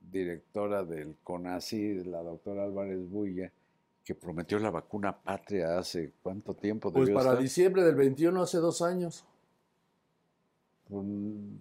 directora 0.00 0.84
del 0.84 1.16
CONACYT, 1.24 2.06
la 2.06 2.22
doctora 2.22 2.64
Álvarez 2.64 3.08
Bulla, 3.08 3.50
que 4.04 4.14
prometió 4.14 4.58
la 4.58 4.70
vacuna 4.70 5.16
patria 5.16 5.78
hace 5.78 6.12
cuánto 6.22 6.54
tiempo? 6.54 6.92
pues 6.92 7.10
para 7.10 7.30
estar? 7.30 7.38
diciembre 7.38 7.84
del 7.84 7.94
21, 7.94 8.42
hace 8.42 8.58
dos 8.58 8.82
años. 8.82 9.24
Pues, 10.88 11.06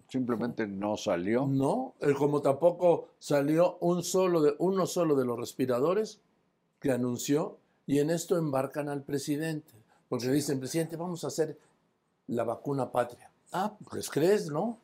Simplemente 0.10 0.68
no 0.68 0.98
salió. 0.98 1.46
No, 1.46 1.94
eh, 2.02 2.14
como 2.18 2.42
tampoco 2.42 3.10
salió 3.20 3.78
un 3.80 4.04
solo 4.04 4.42
de, 4.42 4.56
uno 4.60 4.86
solo 4.86 5.16
de 5.16 5.26
los 5.26 5.40
respiradores 5.40 6.20
que 6.80 6.92
anunció, 6.92 7.58
y 7.86 8.00
en 8.00 8.10
esto 8.10 8.38
embarcan 8.38 8.90
al 8.90 9.04
presidente, 9.04 9.72
porque 10.10 10.30
dicen, 10.30 10.60
presidente, 10.60 10.96
vamos 10.96 11.24
a 11.24 11.28
hacer 11.28 11.58
la 12.28 12.44
vacuna 12.44 12.92
patria. 12.92 13.30
Ah, 13.52 13.74
pues 13.90 14.10
crees, 14.10 14.50
¿no? 14.50 14.78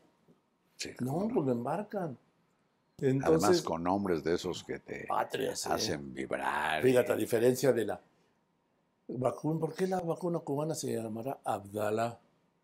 Sí, 0.76 0.91
No, 0.99 1.28
pues 1.34 1.45
lo 1.45 1.51
embarcan. 1.51 2.18
Además 2.99 3.61
con 3.61 3.83
nombres 3.83 4.23
de 4.23 4.33
esos 4.33 4.63
que 4.63 4.79
te 4.79 5.07
sí. 5.55 5.69
hacen 5.69 6.15
vibrar. 6.15 6.81
Fíjate, 6.81 7.11
a 7.11 7.15
diferencia 7.15 7.71
de 7.71 7.85
la 7.85 8.01
vacuna, 9.07 9.59
¿por 9.59 9.75
qué 9.75 9.85
la 9.85 9.99
vacuna 9.99 10.39
cubana 10.39 10.73
se 10.73 10.93
llamará 10.93 11.37
Abdala? 11.43 12.19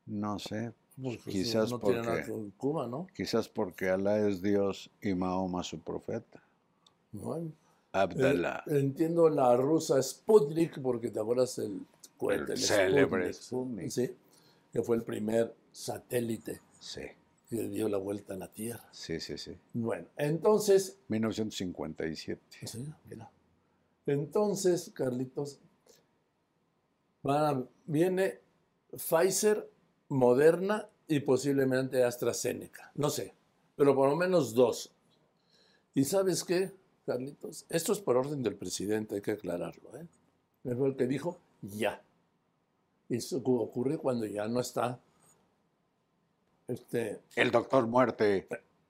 No 0.08 0.40
sé, 0.40 0.74
Pues, 1.00 1.18
pues, 1.24 1.34
Quizás 1.36 1.70
no 1.70 1.80
tiene 1.80 2.02
nada 2.02 2.16
porque- 2.18 2.32
con 2.32 2.50
Cuba, 2.52 2.88
¿no? 2.88 3.08
quizás 3.16 3.48
porque 3.48 3.90
Alá 3.90 4.28
es 4.28 4.42
Dios 4.42 4.90
y 5.02 5.14
Mahoma 5.14 5.64
su 5.64 5.80
profeta. 5.80 6.42
Bueno, 7.12 7.52
Abdallah. 7.92 8.64
eh, 8.68 8.80
entiendo 8.80 9.30
la 9.30 9.56
rusa 9.56 10.02
Sputnik, 10.02 10.82
porque 10.82 11.10
te 11.12 11.20
acuerdas 11.20 11.60
el 11.60 11.80
cohete, 12.18 12.54
El 12.54 12.58
célebre 12.58 13.32
Sputnik, 13.34 13.90
Sputnik. 13.90 13.90
Sí, 13.92 14.16
que 14.72 14.82
fue 14.82 14.96
el 14.96 15.04
primer 15.04 15.54
satélite 15.72 16.60
Sí, 16.80 17.02
que 17.56 17.68
dio 17.70 17.88
la 17.88 17.98
vuelta 17.98 18.34
a 18.34 18.38
la 18.38 18.48
Tierra. 18.52 18.88
sí, 18.92 19.20
sí, 19.20 19.38
sí. 19.38 19.56
Bueno, 19.74 20.08
entonces, 20.18 20.98
1957. 21.08 22.42
Sí, 22.66 22.86
mira. 23.10 23.30
Entonces, 24.08 24.92
Carlitos, 24.94 25.60
van 27.22 27.44
a- 27.56 27.68
viene 27.86 28.40
Pfizer, 28.92 29.70
Moderna 30.10 30.88
y 31.08 31.20
posiblemente 31.22 32.04
AstraZeneca. 32.04 32.92
No 32.96 33.10
sé, 33.10 33.34
pero 33.76 33.96
por 33.96 34.10
lo 34.10 34.16
menos 34.16 34.54
dos. 34.54 34.92
¿Y 35.94 36.04
sabes 36.06 36.44
qué, 36.44 36.72
Carlitos? 37.06 37.66
Esto 37.70 37.94
es 37.94 38.00
por 38.00 38.18
orden 38.18 38.42
del 38.42 38.56
presidente, 38.56 39.16
hay 39.16 39.22
que 39.22 39.32
aclararlo. 39.32 39.96
¿eh? 39.98 40.08
Él 40.64 40.76
fue 40.76 40.90
el 40.90 40.96
que 40.96 41.06
dijo 41.08 41.40
ya. 41.62 42.02
Y 43.10 43.18
eso 43.18 43.38
ocurre 43.38 43.98
cuando 43.98 44.26
ya 44.26 44.48
no 44.48 44.60
está 44.60 45.00
este, 46.68 47.20
El 47.36 47.52
doctor 47.52 47.88
Muerte, 47.88 48.48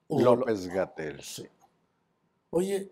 López 0.09 0.67
Gatel. 0.67 1.21
Sí. 1.21 1.45
Oye, 2.51 2.89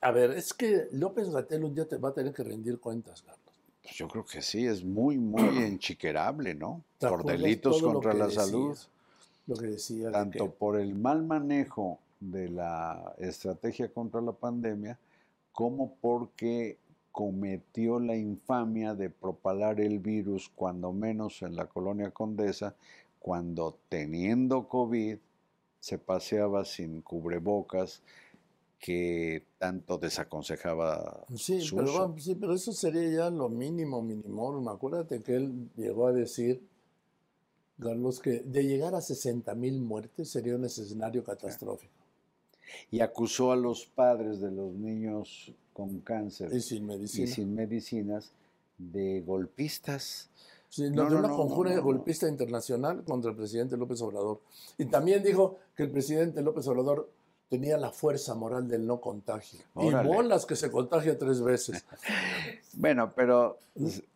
a 0.00 0.10
ver, 0.10 0.32
es 0.32 0.52
que 0.54 0.88
López 0.92 1.28
Gatel 1.30 1.64
un 1.64 1.74
día 1.74 1.86
te 1.86 1.96
va 1.96 2.10
a 2.10 2.14
tener 2.14 2.32
que 2.32 2.42
rendir 2.42 2.78
cuentas, 2.80 3.22
Carlos. 3.22 3.40
Pues 3.82 3.94
yo 3.94 4.08
creo 4.08 4.24
que 4.24 4.42
sí, 4.42 4.66
es 4.66 4.84
muy, 4.84 5.18
muy 5.18 5.42
enchiquerable, 5.64 6.54
¿no? 6.54 6.82
¿Te 6.98 7.08
Por 7.08 7.24
delitos 7.24 7.82
contra 7.82 8.12
la 8.14 8.30
salud, 8.30 8.76
Lo 9.46 9.56
que 9.56 9.66
decía. 9.66 10.06
de 10.06 10.12
tanto 10.12 10.44
que- 10.46 10.50
por 10.50 10.78
el 10.78 10.94
mal 10.94 11.22
manejo 11.22 11.98
de 12.18 12.48
la 12.50 13.14
estrategia 13.18 13.88
contra 13.88 14.20
la 14.20 14.32
pandemia, 14.32 14.98
como 15.52 15.94
porque 16.00 16.76
cometió 17.12 17.98
la 17.98 18.14
infamia 18.16 18.94
de 18.94 19.10
propalar 19.10 19.80
el 19.80 19.98
virus, 19.98 20.50
cuando 20.54 20.92
menos 20.92 21.42
en 21.42 21.56
la 21.56 21.66
colonia 21.66 22.10
Condesa, 22.10 22.74
cuando 23.20 23.78
teniendo 23.88 24.66
COVID 24.68 25.18
se 25.78 25.98
paseaba 25.98 26.64
sin 26.64 27.02
cubrebocas, 27.02 28.02
que 28.78 29.44
tanto 29.58 29.98
desaconsejaba 29.98 31.26
Sí 31.36 31.60
su 31.60 31.76
pero, 31.76 31.90
uso. 31.90 32.14
sí, 32.18 32.34
pero 32.34 32.54
eso 32.54 32.72
sería 32.72 33.10
ya 33.10 33.30
lo 33.30 33.48
mínimo, 33.50 34.02
mínimo. 34.02 34.70
Acuérdate 34.70 35.22
que 35.22 35.36
él 35.36 35.70
llegó 35.76 36.06
a 36.08 36.12
decir, 36.12 36.66
Carlos, 37.78 38.20
que 38.20 38.40
de 38.40 38.64
llegar 38.64 38.94
a 38.94 39.00
60 39.02 39.54
mil 39.54 39.80
muertes 39.80 40.30
sería 40.30 40.56
un 40.56 40.64
escenario 40.64 41.24
catastrófico. 41.24 41.92
y 42.90 43.00
acusó 43.00 43.52
a 43.52 43.56
los 43.56 43.84
padres 43.86 44.40
de 44.40 44.50
los 44.50 44.72
niños 44.74 45.52
con 45.72 46.00
cáncer 46.00 46.52
Y 46.54 46.60
sin 46.60 46.84
y 46.84 46.86
medicina. 46.86 47.26
sin 47.26 47.54
medicinas 47.54 48.32
de 48.78 49.20
golpistas. 49.22 50.30
Sí, 50.70 50.88
No, 50.88 51.04
no, 51.04 51.10
de 51.10 51.16
una 51.16 51.28
no, 51.28 51.36
conjura 51.36 51.76
golpista 51.80 52.28
internacional 52.28 53.02
contra 53.04 53.32
el 53.32 53.36
presidente 53.36 53.76
López 53.76 54.00
Obrador. 54.02 54.40
Y 54.78 54.86
también 54.86 55.22
dijo 55.22 55.58
que 55.76 55.82
el 55.82 55.90
presidente 55.90 56.40
López 56.42 56.66
Obrador 56.68 57.10
tenía 57.48 57.76
la 57.76 57.90
fuerza 57.90 58.36
moral 58.36 58.68
del 58.68 58.86
no 58.86 59.00
contagio. 59.00 59.58
Órale. 59.74 60.08
Y 60.08 60.12
bolas 60.14 60.46
que 60.46 60.54
se 60.54 60.70
contagia 60.70 61.18
tres 61.18 61.42
veces. 61.42 61.84
Bueno, 62.72 63.12
pero 63.14 63.58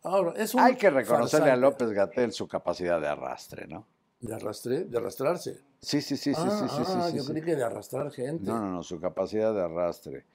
Ahora, 0.03 0.33
es 0.37 0.55
un 0.55 0.61
hay 0.61 0.75
que 0.75 0.89
reconocerle 0.89 1.51
a. 1.51 1.57
López 1.57 1.91
Gatel 1.91 2.31
su 2.31 2.47
capacidad 2.47 3.01
de 3.01 3.07
arrastre, 3.07 3.67
¿no? 3.67 3.85
De 4.21 4.33
arrastre, 4.33 4.85
de 4.85 4.97
arrastrarse. 4.97 5.59
Sí, 5.81 6.01
sí, 6.01 6.15
sí, 6.15 6.33
sí, 6.33 6.41
ah, 6.41 6.67
sí, 6.67 6.75
sí, 6.75 6.83
sí, 6.85 6.93
ah, 6.95 7.09
sí, 7.11 7.17
yo 7.17 7.23
sí. 7.23 7.31
creí 7.31 7.43
que 7.43 7.55
de 7.57 7.63
arrastrar 7.63 8.11
gente. 8.11 8.45
No, 8.45 8.59
no, 8.59 8.71
no, 8.71 8.83
su 8.83 8.99
capacidad 8.99 9.53
de 9.53 9.61
arrastre, 9.61 10.25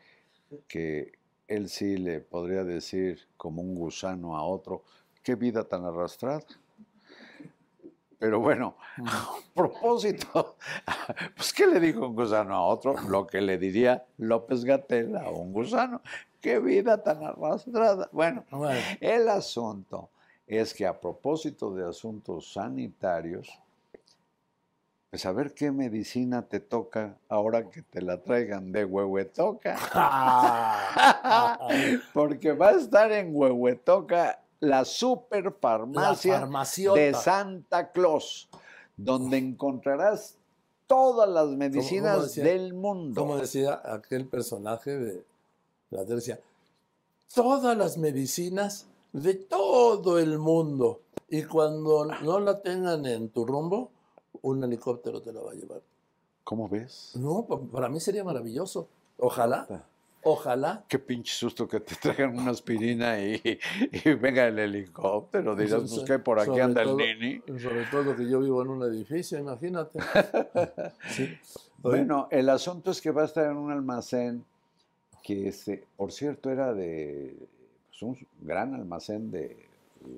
que 0.69 1.13
él 1.49 1.69
sí 1.71 1.97
le 1.97 2.21
podría 2.21 2.63
decir 2.63 3.21
como 3.39 3.63
un 3.63 3.75
gusano 3.75 4.37
a 4.37 4.45
otro, 4.45 4.85
qué 5.23 5.35
vida 5.35 5.65
tan 5.65 5.85
arrastrada. 5.85 6.43
Pero 8.19 8.39
bueno, 8.39 8.77
a 9.07 9.39
propósito, 9.55 10.57
pues 11.37 11.53
¿qué 11.53 11.67
le 11.67 11.81
dijo 11.81 12.07
un 12.07 12.15
gusano 12.15 12.55
a 12.55 12.67
otro? 12.67 12.95
Lo 13.09 13.27
que 13.27 13.41
le 13.41 13.57
diría 13.57 14.05
López 14.19 14.65
Gatel 14.65 15.17
a 15.17 15.31
un 15.31 15.53
gusano. 15.53 16.03
Qué 16.41 16.59
vida 16.59 17.03
tan 17.03 17.25
arrastrada. 17.25 18.09
Bueno, 18.13 18.45
Bueno, 18.51 18.81
el 19.01 19.29
asunto 19.29 20.11
es 20.47 20.75
que 20.75 20.87
a 20.87 20.99
propósito 20.99 21.75
de 21.75 21.89
asuntos 21.89 22.53
sanitarios, 22.53 23.59
pues 25.09 25.25
a 25.27 25.33
ver 25.33 25.55
qué 25.55 25.71
medicina 25.71 26.43
te 26.43 26.61
toca 26.61 27.17
ahora 27.29 27.69
que 27.71 27.83
te 27.83 28.03
la 28.03 28.21
traigan 28.23 28.71
de 28.71 28.85
Huehuetoca. 28.85 29.77
Porque 32.13 32.53
va 32.53 32.69
a 32.69 32.73
estar 32.73 33.11
en 33.13 33.35
Huehuetoca 33.35 34.41
la 34.61 34.85
super 34.85 35.45
la 35.45 36.15
de 36.95 37.15
Santa 37.15 37.91
Claus, 37.93 38.49
donde 38.97 39.39
encontrarás 39.39 40.37
todas 40.87 41.29
las 41.29 41.49
medicinas 41.49 42.23
decía? 42.23 42.45
del 42.45 42.75
mundo. 42.75 43.21
Como 43.21 43.37
decía 43.37 43.81
aquel 43.85 44.27
personaje 44.27 44.97
de 44.99 45.25
la 45.91 46.05
decía, 46.05 46.41
todas 47.35 47.77
las 47.77 47.97
medicinas 47.99 48.87
de 49.13 49.35
todo 49.35 50.19
el 50.19 50.39
mundo. 50.39 51.01
Y 51.29 51.45
cuando 51.45 52.05
no 52.05 52.41
la 52.41 52.61
tengan 52.61 53.07
en 53.07 53.29
tu 53.31 53.47
rumbo, 53.47 53.91
un 54.43 54.63
helicóptero 54.65 55.23
te 55.23 55.33
la 55.33 55.41
va 55.41 55.53
a 55.53 55.55
llevar. 55.55 55.81
¿Cómo 56.45 56.69
ves? 56.69 57.13
No, 57.15 57.45
pa- 57.47 57.61
para 57.61 57.89
mí 57.89 58.01
sería 58.01 58.25
maravilloso. 58.25 58.89
Ojalá, 59.19 59.85
ojalá. 60.23 60.85
Qué 60.89 60.99
pinche 60.99 61.33
susto 61.35 61.67
que 61.69 61.81
te 61.81 61.95
traigan 62.01 62.39
una 62.39 62.51
aspirina 62.51 63.21
y, 63.23 63.41
y 63.93 64.15
venga 64.15 64.47
el 64.47 64.59
helicóptero. 64.59 65.55
Dirás, 65.57 65.83
pues 65.89 66.05
que 66.05 66.19
por 66.19 66.39
aquí 66.41 66.59
anda 66.61 66.83
el 66.83 66.97
nini. 66.97 67.43
Sobre 67.59 67.85
todo 67.91 68.17
que 68.17 68.29
yo 68.29 68.41
vivo 68.41 68.63
en 68.63 68.69
un 68.69 68.83
edificio, 68.83 69.39
imagínate. 69.39 69.99
Sí. 71.11 71.37
Bueno, 71.83 72.29
el 72.31 72.49
asunto 72.51 72.91
es 72.91 73.01
que 73.01 73.11
va 73.11 73.23
a 73.23 73.25
estar 73.25 73.51
en 73.51 73.57
un 73.57 73.71
almacén 73.73 74.45
que, 75.23 75.49
este, 75.49 75.85
por 75.97 76.13
cierto, 76.13 76.51
era 76.51 76.75
de 76.75 77.35
pues, 77.89 78.03
un 78.03 78.19
gran 78.43 78.75
almacén 78.75 79.31
de 79.31 79.67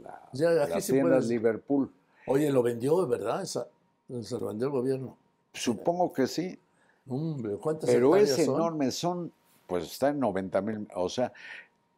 la- 0.03 0.21
Ya, 0.33 0.51
aquí 0.63 0.75
las 0.75 0.87
tiendas 0.87 1.27
Liverpool. 1.27 1.91
Oye, 2.27 2.51
lo 2.51 2.63
vendió, 2.63 3.07
¿verdad? 3.07 3.43
Esa, 3.43 3.67
se 4.23 4.39
lo 4.39 4.49
vendió 4.49 4.67
el 4.67 4.73
gobierno. 4.73 5.17
Supongo 5.53 6.13
que 6.13 6.27
sí, 6.27 6.59
Hombre, 7.09 7.57
¿cuántas 7.57 7.91
pero 7.91 8.15
es 8.17 8.35
son? 8.37 8.55
enorme, 8.55 8.91
son, 8.91 9.33
pues 9.73 9.85
está 9.91 10.09
en 10.11 10.21
90 10.21 10.61
mil, 10.61 10.89
o 10.95 11.09
sea, 11.09 11.33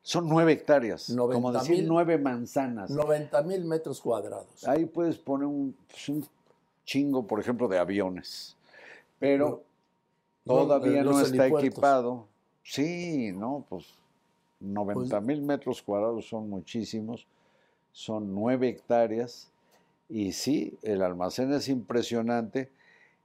son 0.01 0.29
nueve 0.29 0.53
hectáreas, 0.53 1.07
como 1.09 1.51
90 1.51 1.59
decir 1.59 1.77
mil. 1.79 1.89
nueve 1.89 2.19
manzanas. 2.19 2.89
90 2.89 3.43
mil 3.43 3.65
metros 3.65 4.01
cuadrados. 4.01 4.47
Ahí 4.69 4.85
puedes 4.85 5.19
poner 5.19 5.49
un, 5.49 5.75
pues, 5.89 6.09
un 6.09 6.25
chingo, 6.85 7.27
por 7.27 7.41
ejemplo, 7.41 7.67
de 7.67 7.79
aviones, 7.79 8.57
pero 9.19 9.65
No, 10.45 10.55
todavía 10.55 11.01
eh, 11.01 11.05
no 11.05 11.21
está 11.21 11.47
helipuertos. 11.47 11.69
equipado. 11.69 12.27
Sí, 12.63 13.33
no, 13.35 13.65
pues 13.69 13.87
90 14.61 15.21
mil 15.21 15.43
metros 15.43 15.83
cuadrados 15.83 16.29
son 16.29 16.49
muchísimos, 16.49 17.27
son 17.91 18.33
nueve 18.33 18.69
hectáreas 18.69 19.49
y 20.09 20.31
sí, 20.31 20.79
el 20.83 21.03
almacén 21.03 21.53
es 21.53 21.69
impresionante 21.69 22.71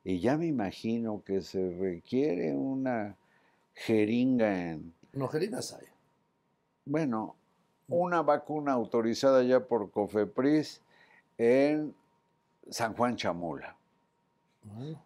y 0.03 0.19
ya 0.21 0.37
me 0.37 0.47
imagino 0.47 1.21
que 1.23 1.41
se 1.43 1.69
requiere 1.77 2.55
una 2.55 3.15
jeringa 3.86 4.71
en, 4.71 4.93
No, 5.13 5.27
jeringas 5.30 5.73
hay. 5.73 5.86
bueno, 6.86 7.36
una 7.88 8.21
vacuna 8.21 8.73
autorizada 8.73 9.41
ya 9.43 9.61
por 9.65 9.89
COFEPRIS 9.89 10.82
en 11.38 11.95
San 12.69 12.93
Juan 12.95 13.15
Chamula. 13.15 13.75
Bueno. 14.63 15.01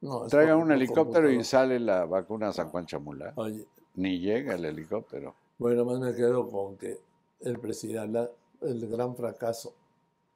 No, 0.00 0.26
por- 0.28 0.50
un 0.56 0.72
helicóptero 0.72 1.30
y 1.30 1.42
sale 1.44 1.78
la 1.78 2.04
vacuna 2.04 2.48
a 2.48 2.52
San 2.52 2.68
Juan 2.70 2.86
Chamula. 2.86 3.32
Oye, 3.36 3.66
Ni 3.94 4.18
llega 4.18 4.54
el 4.54 4.64
helicóptero. 4.64 5.34
bueno, 5.58 5.84
más 5.84 5.98
me 6.00 6.14
quedo 6.14 6.48
con 6.50 6.76
que 6.76 6.98
el 7.40 7.58
presidente, 7.58 8.08
la- 8.08 8.30
el 8.68 8.88
gran 8.88 9.14
fracaso 9.16 9.74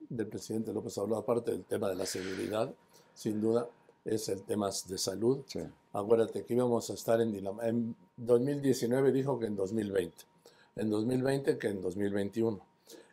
del 0.09 0.27
presidente 0.29 0.72
López 0.72 0.97
Obrador, 0.99 1.22
aparte 1.22 1.51
del 1.51 1.64
tema 1.64 1.89
de 1.89 1.97
la 1.97 2.07
seguridad, 2.07 2.72
sin 3.14 3.41
duda, 3.41 3.66
es 4.07 4.29
el 4.29 4.43
tema 4.43 4.71
de 4.89 4.99
salud. 4.99 5.41
Sí. 5.47 5.61
Acuérdate 5.93 6.45
que 6.45 6.55
íbamos 6.55 6.89
a 6.91 6.95
estar 6.95 7.21
en 7.21 7.33
Dinamarca. 7.33 7.69
En 7.69 7.97
2019 8.17 9.13
dijo 9.13 9.39
que 9.39 9.47
en 9.47 9.57
2020. 9.57 10.17
En 10.77 10.91
2020 10.91 11.59
que 11.59 11.69
en 11.69 11.83
2021. 11.83 12.61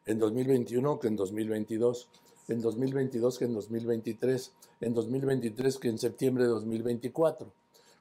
En 0.06 0.20
2021 0.20 1.00
que 1.00 1.08
en 1.08 1.16
2022. 1.16 2.10
En 2.48 2.62
2022 2.62 3.40
que 3.40 3.46
en 3.46 3.54
2023. 3.54 4.52
En 4.82 4.94
2023 4.94 5.78
que 5.78 5.88
en 5.90 5.98
septiembre 5.98 6.44
de 6.44 6.50
2024. 6.50 7.52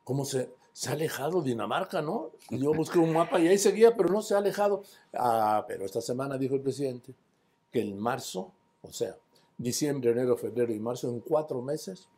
¿Cómo 0.05 0.25
se, 0.25 0.51
se 0.73 0.91
ha 0.91 0.93
alejado 0.93 1.43
Dinamarca, 1.43 2.03
no? 2.03 2.33
Yo 2.51 2.75
busqué 2.75 2.99
un 2.99 3.13
mapa 3.13 3.41
y 3.41 3.49
ahí 3.49 3.59
seguía, 3.59 3.97
pero 3.97 4.11
no 4.11 4.21
se 4.21 4.35
ha 4.35 4.39
alejado. 4.39 4.83
Ah, 5.15 5.65
pero 5.67 5.85
esta 5.85 6.01
semana 6.01 6.37
dijo 6.37 6.57
el 6.57 6.61
presidente 6.61 7.15
que 7.71 7.81
en 7.81 7.99
marzo, 7.99 8.53
o 8.83 8.93
sea, 8.93 9.17
diciembre, 9.57 10.11
enero, 10.11 10.37
febrero 10.37 10.75
y 10.75 10.81
marzo, 10.81 11.09
en 11.09 11.21
cuatro 11.21 11.63
meses, 11.63 12.09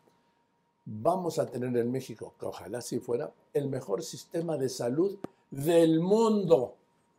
vamos 0.85 1.39
a 1.39 1.47
tener 1.47 1.77
en 1.77 1.91
México, 1.91 2.35
que 2.39 2.47
ojalá 2.47 2.79
así 2.79 2.99
fuera, 2.99 3.33
el 3.53 3.69
mejor 3.69 4.03
sistema 4.03 4.57
de 4.57 4.69
salud 4.69 5.19
del 5.51 6.01
mundo, 6.01 6.77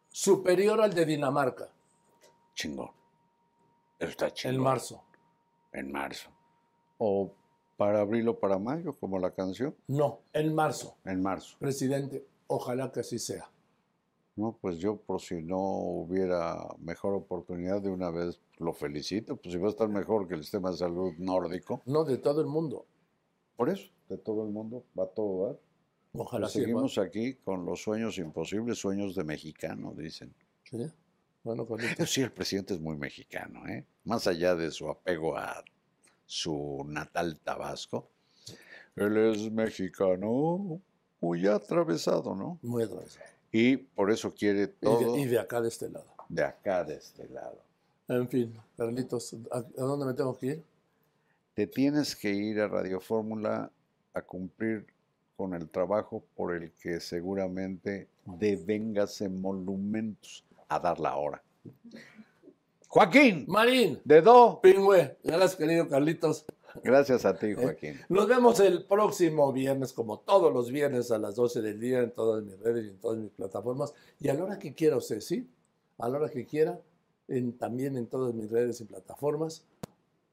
superior 0.10 0.82
al 0.82 0.94
de 0.94 1.06
Dinamarca, 1.06 1.70
Chingón. 2.54 2.90
Eso 4.00 4.12
está 4.12 4.32
chingón. 4.32 4.56
en 4.56 4.62
marzo. 4.62 5.04
En 5.74 5.92
marzo. 5.92 6.30
O 6.98 7.32
para 7.78 8.02
abril 8.02 8.30
o 8.30 8.40
para 8.40 8.58
mayo, 8.58 8.94
como 8.94 9.20
la 9.20 9.32
canción. 9.32 9.76
No, 9.88 10.22
en 10.32 10.56
marzo. 10.56 10.96
En 11.04 11.22
marzo. 11.22 11.58
Presidente, 11.60 12.26
ojalá 12.48 12.92
que 12.92 13.02
así 13.02 13.20
sea. 13.20 13.50
No, 14.38 14.58
pues 14.60 14.78
yo 14.80 14.98
por 14.98 15.22
si 15.22 15.42
no 15.42 15.60
hubiera 15.60 16.58
mejor 16.80 17.14
oportunidad 17.14 17.82
de 17.82 17.90
una 17.90 18.10
vez 18.10 18.40
lo 18.58 18.74
felicito, 18.74 19.38
pues 19.38 19.54
si 19.54 19.60
va 19.60 19.68
a 19.68 19.70
estar 19.70 19.88
mejor 19.88 20.28
que 20.28 20.36
el 20.36 20.44
sistema 20.44 20.72
de 20.72 20.78
salud 20.78 21.14
nórdico. 21.18 21.82
No 21.86 22.04
de 22.04 22.18
todo 22.18 22.42
el 22.42 22.48
mundo. 22.48 22.86
Por 23.56 23.70
eso, 23.70 23.90
de 24.10 24.18
todo 24.18 24.44
el 24.46 24.52
mundo, 24.52 24.84
va 24.98 25.04
a 25.04 25.08
todo 25.08 25.48
dar. 25.48 25.60
Ojalá 26.14 26.46
Pues 26.46 26.54
seguimos 26.54 26.98
aquí 26.98 27.36
con 27.36 27.66
los 27.66 27.82
sueños 27.82 28.18
imposibles, 28.18 28.78
sueños 28.78 29.16
de 29.16 29.24
mexicano, 29.24 29.94
dicen. 29.96 30.34
¿Sí? 30.64 30.90
Bueno. 31.44 31.66
Pero 31.68 32.06
sí, 32.06 32.22
el 32.22 32.32
presidente 32.32 32.74
es 32.74 32.80
muy 32.80 32.98
mexicano, 32.98 33.68
¿eh? 33.68 33.86
Más 34.06 34.26
allá 34.28 34.56
de 34.56 34.72
su 34.72 34.90
apego 34.90 35.38
a 35.38 35.64
su 36.26 36.84
natal 36.88 37.40
Tabasco, 37.40 38.10
él 38.96 39.18
es 39.18 39.52
mexicano 39.52 40.80
muy 41.22 41.46
atravesado, 41.48 42.36
¿no? 42.36 42.60
muy 42.62 42.84
atravesado. 42.84 43.26
Y 43.52 43.78
por 43.78 44.10
eso 44.12 44.34
quiere 44.34 44.64
Y 44.64 44.68
todo 44.68 45.14
de, 45.16 45.22
y 45.22 45.26
de 45.26 45.40
acá 45.40 45.62
de 45.62 45.68
este 45.68 45.90
lado. 45.90 46.08
de 46.30 46.44
acá, 46.44 46.84
de 46.84 46.96
este 46.96 47.28
lado. 47.30 47.60
En 48.08 48.28
fin, 48.28 48.54
Carlitos, 48.78 49.36
¿a, 49.52 49.58
a 49.58 49.62
dónde 49.76 50.06
me 50.06 50.14
tengo 50.14 50.38
que 50.38 50.46
ir? 50.48 50.64
Te 51.56 51.68
tienes 51.68 52.18
que 52.18 52.32
ir 52.32 52.60
a 52.60 52.68
Radio 52.68 53.00
Fórmula 53.00 53.72
a 54.14 54.22
cumplir 54.22 54.86
con 55.38 55.54
el 55.54 55.70
trabajo 55.70 56.22
por 56.36 56.54
el 56.54 56.74
que 56.74 57.00
seguramente 57.00 58.10
devengas 58.26 59.22
emolumentos 59.22 60.44
a 60.68 60.82
dar 60.82 61.00
la 61.00 61.16
hora. 61.16 61.42
Joaquín, 62.90 63.46
Marín, 63.48 64.02
de 64.04 64.22
Do. 64.22 64.60
Pingüe, 64.62 65.18
gracias 65.24 65.56
querido 65.56 65.88
Carlitos. 65.88 66.46
Gracias 66.84 67.24
a 67.24 67.38
ti, 67.38 67.54
Joaquín. 67.54 68.02
Nos 68.10 68.28
vemos 68.28 68.60
el 68.60 68.84
próximo 68.84 69.54
viernes, 69.54 69.94
como 69.94 70.20
todos 70.20 70.54
los 70.54 70.70
viernes 70.70 71.10
a 71.12 71.18
las 71.18 71.36
12 71.36 71.62
del 71.62 71.80
día 71.80 72.02
en 72.02 72.12
todas 72.12 72.44
mis 72.44 72.60
redes 72.60 72.84
y 72.84 72.90
en 72.90 72.98
todas 72.98 73.18
mis 73.18 73.32
plataformas. 73.32 73.94
Y 74.20 74.28
a 74.28 74.34
la 74.34 74.44
hora 74.44 74.60
que 74.60 74.74
quiera 74.74 74.98
usted, 74.98 75.22
¿sí? 75.22 75.50
A 76.00 76.10
la 76.10 76.18
hora 76.18 76.30
que 76.30 76.46
quiera, 76.46 76.82
en, 77.30 77.58
también 77.58 77.96
en 77.96 78.08
todas 78.08 78.34
mis 78.34 78.52
redes 78.52 78.82
y 78.82 78.84
plataformas, 78.84 79.66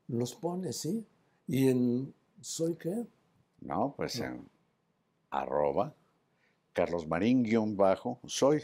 los 0.09 0.35
pone, 0.35 0.73
¿sí? 0.73 1.07
Y 1.47 1.69
en 1.69 2.15
¿Soy 2.43 2.75
qué? 2.75 3.07
No, 3.61 3.95
pues 3.97 4.19
en 4.19 4.49
arroba 5.31 5.95
Carlos 6.73 7.07
Marín 7.07 7.45
guion 7.45 7.77
bajo 7.77 8.19
soy. 8.27 8.63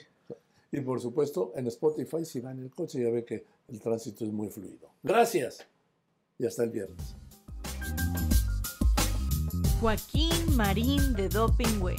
Y 0.72 0.80
por 0.80 1.00
supuesto, 1.00 1.52
en 1.54 1.66
Spotify, 1.68 2.24
si 2.24 2.40
va 2.40 2.50
en 2.50 2.58
el 2.58 2.70
coche, 2.70 3.02
ya 3.02 3.10
ve 3.10 3.24
que 3.24 3.46
el 3.68 3.80
tránsito 3.80 4.24
es 4.24 4.32
muy 4.32 4.50
fluido. 4.50 4.90
Gracias. 5.02 5.66
Y 6.38 6.44
hasta 6.44 6.64
el 6.64 6.70
viernes. 6.70 7.16
Joaquín 9.80 10.56
Marín 10.56 11.14
de 11.14 11.28
Dopingüe. 11.28 11.96